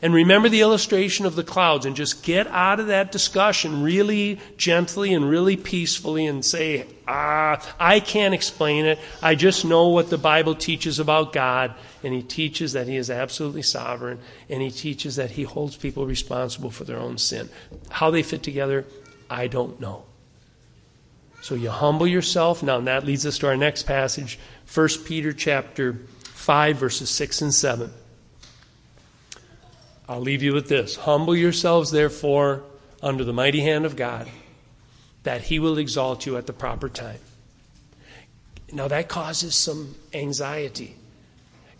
And 0.00 0.14
remember 0.14 0.48
the 0.48 0.60
illustration 0.60 1.26
of 1.26 1.34
the 1.34 1.42
clouds 1.42 1.84
and 1.84 1.96
just 1.96 2.22
get 2.22 2.46
out 2.46 2.78
of 2.78 2.86
that 2.86 3.10
discussion 3.10 3.82
really 3.82 4.38
gently 4.56 5.12
and 5.12 5.28
really 5.28 5.56
peacefully 5.56 6.26
and 6.26 6.44
say, 6.44 6.86
ah, 7.08 7.60
I 7.80 7.98
can't 7.98 8.32
explain 8.32 8.84
it. 8.84 9.00
I 9.20 9.34
just 9.34 9.64
know 9.64 9.88
what 9.88 10.08
the 10.08 10.18
Bible 10.18 10.54
teaches 10.54 11.00
about 11.00 11.32
God. 11.32 11.74
And 12.04 12.14
He 12.14 12.22
teaches 12.22 12.74
that 12.74 12.86
He 12.86 12.96
is 12.96 13.10
absolutely 13.10 13.62
sovereign. 13.62 14.20
And 14.48 14.62
He 14.62 14.70
teaches 14.70 15.16
that 15.16 15.32
He 15.32 15.42
holds 15.42 15.76
people 15.76 16.06
responsible 16.06 16.70
for 16.70 16.84
their 16.84 16.98
own 16.98 17.18
sin. 17.18 17.48
How 17.90 18.12
they 18.12 18.22
fit 18.22 18.44
together, 18.44 18.84
I 19.28 19.48
don't 19.48 19.80
know. 19.80 20.04
So 21.42 21.56
you 21.56 21.70
humble 21.70 22.06
yourself. 22.06 22.62
Now, 22.62 22.78
and 22.78 22.86
that 22.86 23.04
leads 23.04 23.26
us 23.26 23.38
to 23.38 23.48
our 23.48 23.56
next 23.56 23.82
passage, 23.82 24.38
1 24.72 24.88
Peter 25.04 25.32
chapter 25.32 25.94
5, 26.22 26.76
verses 26.76 27.10
6 27.10 27.42
and 27.42 27.54
7. 27.54 27.90
I'll 30.08 30.20
leave 30.20 30.42
you 30.42 30.54
with 30.54 30.68
this. 30.68 30.96
Humble 30.96 31.36
yourselves, 31.36 31.90
therefore, 31.90 32.62
under 33.02 33.24
the 33.24 33.32
mighty 33.32 33.60
hand 33.60 33.84
of 33.84 33.94
God, 33.94 34.28
that 35.22 35.42
he 35.42 35.58
will 35.58 35.76
exalt 35.76 36.24
you 36.24 36.36
at 36.38 36.46
the 36.46 36.52
proper 36.52 36.88
time. 36.88 37.20
Now, 38.72 38.88
that 38.88 39.08
causes 39.08 39.54
some 39.54 39.94
anxiety. 40.14 40.96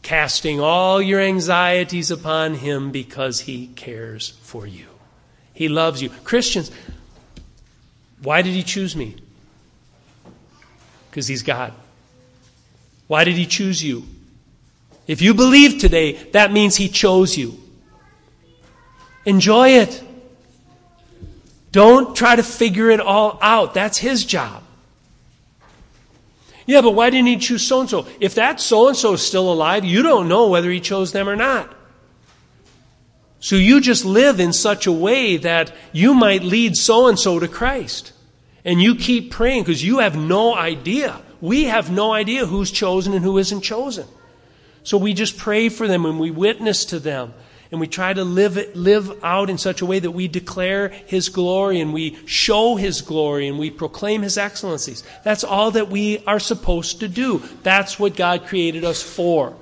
Casting 0.03 0.61
all 0.61 1.03
your 1.03 1.21
anxieties 1.21 2.11
upon 2.11 2.55
him 2.55 2.93
because 2.93 3.41
he 3.41 3.69
cares 3.69 4.29
for 4.43 4.67
you. 4.67 4.87
He 5.55 5.69
loves 5.69 6.03
you. 6.03 6.09
Christians, 6.09 6.71
why 8.23 8.43
did 8.43 8.53
he 8.53 8.63
choose 8.63 8.95
me? 8.95 9.17
Because 11.11 11.27
he's 11.27 11.43
God. 11.43 11.73
Why 13.07 13.25
did 13.25 13.35
he 13.35 13.47
choose 13.47 13.83
you? 13.83 14.05
If 15.07 15.23
you 15.23 15.35
believe 15.35 15.81
today, 15.81 16.13
that 16.33 16.53
means 16.53 16.77
he 16.77 16.89
chose 16.89 17.37
you. 17.37 17.59
Enjoy 19.29 19.73
it. 19.73 20.03
Don't 21.71 22.17
try 22.17 22.35
to 22.35 22.43
figure 22.43 22.89
it 22.89 22.99
all 22.99 23.39
out. 23.43 23.75
That's 23.75 23.99
his 23.99 24.25
job. 24.25 24.63
Yeah, 26.65 26.81
but 26.81 26.93
why 26.93 27.11
didn't 27.11 27.27
he 27.27 27.37
choose 27.37 27.63
so 27.63 27.81
and 27.81 27.91
so? 27.91 28.07
If 28.21 28.37
that 28.37 28.59
so 28.59 28.89
and 28.89 28.97
so 28.97 29.13
is 29.13 29.21
still 29.21 29.53
alive, 29.53 29.85
you 29.85 30.03
don't 30.03 30.29
know 30.29 30.49
whether 30.49 30.71
he 30.71 30.81
chose 30.81 31.13
them 31.13 31.29
or 31.29 31.37
not. 31.37 31.71
So 33.39 33.57
you 33.57 33.83
just 33.83 34.07
live 34.07 34.41
in 34.41 34.55
such 34.55 34.87
a 34.87 34.93
way 34.93 35.37
that 35.37 35.75
you 35.93 36.15
might 36.15 36.43
lead 36.43 36.75
so 36.75 37.07
and 37.07 37.19
so 37.19 37.39
to 37.39 37.49
Christ. 37.49 38.15
And 38.65 38.81
you 38.81 38.95
keep 38.95 39.31
praying 39.31 39.65
because 39.65 39.85
you 39.85 39.99
have 39.99 40.17
no 40.17 40.55
idea. 40.55 41.21
We 41.43 41.65
have 41.65 41.91
no 41.91 42.15
idea 42.15 42.47
who's 42.47 42.71
chosen 42.71 43.13
and 43.13 43.23
who 43.23 43.37
isn't 43.37 43.61
chosen. 43.61 44.07
So 44.85 44.97
we 44.97 45.13
just 45.13 45.37
pray 45.37 45.69
for 45.69 45.87
them 45.87 46.07
and 46.07 46.19
we 46.19 46.31
witness 46.31 46.87
to 46.87 46.99
them 46.99 47.35
and 47.71 47.81
we 47.81 47.87
try 47.87 48.13
to 48.13 48.25
live, 48.25 48.57
it, 48.57 48.75
live 48.77 49.23
out 49.23 49.51
in 49.51 49.59
such 49.59 49.83
a 49.83 49.87
way 49.87 49.99
that 49.99 50.11
we 50.11 50.29
declare 50.29 50.89
His 50.89 51.29
glory 51.29 51.81
and 51.81 51.93
we 51.93 52.17
show 52.27 52.77
His 52.77 53.03
glory 53.03 53.49
and 53.49 53.59
we 53.59 53.71
proclaim 53.71 54.23
His 54.23 54.39
excellencies. 54.39 55.03
That's 55.25 55.45
all 55.45 55.71
that 55.73 55.89
we 55.91 56.25
are 56.27 56.41
supposed 56.41 57.01
to 57.01 57.09
do. 57.09 57.43
That's 57.63 57.99
what 57.99 58.17
God 58.17 58.47
created 58.47 58.85
us 58.85 59.03
for. 59.03 59.55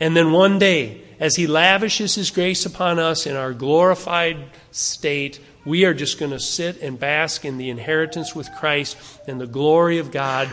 And 0.00 0.16
then 0.16 0.32
one 0.32 0.58
day, 0.58 1.02
as 1.20 1.36
He 1.36 1.46
lavishes 1.46 2.14
His 2.14 2.30
grace 2.30 2.64
upon 2.64 2.98
us 2.98 3.26
in 3.26 3.36
our 3.36 3.52
glorified 3.52 4.38
state, 4.70 5.40
we 5.64 5.84
are 5.84 5.94
just 5.94 6.18
going 6.18 6.32
to 6.32 6.40
sit 6.40 6.80
and 6.80 6.98
bask 6.98 7.44
in 7.44 7.58
the 7.58 7.70
inheritance 7.70 8.34
with 8.34 8.50
Christ 8.54 8.96
and 9.26 9.40
the 9.40 9.46
glory 9.46 9.98
of 9.98 10.10
God 10.10 10.48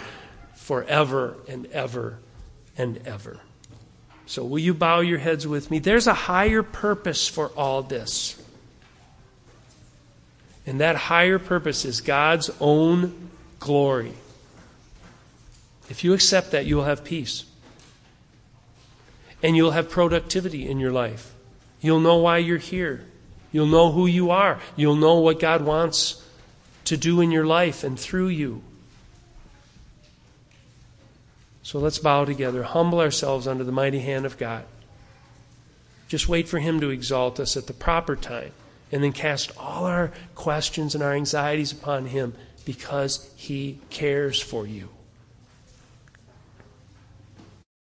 forever 0.55 1.35
and 1.47 1.65
ever 1.67 2.19
and 2.77 2.97
ever. 3.05 3.39
So, 4.31 4.45
will 4.45 4.59
you 4.59 4.73
bow 4.73 5.01
your 5.01 5.19
heads 5.19 5.45
with 5.45 5.69
me? 5.69 5.79
There's 5.79 6.07
a 6.07 6.13
higher 6.13 6.63
purpose 6.63 7.27
for 7.27 7.49
all 7.49 7.83
this. 7.83 8.41
And 10.65 10.79
that 10.79 10.95
higher 10.95 11.37
purpose 11.37 11.83
is 11.83 11.99
God's 11.99 12.49
own 12.61 13.29
glory. 13.59 14.13
If 15.89 16.05
you 16.05 16.13
accept 16.13 16.51
that, 16.51 16.65
you 16.65 16.77
will 16.77 16.85
have 16.85 17.03
peace. 17.03 17.43
And 19.43 19.57
you'll 19.57 19.71
have 19.71 19.89
productivity 19.89 20.65
in 20.65 20.79
your 20.79 20.93
life. 20.93 21.33
You'll 21.81 21.99
know 21.99 22.19
why 22.19 22.37
you're 22.37 22.57
here. 22.57 23.03
You'll 23.51 23.67
know 23.67 23.91
who 23.91 24.05
you 24.05 24.31
are. 24.31 24.61
You'll 24.77 24.95
know 24.95 25.19
what 25.19 25.41
God 25.41 25.65
wants 25.65 26.25
to 26.85 26.95
do 26.95 27.19
in 27.19 27.31
your 27.31 27.45
life 27.45 27.83
and 27.83 27.99
through 27.99 28.29
you. 28.29 28.63
So 31.63 31.79
let's 31.79 31.99
bow 31.99 32.25
together, 32.25 32.63
humble 32.63 32.99
ourselves 32.99 33.47
under 33.47 33.63
the 33.63 33.71
mighty 33.71 33.99
hand 33.99 34.25
of 34.25 34.37
God. 34.37 34.65
Just 36.07 36.27
wait 36.27 36.47
for 36.47 36.59
Him 36.59 36.81
to 36.81 36.89
exalt 36.89 37.39
us 37.39 37.55
at 37.55 37.67
the 37.67 37.73
proper 37.73 38.15
time, 38.15 38.51
and 38.91 39.03
then 39.03 39.13
cast 39.13 39.55
all 39.57 39.85
our 39.85 40.11
questions 40.35 40.95
and 40.95 41.03
our 41.03 41.13
anxieties 41.13 41.71
upon 41.71 42.07
Him 42.07 42.33
because 42.65 43.31
He 43.35 43.79
cares 43.89 44.41
for 44.41 44.67
you. 44.67 44.89